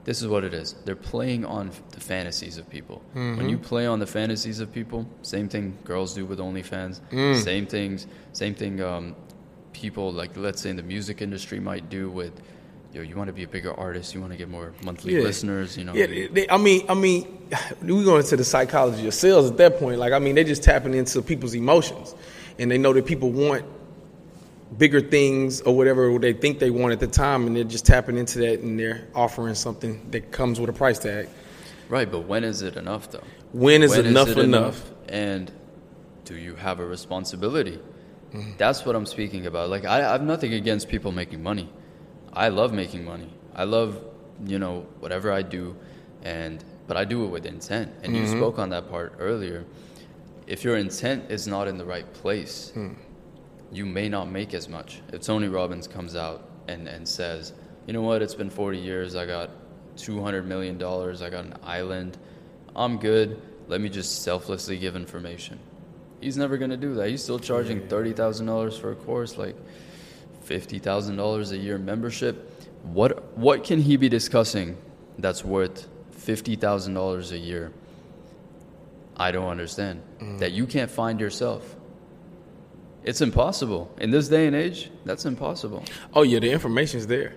This 0.05 0.21
is 0.21 0.27
what 0.27 0.43
it 0.43 0.53
is. 0.53 0.73
They're 0.83 0.97
playing 0.97 1.45
on 1.45 1.71
the 1.91 1.99
fantasies 2.01 2.57
of 2.57 2.69
people. 2.69 3.01
When 3.13 3.47
you 3.49 3.57
play 3.57 3.85
on 3.85 3.99
the 3.99 4.05
fantasies 4.07 4.59
of 4.59 4.71
people, 4.73 5.07
same 5.21 5.47
thing 5.47 5.77
girls 5.85 6.13
do 6.13 6.25
with 6.25 6.39
OnlyFans. 6.39 6.99
Same 7.35 7.65
things. 7.65 8.07
Same 8.33 8.53
thing. 8.53 8.81
Um, 8.81 9.15
people 9.71 10.11
like 10.11 10.35
let's 10.35 10.61
say 10.61 10.69
in 10.71 10.75
the 10.75 10.83
music 10.83 11.21
industry 11.21 11.59
might 11.59 11.89
do 11.89 12.09
with. 12.09 12.33
Yo, 12.93 13.01
you 13.01 13.15
want 13.15 13.27
to 13.27 13.33
be 13.33 13.43
a 13.43 13.47
bigger 13.47 13.73
artist. 13.73 14.13
You 14.13 14.21
want 14.21 14.33
to 14.33 14.37
get 14.37 14.49
more 14.49 14.71
monthly 14.83 15.15
Yeah. 15.15 15.21
listeners. 15.23 15.75
You 15.77 15.83
know. 15.85 15.93
Yeah, 15.93 16.05
they- 16.05 16.27
they- 16.27 16.49
I 16.49 16.57
mean, 16.57 16.85
I 16.87 16.93
mean, 16.93 17.27
we 17.81 18.03
go 18.03 18.17
into 18.17 18.37
the 18.37 18.43
psychology 18.43 19.07
of 19.07 19.13
sales 19.13 19.49
at 19.49 19.57
that 19.57 19.79
point. 19.79 19.97
Like, 19.99 20.13
I 20.13 20.19
mean, 20.19 20.35
they're 20.35 20.43
just 20.43 20.63
tapping 20.63 20.93
into 20.93 21.21
people's 21.21 21.55
emotions, 21.55 22.13
and 22.59 22.69
they 22.69 22.77
know 22.77 22.93
that 22.93 23.05
people 23.05 23.31
want 23.31 23.65
bigger 24.77 25.01
things 25.01 25.61
or 25.61 25.75
whatever 25.75 26.17
they 26.19 26.33
think 26.33 26.59
they 26.59 26.69
want 26.69 26.93
at 26.93 26.99
the 26.99 27.07
time, 27.07 27.47
and 27.47 27.55
they're 27.55 27.63
just 27.63 27.85
tapping 27.85 28.17
into 28.17 28.39
that, 28.39 28.59
and 28.59 28.79
they're 28.79 29.07
offering 29.15 29.55
something 29.55 29.99
that 30.11 30.31
comes 30.31 30.59
with 30.59 30.69
a 30.69 30.73
price 30.73 30.99
tag. 30.99 31.27
Right, 31.89 32.09
but 32.11 32.21
when 32.27 32.43
is 32.43 32.61
it 32.61 32.75
enough 32.77 33.09
though? 33.11 33.23
When 33.51 33.83
is 33.83 33.91
When 33.91 34.05
enough 34.07 34.29
it 34.29 34.37
enough? 34.39 34.91
And 35.09 35.51
do 36.25 36.35
you 36.35 36.55
have 36.55 36.79
a 36.79 36.85
responsibility? 36.85 37.79
Mm-hmm. 38.33 38.51
That's 38.57 38.83
what 38.85 38.95
I'm 38.95 39.05
speaking 39.05 39.45
about. 39.45 39.69
Like 39.69 39.85
I, 39.85 39.97
I 39.99 40.11
have 40.13 40.23
nothing 40.23 40.53
against 40.53 40.89
people 40.89 41.11
making 41.11 41.43
money. 41.43 41.69
I 42.33 42.49
love 42.49 42.73
making 42.73 43.05
money. 43.05 43.29
I 43.55 43.63
love, 43.63 44.03
you 44.45 44.59
know, 44.59 44.85
whatever 44.99 45.31
I 45.31 45.41
do, 45.41 45.75
and 46.23 46.63
but 46.87 46.97
I 46.97 47.05
do 47.05 47.23
it 47.25 47.27
with 47.27 47.45
intent. 47.45 47.91
And 48.03 48.15
you 48.15 48.23
mm-hmm. 48.23 48.37
spoke 48.37 48.59
on 48.59 48.69
that 48.69 48.89
part 48.89 49.13
earlier. 49.19 49.65
If 50.47 50.63
your 50.63 50.77
intent 50.77 51.31
is 51.31 51.47
not 51.47 51.67
in 51.67 51.77
the 51.77 51.85
right 51.85 52.11
place, 52.13 52.71
hmm. 52.73 52.93
you 53.71 53.85
may 53.85 54.09
not 54.09 54.29
make 54.29 54.53
as 54.53 54.67
much. 54.67 55.01
If 55.13 55.21
Tony 55.21 55.47
Robbins 55.47 55.87
comes 55.87 56.15
out 56.17 56.49
and, 56.67 56.87
and 56.87 57.07
says, 57.07 57.53
you 57.87 57.93
know 57.93 58.01
what, 58.01 58.21
it's 58.21 58.35
been 58.35 58.49
40 58.49 58.77
years, 58.77 59.15
I 59.15 59.25
got 59.25 59.51
$200 59.95 60.45
million, 60.45 60.75
I 60.75 61.29
got 61.29 61.45
an 61.45 61.55
island, 61.63 62.17
I'm 62.75 62.97
good, 62.97 63.41
let 63.67 63.79
me 63.79 63.87
just 63.87 64.23
selflessly 64.23 64.77
give 64.77 64.95
information. 64.97 65.59
He's 66.19 66.37
never 66.37 66.57
going 66.57 66.71
to 66.71 66.77
do 66.77 66.93
that. 66.95 67.09
He's 67.09 67.23
still 67.23 67.39
charging 67.39 67.81
$30,000 67.81 68.79
for 68.79 68.91
a 68.91 68.95
course, 68.95 69.37
like 69.37 69.55
$50,000 70.47 71.51
a 71.51 71.57
year 71.57 71.77
membership. 71.77 72.49
What, 72.83 73.37
what 73.37 73.63
can 73.63 73.79
he 73.79 73.97
be 73.97 74.09
discussing 74.09 74.77
that's 75.17 75.43
worth 75.43 75.87
$50,000 76.17 77.31
a 77.31 77.37
year? 77.37 77.71
I 79.15 79.31
don't 79.31 79.49
understand. 79.49 80.01
Mm. 80.19 80.39
That 80.39 80.51
you 80.51 80.65
can't 80.65 80.89
find 80.89 81.19
yourself. 81.19 81.75
It's 83.03 83.21
impossible. 83.21 83.93
In 83.99 84.11
this 84.11 84.29
day 84.29 84.47
and 84.47 84.55
age, 84.55 84.89
that's 85.05 85.25
impossible. 85.25 85.83
Oh 86.13 86.23
yeah, 86.23 86.39
the 86.39 86.49
information's 86.49 87.05
there. 87.07 87.35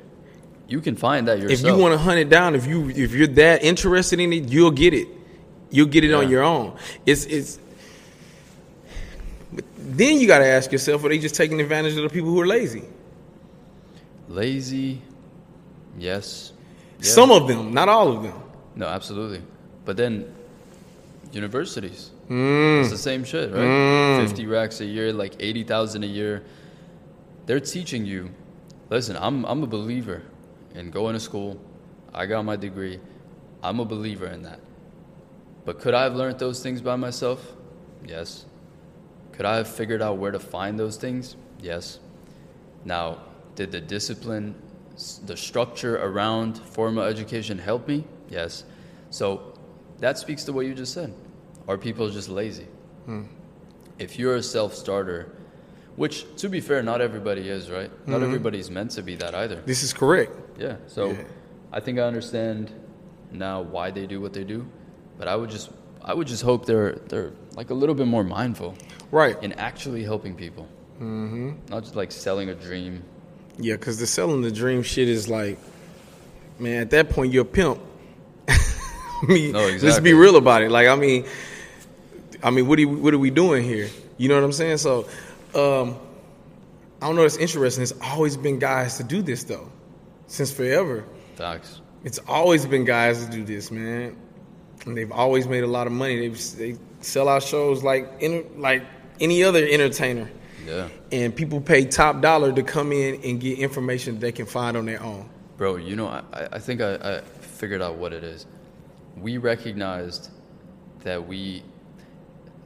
You 0.69 0.81
can 0.81 0.97
find 0.97 1.29
that 1.29 1.39
yourself. 1.39 1.61
If 1.61 1.67
you 1.67 1.77
want 1.77 1.93
to 1.93 1.99
hunt 1.99 2.19
it 2.19 2.29
down, 2.29 2.55
if 2.55 2.67
you 2.67 2.89
if 2.91 3.13
you're 3.13 3.27
that 3.29 3.63
interested 3.63 4.21
in 4.21 4.33
it, 4.33 4.49
you'll 4.49 4.71
get 4.71 4.95
it. 4.95 5.09
You'll 5.71 5.89
get 5.89 6.05
it 6.05 6.13
on 6.13 6.31
your 6.31 6.43
own. 6.43 6.77
It's 7.05 7.25
it's. 7.27 7.59
Then 9.89 10.19
you 10.19 10.27
got 10.27 10.39
to 10.39 10.47
ask 10.47 10.73
yourself: 10.73 11.05
Are 11.05 11.09
they 11.09 11.19
just 11.19 11.37
taking 11.37 11.61
advantage 11.61 11.97
of 11.97 12.03
the 12.03 12.09
people 12.09 12.31
who 12.31 12.41
are 12.41 12.47
lazy? 12.47 12.83
Lazy, 14.29 15.01
yes. 15.97 16.53
Yeah. 16.99 17.05
Some 17.11 17.31
of 17.31 17.47
them, 17.47 17.73
not 17.73 17.89
all 17.89 18.11
of 18.11 18.25
them. 18.25 18.35
No, 18.75 18.87
absolutely. 18.87 19.43
But 19.85 19.97
then, 19.97 20.35
universities. 21.31 22.11
Mm. 22.29 22.81
It's 22.81 22.91
the 22.91 22.99
same 22.99 23.23
shit, 23.23 23.53
right? 23.53 24.27
50 24.27 24.47
racks 24.47 24.81
a 24.81 24.85
year, 24.85 25.13
like 25.13 25.37
80,000 25.39 26.03
a 26.03 26.07
year. 26.07 26.43
They're 27.47 27.61
teaching 27.61 28.05
you. 28.05 28.31
Listen, 28.91 29.17
I'm, 29.17 29.45
I'm 29.45 29.63
a 29.63 29.69
believer 29.69 30.23
in 30.75 30.91
going 30.91 31.15
to 31.15 31.21
school. 31.21 31.61
I 32.13 32.27
got 32.27 32.45
my 32.45 32.57
degree. 32.57 32.99
I'm 33.63 33.79
a 33.79 33.85
believer 33.85 34.27
in 34.27 34.43
that. 34.43 34.59
But 35.65 35.79
could 35.79 35.95
I 35.95 36.03
have 36.03 36.17
learned 36.17 36.41
those 36.41 36.61
things 36.61 36.81
by 36.81 36.97
myself? 36.97 37.55
Yes. 38.05 38.47
Could 39.37 39.47
I 39.47 39.57
have 39.57 39.69
figured 39.69 40.01
out 40.01 40.17
where 40.17 40.31
to 40.31 40.41
find 40.41 40.79
those 40.79 40.97
things? 40.97 41.37
Yes. 41.61 41.99
Now, 42.85 43.19
did 43.55 43.71
the 43.71 43.81
discipline, 43.81 44.55
the 45.27 45.37
structure 45.37 45.97
around 45.97 46.59
formal 46.59 47.05
education 47.05 47.59
help 47.59 47.87
me? 47.87 48.05
Yes. 48.31 48.65
So 49.11 49.55
that 49.99 50.19
speaks 50.19 50.45
to 50.45 50.53
what 50.53 50.67
you 50.67 50.75
just 50.75 50.95
said. 50.95 51.13
Are 51.69 51.77
people 51.77 52.09
just 52.09 52.29
lazy? 52.29 52.67
Hmm. 53.05 53.25
If 53.99 54.19
you're 54.19 54.37
a 54.37 54.43
self 54.43 54.75
starter, 54.75 55.33
which 55.97 56.25
to 56.37 56.49
be 56.49 56.61
fair, 56.61 56.83
not 56.83 57.01
everybody 57.01 57.49
is, 57.49 57.71
right? 57.71 57.91
Not 58.07 58.17
mm-hmm. 58.17 58.25
everybody's 58.25 58.71
meant 58.71 58.93
to 58.93 59.03
be 59.03 59.17
that 59.17 59.35
either. 59.35 59.57
This 59.67 59.83
is 59.83 59.93
correct. 59.93 60.33
Yeah. 60.59 60.77
So 60.87 61.11
Yeah. 61.11 61.25
I 61.73 61.81
think 61.81 61.99
I 61.99 62.03
understand 62.03 62.73
now 63.33 63.61
why 63.61 63.91
they 63.91 64.07
do 64.07 64.21
what 64.21 64.33
they 64.33 64.45
do, 64.45 64.67
but 65.19 65.29
I 65.29 65.37
would 65.37 65.51
just 65.51 65.71
I 66.03 66.15
would 66.15 66.27
just 66.27 66.43
hope 66.43 66.67
they're 66.67 66.93
they're 67.09 67.33
like 67.55 67.71
a 67.71 67.75
little 67.75 67.95
bit 67.95 68.07
more 68.07 68.23
mindful 68.25 68.77
Right. 69.11 69.41
in 69.43 69.53
actually 69.55 70.03
helping 70.03 70.35
people. 70.35 70.67
Mm-hmm. 70.97 71.53
Not 71.69 71.83
just 71.85 71.97
like 71.97 72.11
selling 72.13 72.49
a 72.49 72.55
dream. 72.55 73.03
Yeah, 73.59 73.75
because 73.75 73.99
the 73.99 74.07
selling 74.07 74.43
the 74.43 74.51
dream 74.51 74.83
shit 74.83 75.09
is 75.09 75.29
like, 75.29 75.59
man, 76.59 76.81
at 76.83 76.91
that 76.91 77.11
point 77.11 77.33
you're 77.33 77.43
a 77.43 77.47
pimp. 77.47 77.79
I 78.49 79.27
mean, 79.27 79.53
No, 79.53 79.67
let's 79.83 80.01
be 80.01 80.13
real 80.15 80.37
about 80.37 80.63
it. 80.63 80.71
Like, 80.71 80.89
I 80.89 80.95
mean, 80.97 81.25
I 82.43 82.51
mean, 82.51 82.67
what 82.67 82.79
are, 82.79 82.87
what 82.89 83.15
are 83.15 83.19
we 83.19 83.31
doing 83.31 83.65
here? 83.65 83.89
You 84.19 84.29
know 84.29 84.35
what 84.35 84.45
I'm 84.45 84.53
saying? 84.53 84.79
So, 84.79 85.09
um, 85.55 85.97
I 87.01 87.07
don't 87.07 87.17
know. 87.17 87.25
It's 87.25 87.37
interesting. 87.37 87.83
It's 87.83 87.95
always 88.03 88.37
been 88.37 88.59
guys 88.59 88.97
to 88.99 89.05
do 89.05 89.23
this 89.23 89.45
though, 89.45 89.71
since 90.27 90.51
forever. 90.53 91.05
Facts. 91.37 91.81
It's 92.05 92.19
always 92.29 92.65
been 92.67 92.85
guys 92.85 93.25
to 93.25 93.31
do 93.31 93.45
this, 93.45 93.71
man. 93.71 94.17
And 94.87 94.97
they've 94.97 95.11
always 95.13 95.47
made 95.49 95.65
a 95.65 95.67
lot 95.67 95.87
of 95.87 95.93
money. 95.93 96.29
They 96.29 96.73
they 96.73 96.79
sell 97.01 97.29
out 97.29 97.43
shows 97.43 97.83
like 97.83 98.11
inter, 98.21 98.45
like 98.57 98.85
any 99.21 99.43
other 99.45 99.65
entertainer, 99.67 100.31
Yeah. 100.67 100.89
and 101.13 101.35
people 101.35 101.61
pay 101.61 101.85
top 101.85 102.21
dollar 102.21 102.53
to 102.53 102.63
come 102.63 102.93
in 102.93 103.21
and 103.23 103.41
get 103.41 103.59
information 103.59 104.19
they 104.21 104.33
can 104.33 104.47
find 104.47 104.77
on 104.77 104.87
their 104.87 105.03
own. 105.03 105.29
Bro, 105.57 105.77
you 105.77 105.97
know, 105.97 106.07
I, 106.09 106.23
I- 106.53 106.59
think 106.59 106.81
I, 106.81 106.95
I 106.97 107.21
figured 107.41 107.83
out 107.83 107.97
what 107.97 108.13
it 108.13 108.23
is. 108.25 108.47
We 109.17 109.39
recognized 109.39 110.31
that 111.03 111.27
we. 111.27 111.63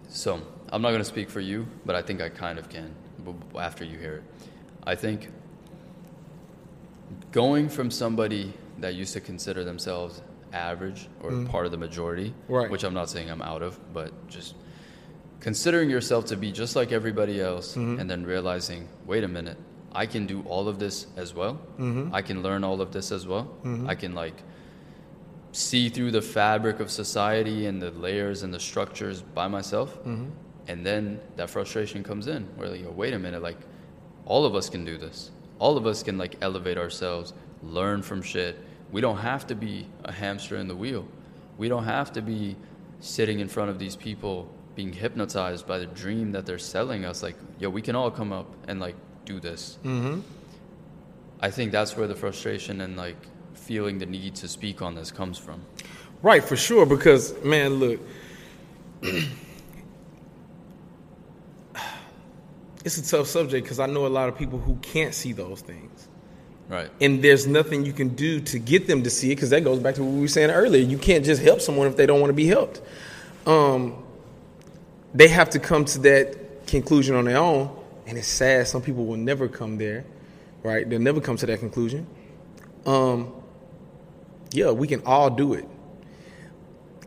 So, 0.09 0.43
I'm 0.73 0.83
not 0.83 0.89
going 0.91 1.01
to 1.01 1.05
speak 1.05 1.31
for 1.31 1.41
you, 1.41 1.67
but 1.87 1.95
I 1.95 2.03
think 2.03 2.21
I 2.21 2.29
kind 2.29 2.59
of 2.59 2.69
can 2.69 2.95
after 3.57 3.85
you 3.85 3.97
hear 3.97 4.17
it. 4.17 4.23
I 4.85 4.95
think 4.97 5.29
going 7.33 7.69
from 7.69 7.91
somebody 7.91 8.53
that 8.79 8.95
used 8.95 9.13
to 9.13 9.21
consider 9.21 9.63
themselves 9.65 10.21
average 10.53 11.09
or 11.23 11.31
mm. 11.31 11.49
part 11.49 11.67
of 11.67 11.73
the 11.73 11.79
majority, 11.79 12.35
Right. 12.49 12.71
which 12.71 12.85
I'm 12.85 12.95
not 12.95 13.09
saying 13.09 13.31
I'm 13.31 13.43
out 13.43 13.63
of, 13.63 13.79
but 13.93 14.13
just 14.29 14.55
considering 15.41 15.91
yourself 15.91 16.27
to 16.27 16.37
be 16.37 16.53
just 16.53 16.77
like 16.77 16.93
everybody 16.93 17.41
else 17.41 17.73
mm-hmm. 17.73 17.99
and 17.99 18.11
then 18.11 18.25
realizing, 18.25 18.89
wait 19.07 19.25
a 19.25 19.29
minute, 19.29 19.57
I 19.93 20.07
can 20.07 20.27
do 20.27 20.43
all 20.47 20.69
of 20.69 20.79
this 20.79 21.07
as 21.17 21.35
well. 21.35 21.55
Mm-hmm. 21.79 22.15
I 22.15 22.23
can 22.23 22.43
learn 22.43 22.63
all 22.63 22.81
of 22.81 22.93
this 22.93 23.11
as 23.11 23.27
well. 23.27 23.45
Mm-hmm. 23.65 23.89
I 23.89 23.95
can 23.95 24.15
like 24.15 24.43
see 25.53 25.89
through 25.89 26.13
the 26.13 26.23
fabric 26.23 26.79
of 26.79 26.91
society 26.91 27.67
and 27.67 27.83
the 27.83 27.91
layers 27.91 28.43
and 28.43 28.55
the 28.55 28.61
structures 28.61 29.23
by 29.23 29.49
myself. 29.49 29.99
And 30.69 30.87
then 30.87 31.21
that 31.35 31.51
frustration 31.51 32.05
comes 32.05 32.29
in 32.29 32.45
where 32.55 32.69
like, 32.69 32.85
wait 32.97 33.15
a 33.15 33.19
minute, 33.19 33.43
like 33.43 33.59
all 34.27 34.45
of 34.45 34.55
us 34.55 34.71
can 34.71 34.85
do 34.85 34.97
this. 34.97 35.33
All 35.59 35.77
of 35.77 35.87
us 35.87 36.03
can 36.05 36.17
like 36.17 36.37
elevate 36.41 36.79
ourselves, 36.79 37.33
learn 37.63 38.03
from 38.03 38.23
shit. 38.23 38.57
We 38.93 39.01
don't 39.01 39.19
have 39.19 39.47
to 39.49 39.55
be 39.55 39.87
a 40.05 40.13
hamster 40.13 40.57
in 40.57 40.69
the 40.69 40.77
wheel. 40.77 41.07
We 41.59 41.69
don't 41.69 41.85
have 41.85 42.13
to 42.15 42.23
be 42.23 42.57
sitting 43.01 43.41
in 43.41 43.49
front 43.49 43.71
of 43.71 43.79
these 43.79 43.97
people 43.97 44.49
being 44.75 44.93
hypnotized 44.93 45.67
by 45.67 45.79
the 45.79 45.87
dream 45.87 46.33
that 46.33 46.47
they're 46.47 46.59
selling 46.59 47.05
us. 47.05 47.23
Like, 47.23 47.37
yo, 47.59 47.71
we 47.71 47.83
can 47.83 47.97
all 47.97 48.11
come 48.11 48.33
up 48.33 48.47
and 48.69 48.81
like 48.81 48.97
do 49.25 49.41
this. 49.41 49.79
Mm-hmm. 49.85 50.21
I 51.41 51.51
think 51.51 51.73
that's 51.73 51.97
where 51.97 52.07
the 52.07 52.15
frustration 52.15 52.81
and 52.81 52.97
like 52.97 53.17
feeling 53.55 53.99
the 53.99 54.07
need 54.07 54.35
to 54.37 54.49
speak 54.49 54.83
on 54.83 54.95
this 54.95 55.11
comes 55.11 55.39
from. 55.39 55.63
Right, 56.23 56.45
for 56.45 56.57
sure. 56.57 56.87
Because 56.87 57.35
man, 57.43 57.75
look, 57.75 58.01
it's 62.85 62.99
a 62.99 63.09
tough 63.09 63.27
subject 63.27 63.65
because 63.65 63.81
I 63.81 63.87
know 63.87 64.07
a 64.07 64.09
lot 64.09 64.29
of 64.29 64.37
people 64.37 64.59
who 64.59 64.77
can't 64.77 65.15
see 65.15 65.33
those 65.33 65.61
things. 65.63 66.09
Right. 66.71 66.89
and 67.01 67.21
there's 67.21 67.49
nothing 67.49 67.85
you 67.85 67.93
can 67.93 68.11
do 68.11 68.41
to 68.43 68.59
get 68.61 68.87
them 68.87 69.03
to 69.03 69.11
see 69.11 69.33
it 69.33 69.35
because 69.35 69.51
that 69.51 69.65
goes 69.65 69.81
back 69.81 69.97
to 69.97 70.05
what 70.05 70.15
we 70.15 70.21
were 70.21 70.29
saying 70.29 70.51
earlier. 70.51 70.81
You 70.81 70.99
can't 70.99 71.25
just 71.25 71.43
help 71.43 71.61
someone 71.61 71.89
if 71.89 71.97
they 71.97 72.07
don't 72.07 72.21
want 72.21 72.31
to 72.31 72.35
be 72.35 72.47
helped. 72.47 72.81
Um, 73.45 74.05
they 75.13 75.27
have 75.27 75.51
to 75.51 75.59
come 75.59 75.85
to 75.87 75.99
that 76.01 76.69
conclusion 76.69 77.17
on 77.17 77.25
their 77.25 77.39
own, 77.39 77.77
and 78.07 78.17
it's 78.17 78.29
sad. 78.29 78.69
Some 78.69 78.83
people 78.83 79.05
will 79.05 79.17
never 79.17 79.49
come 79.49 79.79
there, 79.79 80.05
right? 80.63 80.89
They'll 80.89 81.01
never 81.01 81.21
come 81.21 81.37
to 81.39 81.47
that 81.47 81.59
conclusion. 81.59 82.07
Um, 82.87 83.33
yeah, 84.53 84.71
we 84.71 84.87
can 84.87 85.03
all 85.05 85.29
do 85.29 85.55
it. 85.55 85.67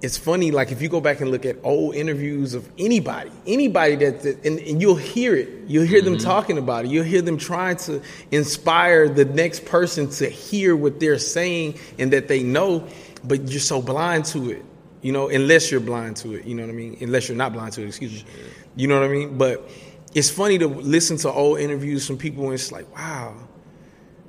It's 0.04 0.18
funny, 0.18 0.52
like 0.52 0.74
if 0.74 0.82
you 0.82 0.90
go 0.90 1.00
back 1.00 1.22
and 1.22 1.32
look 1.32 1.46
at 1.46 1.56
old 1.64 1.96
interviews 1.96 2.56
of 2.56 2.70
anybody, 2.78 3.32
anybody 3.48 3.96
that, 3.96 4.22
that 4.24 4.46
and, 4.46 4.60
and 4.60 4.82
you'll 4.82 4.98
hear 4.98 5.34
it. 5.34 5.48
You'll 5.66 5.86
hear 5.86 6.02
them 6.02 6.16
mm-hmm. 6.18 6.28
talking 6.28 6.58
about 6.58 6.84
it. 6.84 6.92
You'll 6.92 7.06
hear 7.06 7.22
them 7.22 7.38
trying 7.38 7.78
to 7.78 8.02
inspire 8.30 9.08
the 9.08 9.24
next 9.24 9.64
person 9.64 10.10
to 10.10 10.28
hear 10.28 10.76
what 10.76 11.00
they're 11.00 11.18
saying 11.18 11.80
and 11.98 12.12
that 12.12 12.28
they 12.28 12.44
know, 12.44 12.86
but 13.24 13.50
you're 13.50 13.62
so 13.62 13.82
blind 13.82 14.26
to 14.26 14.52
it. 14.52 14.66
You 15.02 15.14
know, 15.14 15.30
unless 15.30 15.72
you're 15.72 15.80
blind 15.80 16.18
to 16.18 16.34
it. 16.34 16.44
You 16.44 16.56
know 16.56 16.64
what 16.64 16.72
I 16.72 16.76
mean? 16.76 16.98
Unless 17.00 17.30
you're 17.30 17.38
not 17.38 17.54
blind 17.54 17.72
to 17.74 17.84
it. 17.84 17.88
Excuse 17.88 18.26
me. 18.26 18.30
You 18.76 18.90
know 18.90 19.00
what 19.00 19.10
I 19.10 19.14
mean? 19.14 19.38
But 19.38 19.70
it's 20.14 20.30
funny 20.30 20.58
to 20.58 20.68
listen 20.68 21.16
to 21.20 21.32
old 21.32 21.60
interviews 21.60 22.06
from 22.06 22.18
people 22.18 22.44
and 22.44 22.56
it's 22.56 22.74
like, 22.74 22.94
wow, 22.94 23.38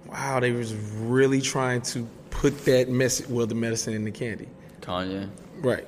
wow, 0.07 0.39
they 0.39 0.53
was 0.53 0.72
really 0.72 1.41
trying 1.41 1.83
to 1.83 2.09
put 2.35 2.64
that 2.66 2.89
message, 2.89 3.28
well, 3.28 3.47
the 3.47 3.55
medicine 3.55 3.95
in 3.95 4.05
the 4.05 4.11
candy. 4.11 4.49
Kanye. 4.80 5.28
Right. 5.61 5.87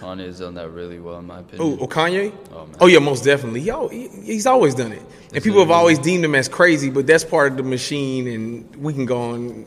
Kanye's 0.00 0.38
done 0.38 0.54
that 0.54 0.70
really 0.70 0.98
well, 0.98 1.18
in 1.18 1.26
my 1.26 1.36
Oh, 1.36 1.40
opinion. 1.40 1.78
oh 1.82 1.86
Kanye? 1.86 2.32
Oh, 2.52 2.66
man. 2.66 2.76
Oh, 2.80 2.86
yeah, 2.86 2.98
most 3.00 3.22
definitely. 3.24 3.60
He, 3.60 3.70
al- 3.70 3.88
he, 3.88 4.08
he's 4.08 4.46
always 4.46 4.74
done 4.74 4.92
it. 4.92 5.02
And 5.34 5.44
people 5.44 5.60
have 5.60 5.70
always 5.70 5.98
deemed 5.98 6.24
him 6.24 6.34
as 6.34 6.48
crazy, 6.48 6.88
but 6.90 7.06
that's 7.06 7.24
part 7.24 7.52
of 7.52 7.56
the 7.58 7.62
machine, 7.62 8.26
and 8.26 8.76
we 8.76 8.94
can 8.94 9.04
go 9.04 9.20
on. 9.32 9.66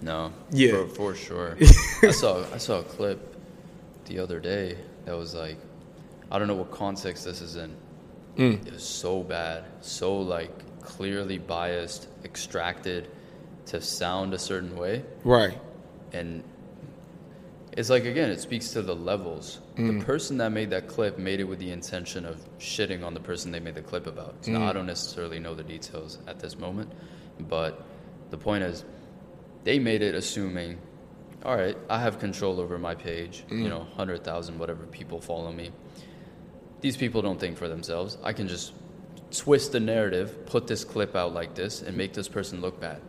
No. 0.00 0.32
Yeah. 0.52 0.70
For, 0.70 0.86
for 0.86 1.14
sure. 1.16 1.56
I 2.02 2.10
saw 2.12 2.44
I 2.54 2.58
saw 2.58 2.78
a 2.80 2.84
clip 2.84 3.34
the 4.04 4.20
other 4.20 4.38
day 4.38 4.78
that 5.04 5.16
was 5.16 5.34
like, 5.34 5.56
I 6.30 6.38
don't 6.38 6.46
know 6.46 6.54
what 6.54 6.70
context 6.70 7.24
this 7.24 7.40
is 7.40 7.56
in. 7.56 7.74
Mm. 8.36 8.66
It 8.66 8.72
was 8.74 8.84
so 8.86 9.22
bad, 9.24 9.64
so 9.80 10.16
like 10.20 10.52
clearly 10.80 11.38
biased, 11.38 12.06
extracted 12.24 13.08
to 13.66 13.80
sound 13.80 14.34
a 14.34 14.38
certain 14.38 14.76
way, 14.76 15.04
Right. 15.24 15.58
and 16.12 16.42
it's 17.76 17.90
like 17.90 18.06
again, 18.06 18.30
it 18.30 18.40
speaks 18.40 18.70
to 18.70 18.82
the 18.82 18.96
levels. 18.96 19.60
The 19.76 19.82
mm. 19.82 20.04
person 20.04 20.38
that 20.38 20.50
made 20.50 20.70
that 20.70 20.88
clip 20.88 21.18
made 21.18 21.40
it 21.40 21.44
with 21.44 21.58
the 21.58 21.70
intention 21.70 22.24
of 22.24 22.40
shitting 22.58 23.04
on 23.04 23.12
the 23.12 23.20
person 23.20 23.52
they 23.52 23.60
made 23.60 23.74
the 23.74 23.82
clip 23.82 24.06
about. 24.06 24.34
So 24.40 24.52
Now 24.52 24.66
I 24.66 24.72
don't 24.72 24.86
necessarily 24.86 25.38
know 25.38 25.54
the 25.54 25.62
details 25.62 26.18
at 26.26 26.40
this 26.40 26.58
moment, 26.58 26.90
but 27.38 27.84
the 28.30 28.38
point 28.38 28.64
is, 28.64 28.84
they 29.64 29.78
made 29.78 30.00
it 30.00 30.14
assuming, 30.14 30.78
all 31.44 31.54
right, 31.54 31.76
I 31.90 32.00
have 32.00 32.18
control 32.18 32.60
over 32.60 32.78
my 32.78 32.94
page. 32.94 33.44
You 33.50 33.56
mm. 33.58 33.68
know, 33.68 33.80
hundred 33.96 34.24
thousand 34.24 34.58
whatever 34.58 34.86
people 34.86 35.20
follow 35.20 35.52
me. 35.52 35.70
These 36.80 36.96
people 36.96 37.20
don't 37.20 37.38
think 37.38 37.58
for 37.58 37.68
themselves. 37.68 38.16
I 38.22 38.32
can 38.32 38.48
just 38.48 38.72
twist 39.30 39.72
the 39.72 39.80
narrative, 39.80 40.46
put 40.46 40.66
this 40.66 40.84
clip 40.84 41.14
out 41.14 41.34
like 41.34 41.54
this, 41.54 41.82
and 41.82 41.96
make 41.96 42.14
this 42.14 42.28
person 42.28 42.60
look 42.60 42.80
bad. 42.80 43.02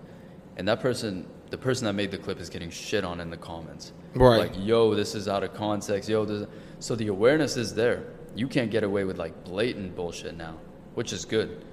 And 0.57 0.67
that 0.67 0.79
person, 0.79 1.25
the 1.49 1.57
person 1.57 1.85
that 1.85 1.93
made 1.93 2.11
the 2.11 2.17
clip, 2.17 2.39
is 2.39 2.49
getting 2.49 2.69
shit 2.69 3.05
on 3.05 3.21
in 3.21 3.29
the 3.29 3.37
comments. 3.37 3.93
Right. 4.15 4.39
Like, 4.39 4.53
yo, 4.57 4.95
this 4.95 5.15
is 5.15 5.27
out 5.27 5.43
of 5.43 5.53
context. 5.53 6.09
Yo, 6.09 6.25
this. 6.25 6.47
So 6.79 6.95
the 6.95 7.07
awareness 7.07 7.57
is 7.57 7.73
there. 7.73 8.03
You 8.35 8.47
can't 8.47 8.69
get 8.69 8.83
away 8.83 9.03
with 9.03 9.17
like 9.17 9.43
blatant 9.43 9.95
bullshit 9.95 10.35
now, 10.35 10.57
which 10.95 11.13
is 11.13 11.25
good. 11.25 11.63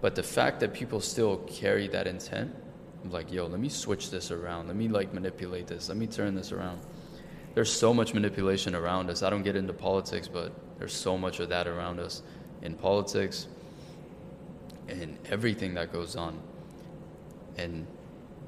But 0.00 0.14
the 0.14 0.22
fact 0.22 0.60
that 0.60 0.72
people 0.72 1.00
still 1.00 1.38
carry 1.38 1.86
that 1.88 2.06
intent, 2.06 2.54
I'm 3.04 3.10
like, 3.10 3.32
yo, 3.32 3.46
let 3.46 3.60
me 3.60 3.68
switch 3.68 4.10
this 4.10 4.30
around. 4.30 4.68
Let 4.68 4.76
me 4.76 4.88
like 4.88 5.12
manipulate 5.12 5.66
this. 5.66 5.88
Let 5.88 5.98
me 5.98 6.06
turn 6.06 6.34
this 6.34 6.52
around. 6.52 6.80
There's 7.54 7.72
so 7.72 7.92
much 7.92 8.14
manipulation 8.14 8.74
around 8.74 9.10
us. 9.10 9.22
I 9.22 9.30
don't 9.30 9.42
get 9.42 9.56
into 9.56 9.72
politics, 9.72 10.28
but 10.28 10.52
there's 10.78 10.94
so 10.94 11.18
much 11.18 11.40
of 11.40 11.48
that 11.48 11.66
around 11.66 11.98
us 11.98 12.22
in 12.62 12.74
politics 12.74 13.48
and 14.88 15.18
everything 15.28 15.74
that 15.74 15.92
goes 15.92 16.16
on. 16.16 16.40
And 17.56 17.86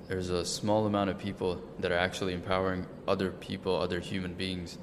there's 0.08 0.30
a 0.30 0.44
small 0.44 0.86
amount 0.86 1.10
of 1.10 1.18
people 1.18 1.62
that 1.78 1.92
are 1.92 1.98
actually 1.98 2.34
empowering 2.34 2.86
other 3.08 3.30
people, 3.30 3.74
other 3.74 4.00
human 4.00 4.34
beings, 4.34 4.78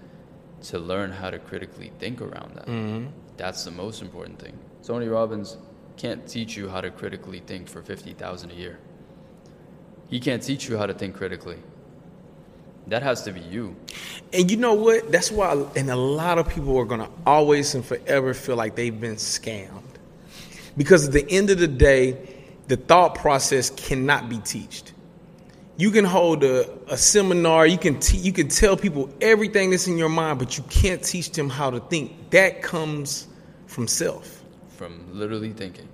to 0.64 0.80
learn 0.80 1.12
how 1.12 1.30
to 1.30 1.40
critically 1.40 1.92
think 2.00 2.22
around 2.22 2.56
that. 2.56 2.66
Mm-hmm. 2.66 3.08
That's 3.38 3.64
the 3.64 3.72
most 3.72 4.02
important 4.02 4.40
thing. 4.40 4.58
Tony 4.84 5.08
Robbins 5.08 5.58
can't 5.98 6.28
teach 6.28 6.58
you 6.58 6.70
how 6.70 6.82
to 6.82 6.90
critically 6.90 7.40
think 7.40 7.68
for 7.68 7.82
fifty 7.82 8.14
thousand 8.14 8.52
a 8.52 8.56
year. 8.56 8.80
He 10.10 10.20
can't 10.20 10.42
teach 10.42 10.68
you 10.68 10.78
how 10.78 10.86
to 10.86 10.94
think 10.94 11.16
critically. 11.16 11.58
That 12.88 13.04
has 13.04 13.22
to 13.24 13.32
be 13.32 13.42
you. 13.42 13.76
And 14.34 14.50
you 14.50 14.58
know 14.58 14.74
what? 14.74 15.12
That's 15.12 15.32
why, 15.32 15.54
and 15.76 15.92
a 15.92 15.96
lot 15.96 16.40
of 16.40 16.50
people 16.50 16.76
are 16.78 16.86
going 16.86 17.02
to 17.02 17.10
always 17.26 17.76
and 17.76 17.86
forever 17.86 18.34
feel 18.34 18.56
like 18.56 18.76
they've 18.76 19.00
been 19.00 19.16
scammed. 19.16 19.84
Because 20.76 21.08
at 21.08 21.14
the 21.14 21.30
end 21.30 21.52
of 21.52 21.60
the 21.60 21.68
day, 21.68 22.18
the 22.68 22.78
thought 22.78 23.16
process 23.16 23.70
cannot 23.70 24.30
be 24.30 24.40
taught. 24.40 24.94
You 25.80 25.92
can 25.92 26.04
hold 26.04 26.44
a, 26.44 26.70
a 26.90 26.98
seminar, 26.98 27.66
you 27.66 27.78
can 27.78 28.02
te- 28.02 28.18
you 28.18 28.34
can 28.34 28.50
tell 28.50 28.76
people 28.76 29.10
everything 29.22 29.70
that's 29.70 29.88
in 29.88 29.98
your 29.98 30.10
mind, 30.10 30.38
but 30.38 30.58
you 30.58 30.64
can't 30.70 31.02
teach 31.02 31.32
them 31.32 31.50
how 31.50 31.70
to 31.70 31.80
think. 31.80 32.32
That 32.32 32.62
comes 32.62 33.28
from 33.66 33.88
self. 33.88 34.44
From 34.76 35.06
literally 35.14 35.54
thinking. 35.54 35.88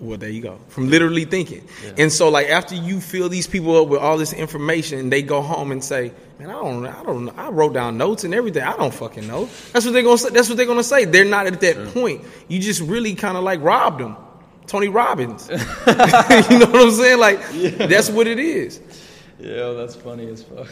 Well, 0.00 0.18
there 0.18 0.28
you 0.28 0.42
go. 0.42 0.58
From 0.66 0.88
literally 0.90 1.24
thinking. 1.24 1.68
Yeah. 1.84 1.92
And 1.98 2.12
so 2.12 2.28
like 2.30 2.48
after 2.48 2.74
you 2.74 3.00
fill 3.00 3.28
these 3.28 3.46
people 3.46 3.80
up 3.80 3.86
with 3.86 4.00
all 4.00 4.18
this 4.18 4.32
information, 4.32 5.08
they 5.08 5.22
go 5.22 5.40
home 5.40 5.70
and 5.70 5.84
say, 5.84 6.12
Man, 6.40 6.50
I 6.50 6.54
don't 6.54 6.84
I 6.84 7.02
don't 7.04 7.26
know. 7.26 7.34
I 7.36 7.48
wrote 7.50 7.74
down 7.74 7.96
notes 7.96 8.24
and 8.24 8.34
everything. 8.34 8.64
I 8.64 8.76
don't 8.76 8.92
fucking 8.92 9.28
know. 9.28 9.48
That's 9.72 9.86
what 9.86 9.92
they're 9.92 10.02
gonna 10.02 10.18
say. 10.18 10.30
That's 10.30 10.48
what 10.48 10.56
they're 10.58 10.66
gonna 10.66 10.82
say. 10.82 11.04
They're 11.04 11.24
not 11.24 11.46
at 11.46 11.60
that 11.60 11.94
point. 11.94 12.24
You 12.48 12.58
just 12.58 12.80
really 12.80 13.14
kind 13.14 13.36
of 13.36 13.44
like 13.44 13.62
robbed 13.62 14.00
them. 14.00 14.16
Tony 14.66 14.88
Robbins. 14.88 15.48
you 15.50 15.56
know 15.56 16.66
what 16.66 16.74
I'm 16.76 16.90
saying? 16.90 17.18
Like 17.18 17.40
that's 17.78 18.10
what 18.10 18.26
it 18.26 18.38
is. 18.38 18.80
Yeah, 19.38 19.72
that's 19.72 19.94
funny 19.94 20.28
as 20.28 20.42
fuck. 20.42 20.68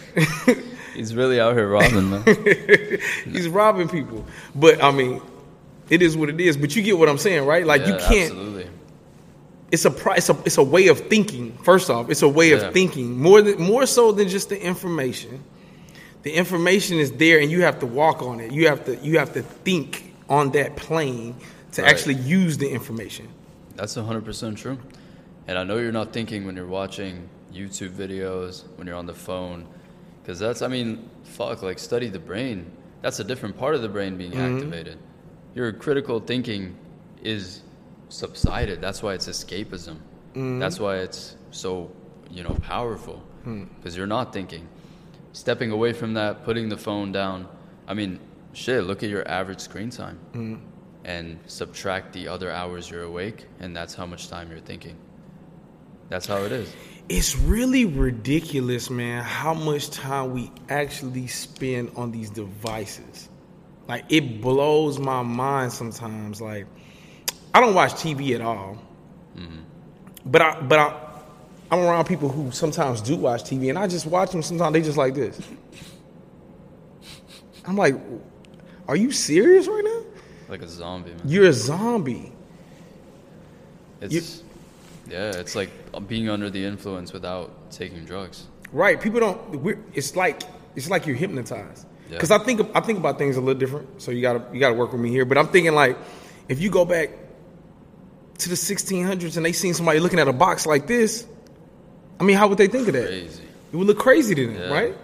He's 0.94 1.14
really 1.14 1.38
out 1.40 1.54
here 1.54 1.68
robbing, 1.68 2.10
man. 2.10 2.24
He's 3.24 3.48
robbing 3.48 3.88
people. 3.88 4.24
But 4.54 4.82
I 4.82 4.90
mean, 4.90 5.20
it 5.90 6.00
is 6.02 6.16
what 6.16 6.28
it 6.30 6.40
is. 6.40 6.56
But 6.56 6.74
you 6.74 6.82
get 6.82 6.98
what 6.98 7.08
I'm 7.08 7.18
saying, 7.18 7.44
right? 7.46 7.66
Like 7.66 7.82
you 7.86 7.94
can't. 7.96 8.30
Absolutely. 8.32 8.66
It's 9.70 9.84
a 9.84 9.94
it's 10.12 10.28
a 10.30 10.36
it's 10.44 10.56
a 10.58 10.62
way 10.62 10.88
of 10.88 11.00
thinking. 11.08 11.52
First 11.58 11.90
off, 11.90 12.08
it's 12.10 12.22
a 12.22 12.28
way 12.28 12.50
Yeah. 12.50 12.56
of 12.56 12.72
thinking 12.72 13.20
more 13.20 13.42
than 13.42 13.60
more 13.60 13.86
so 13.86 14.12
than 14.12 14.28
just 14.28 14.48
the 14.48 14.60
information. 14.60 15.42
The 16.22 16.32
information 16.32 16.98
is 16.98 17.12
there, 17.12 17.38
and 17.40 17.50
you 17.50 17.62
have 17.62 17.80
to 17.80 17.86
walk 17.86 18.22
on 18.22 18.40
it. 18.40 18.50
You 18.52 18.68
have 18.68 18.84
to 18.86 18.96
you 18.96 19.18
have 19.18 19.32
to 19.34 19.42
think 19.42 20.14
on 20.28 20.52
that 20.52 20.76
plane 20.76 21.36
to 21.72 21.82
Right. 21.82 21.90
actually 21.90 22.14
use 22.14 22.56
the 22.56 22.68
information. 22.70 23.28
That's 23.76 23.96
100% 23.96 24.56
true. 24.56 24.78
And 25.46 25.58
I 25.58 25.64
know 25.64 25.76
you're 25.76 25.92
not 25.92 26.12
thinking 26.12 26.46
when 26.46 26.56
you're 26.56 26.66
watching 26.66 27.28
YouTube 27.52 27.90
videos, 27.90 28.64
when 28.76 28.86
you're 28.86 28.96
on 28.96 29.06
the 29.06 29.14
phone, 29.14 29.66
because 30.22 30.38
that's, 30.38 30.62
I 30.62 30.68
mean, 30.68 31.08
fuck, 31.22 31.62
like 31.62 31.78
study 31.78 32.08
the 32.08 32.18
brain. 32.18 32.70
That's 33.02 33.20
a 33.20 33.24
different 33.24 33.58
part 33.58 33.74
of 33.74 33.82
the 33.82 33.88
brain 33.88 34.16
being 34.16 34.32
mm-hmm. 34.32 34.56
activated. 34.56 34.98
Your 35.54 35.72
critical 35.72 36.20
thinking 36.20 36.76
is 37.22 37.60
subsided. 38.08 38.80
That's 38.80 39.02
why 39.02 39.14
it's 39.14 39.28
escapism. 39.28 39.96
Mm-hmm. 40.32 40.58
That's 40.58 40.80
why 40.80 40.98
it's 40.98 41.36
so, 41.50 41.90
you 42.30 42.42
know, 42.42 42.54
powerful, 42.62 43.22
hmm. 43.44 43.64
because 43.76 43.96
you're 43.96 44.06
not 44.06 44.32
thinking. 44.32 44.66
Stepping 45.32 45.70
away 45.70 45.92
from 45.92 46.14
that, 46.14 46.44
putting 46.44 46.68
the 46.68 46.76
phone 46.76 47.12
down. 47.12 47.46
I 47.86 47.94
mean, 47.94 48.18
shit, 48.52 48.84
look 48.84 49.02
at 49.02 49.10
your 49.10 49.28
average 49.28 49.60
screen 49.60 49.90
time 49.90 50.18
mm-hmm. 50.32 50.56
And 51.04 51.38
subtract 51.46 52.12
the 52.12 52.28
other 52.28 52.50
hours 52.50 52.90
you're 52.90 53.02
awake, 53.02 53.46
and 53.60 53.76
that's 53.76 53.94
how 53.94 54.06
much 54.06 54.28
time 54.28 54.50
you're 54.50 54.60
thinking. 54.60 54.96
That's 56.08 56.26
how 56.26 56.38
it 56.44 56.52
is. 56.52 56.72
It's 57.08 57.36
really 57.36 57.84
ridiculous, 57.84 58.88
man, 58.88 59.22
how 59.22 59.52
much 59.52 59.90
time 59.90 60.32
we 60.32 60.50
actually 60.68 61.26
spend 61.26 61.92
on 61.96 62.10
these 62.10 62.30
devices. 62.30 63.28
Like 63.86 64.04
it 64.08 64.40
blows 64.40 64.98
my 64.98 65.22
mind 65.22 65.72
sometimes. 65.72 66.40
Like 66.40 66.66
I 67.52 67.60
don't 67.60 67.74
watch 67.74 67.92
TV 67.92 68.34
at 68.34 68.40
all, 68.40 68.78
mm-hmm. 69.36 69.60
but 70.24 70.40
I 70.40 70.60
but 70.62 70.78
I 70.78 71.00
I'm 71.70 71.80
around 71.80 72.04
people 72.06 72.28
who 72.28 72.50
sometimes 72.50 73.00
do 73.00 73.16
watch 73.16 73.44
TV, 73.44 73.68
and 73.68 73.78
I 73.78 73.86
just 73.86 74.06
watch 74.06 74.30
them. 74.30 74.42
Sometimes 74.42 74.72
they 74.72 74.82
just 74.82 74.96
like 74.96 75.14
this. 75.14 75.40
I'm 77.66 77.76
like, 77.76 77.96
are 78.88 78.96
you 78.96 79.10
serious 79.10 79.66
right 79.66 79.82
now? 79.84 79.93
Like 80.48 80.62
a 80.62 80.68
zombie, 80.68 81.10
man. 81.10 81.22
You're 81.24 81.46
a 81.46 81.52
zombie. 81.52 82.32
It's 84.00 84.42
yeah, 85.08 85.32
it's 85.36 85.54
like 85.54 85.70
being 86.08 86.28
under 86.28 86.50
the 86.50 86.64
influence 86.64 87.12
without 87.12 87.70
taking 87.70 88.04
drugs. 88.04 88.46
Right. 88.72 89.00
People 89.00 89.20
don't. 89.20 89.76
It's 89.94 90.16
like 90.16 90.42
it's 90.76 90.90
like 90.90 91.06
you're 91.06 91.16
hypnotized. 91.16 91.86
Yeah. 92.08 92.16
Because 92.16 92.30
I 92.30 92.38
think 92.38 92.60
I 92.74 92.80
think 92.80 92.98
about 92.98 93.18
things 93.18 93.36
a 93.36 93.40
little 93.40 93.58
different. 93.58 94.02
So 94.02 94.10
you 94.10 94.20
gotta 94.22 94.44
you 94.52 94.60
gotta 94.60 94.74
work 94.74 94.92
with 94.92 95.00
me 95.00 95.10
here. 95.10 95.24
But 95.24 95.38
I'm 95.38 95.48
thinking 95.48 95.74
like, 95.74 95.96
if 96.48 96.60
you 96.60 96.70
go 96.70 96.84
back 96.84 97.10
to 98.38 98.48
the 98.48 98.56
1600s 98.56 99.36
and 99.36 99.46
they 99.46 99.52
seen 99.52 99.74
somebody 99.74 100.00
looking 100.00 100.18
at 100.18 100.26
a 100.28 100.32
box 100.32 100.66
like 100.66 100.86
this, 100.86 101.26
I 102.20 102.24
mean, 102.24 102.36
how 102.36 102.48
would 102.48 102.58
they 102.58 102.66
think 102.66 102.88
of 102.88 102.94
that? 102.94 103.06
Crazy. 103.06 103.42
It 103.72 103.76
would 103.76 103.86
look 103.86 103.98
crazy 103.98 104.34
to 104.34 104.46
them, 104.48 104.56
Yeah. 104.56 104.68
right? 104.72 104.96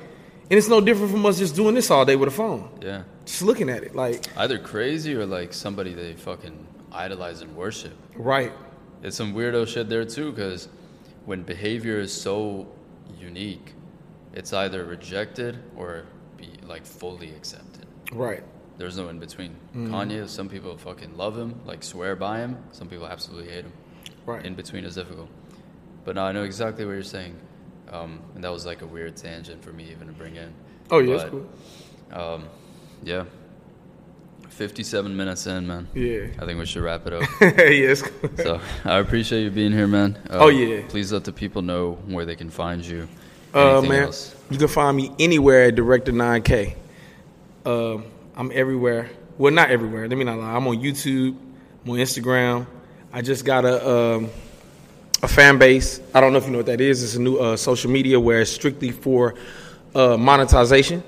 And 0.50 0.58
it's 0.58 0.68
no 0.68 0.80
different 0.80 1.12
from 1.12 1.24
us 1.26 1.38
just 1.38 1.54
doing 1.54 1.74
this 1.76 1.90
all 1.90 2.04
day 2.04 2.16
with 2.16 2.28
a 2.28 2.32
phone, 2.32 2.68
Yeah. 2.82 3.04
just 3.24 3.42
looking 3.42 3.70
at 3.70 3.84
it. 3.84 3.94
Like, 3.94 4.26
Either 4.36 4.58
crazy 4.58 5.14
or 5.14 5.24
like 5.24 5.52
somebody 5.52 5.94
they 5.94 6.14
fucking 6.14 6.66
idolize 6.92 7.40
and 7.40 7.54
worship. 7.56 7.92
right, 8.16 8.52
It's 9.02 9.16
some 9.16 9.32
weirdo 9.32 9.66
shit 9.68 9.88
there 9.88 10.04
too, 10.04 10.32
because 10.32 10.68
when 11.24 11.42
behavior 11.44 12.00
is 12.00 12.12
so 12.12 12.66
unique, 13.18 13.74
it's 14.34 14.52
either 14.52 14.84
rejected 14.84 15.58
or 15.76 16.04
be 16.36 16.48
like 16.66 16.84
fully 16.84 17.30
accepted. 17.30 17.86
right. 18.12 18.42
There's 18.78 18.96
no 18.96 19.10
in 19.10 19.18
between. 19.18 19.50
Mm-hmm. 19.76 19.94
Kanye, 19.94 20.26
some 20.26 20.48
people 20.48 20.74
fucking 20.78 21.14
love 21.14 21.36
him, 21.36 21.60
like 21.66 21.82
swear 21.82 22.16
by 22.16 22.38
him. 22.40 22.56
Some 22.72 22.88
people 22.88 23.06
absolutely 23.06 23.52
hate 23.52 23.64
him. 23.64 23.72
Right. 24.24 24.42
In 24.44 24.54
between 24.54 24.84
is 24.86 24.94
difficult. 24.94 25.28
But 26.06 26.14
now 26.14 26.24
I 26.24 26.32
know 26.32 26.44
exactly 26.44 26.86
what 26.86 26.92
you're 26.92 27.02
saying. 27.02 27.36
Um, 27.90 28.20
and 28.34 28.44
that 28.44 28.52
was 28.52 28.64
like 28.66 28.82
a 28.82 28.86
weird 28.86 29.16
tangent 29.16 29.62
for 29.62 29.72
me 29.72 29.88
even 29.90 30.06
to 30.06 30.12
bring 30.12 30.36
in. 30.36 30.52
Oh 30.90 30.98
yeah, 30.98 31.16
But, 31.16 31.30
cool. 31.30 31.48
Um, 32.12 32.44
yeah. 33.02 33.24
57 34.48 35.16
minutes 35.16 35.46
in, 35.46 35.66
man. 35.66 35.88
Yeah. 35.94 36.26
I 36.38 36.44
think 36.44 36.58
we 36.58 36.66
should 36.66 36.82
wrap 36.82 37.06
it 37.06 37.12
up. 37.14 37.22
yeah, 37.40 37.48
it's 37.56 38.02
so 38.42 38.60
I 38.84 38.98
appreciate 38.98 39.44
you 39.44 39.50
being 39.50 39.72
here, 39.72 39.86
man. 39.86 40.18
Uh, 40.28 40.38
Oh, 40.38 40.48
yeah. 40.48 40.82
Please 40.88 41.12
let 41.12 41.24
the 41.24 41.32
people 41.32 41.62
know 41.62 41.92
where 42.06 42.26
they 42.26 42.36
can 42.36 42.50
find 42.50 42.84
you. 42.84 43.08
Uh, 43.54 43.80
man, 43.80 44.04
else? 44.04 44.34
you 44.50 44.58
can 44.58 44.68
find 44.68 44.96
me 44.96 45.12
anywhere 45.18 45.64
at 45.64 45.76
Director 45.76 46.12
9K. 46.12 46.76
Um, 47.64 48.04
I'm 48.36 48.52
everywhere. 48.52 49.10
Well, 49.38 49.52
not 49.52 49.70
everywhere. 49.70 50.06
Let 50.08 50.18
me 50.18 50.24
not 50.24 50.38
lie. 50.38 50.54
I'm 50.54 50.66
on 50.68 50.76
YouTube. 50.76 51.36
I'm 51.84 51.90
on 51.92 51.96
Instagram. 51.98 52.66
I 53.12 53.22
just 53.22 53.44
got 53.44 53.64
a 53.64 53.88
um, 53.88 54.30
a 55.22 55.26
Fanbase. 55.26 56.02
I 56.14 56.20
don't 56.20 56.32
know 56.32 56.38
if 56.38 56.46
you 56.46 56.50
know 56.50 56.58
what 56.58 56.66
that 56.66 56.80
is. 56.80 57.02
It's 57.02 57.14
a 57.14 57.20
new 57.20 57.36
uh, 57.36 57.56
social 57.56 57.90
media 57.90 58.18
where 58.18 58.40
it's 58.40 58.50
strictly 58.50 58.90
for 58.90 59.34
uh, 59.94 60.16
monetization. 60.16 61.02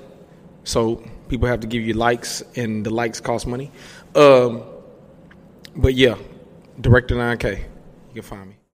So 0.63 1.03
people 1.29 1.47
have 1.47 1.59
to 1.61 1.67
give 1.67 1.83
you 1.83 1.93
likes, 1.93 2.43
and 2.55 2.85
the 2.85 2.89
likes 2.89 3.19
cost 3.19 3.47
money. 3.47 3.71
Um, 4.15 4.63
but 5.75 5.95
yeah, 5.95 6.15
Director 6.79 7.15
9K. 7.15 7.59
You 7.59 8.13
can 8.13 8.21
find 8.21 8.49
me. 8.49 8.62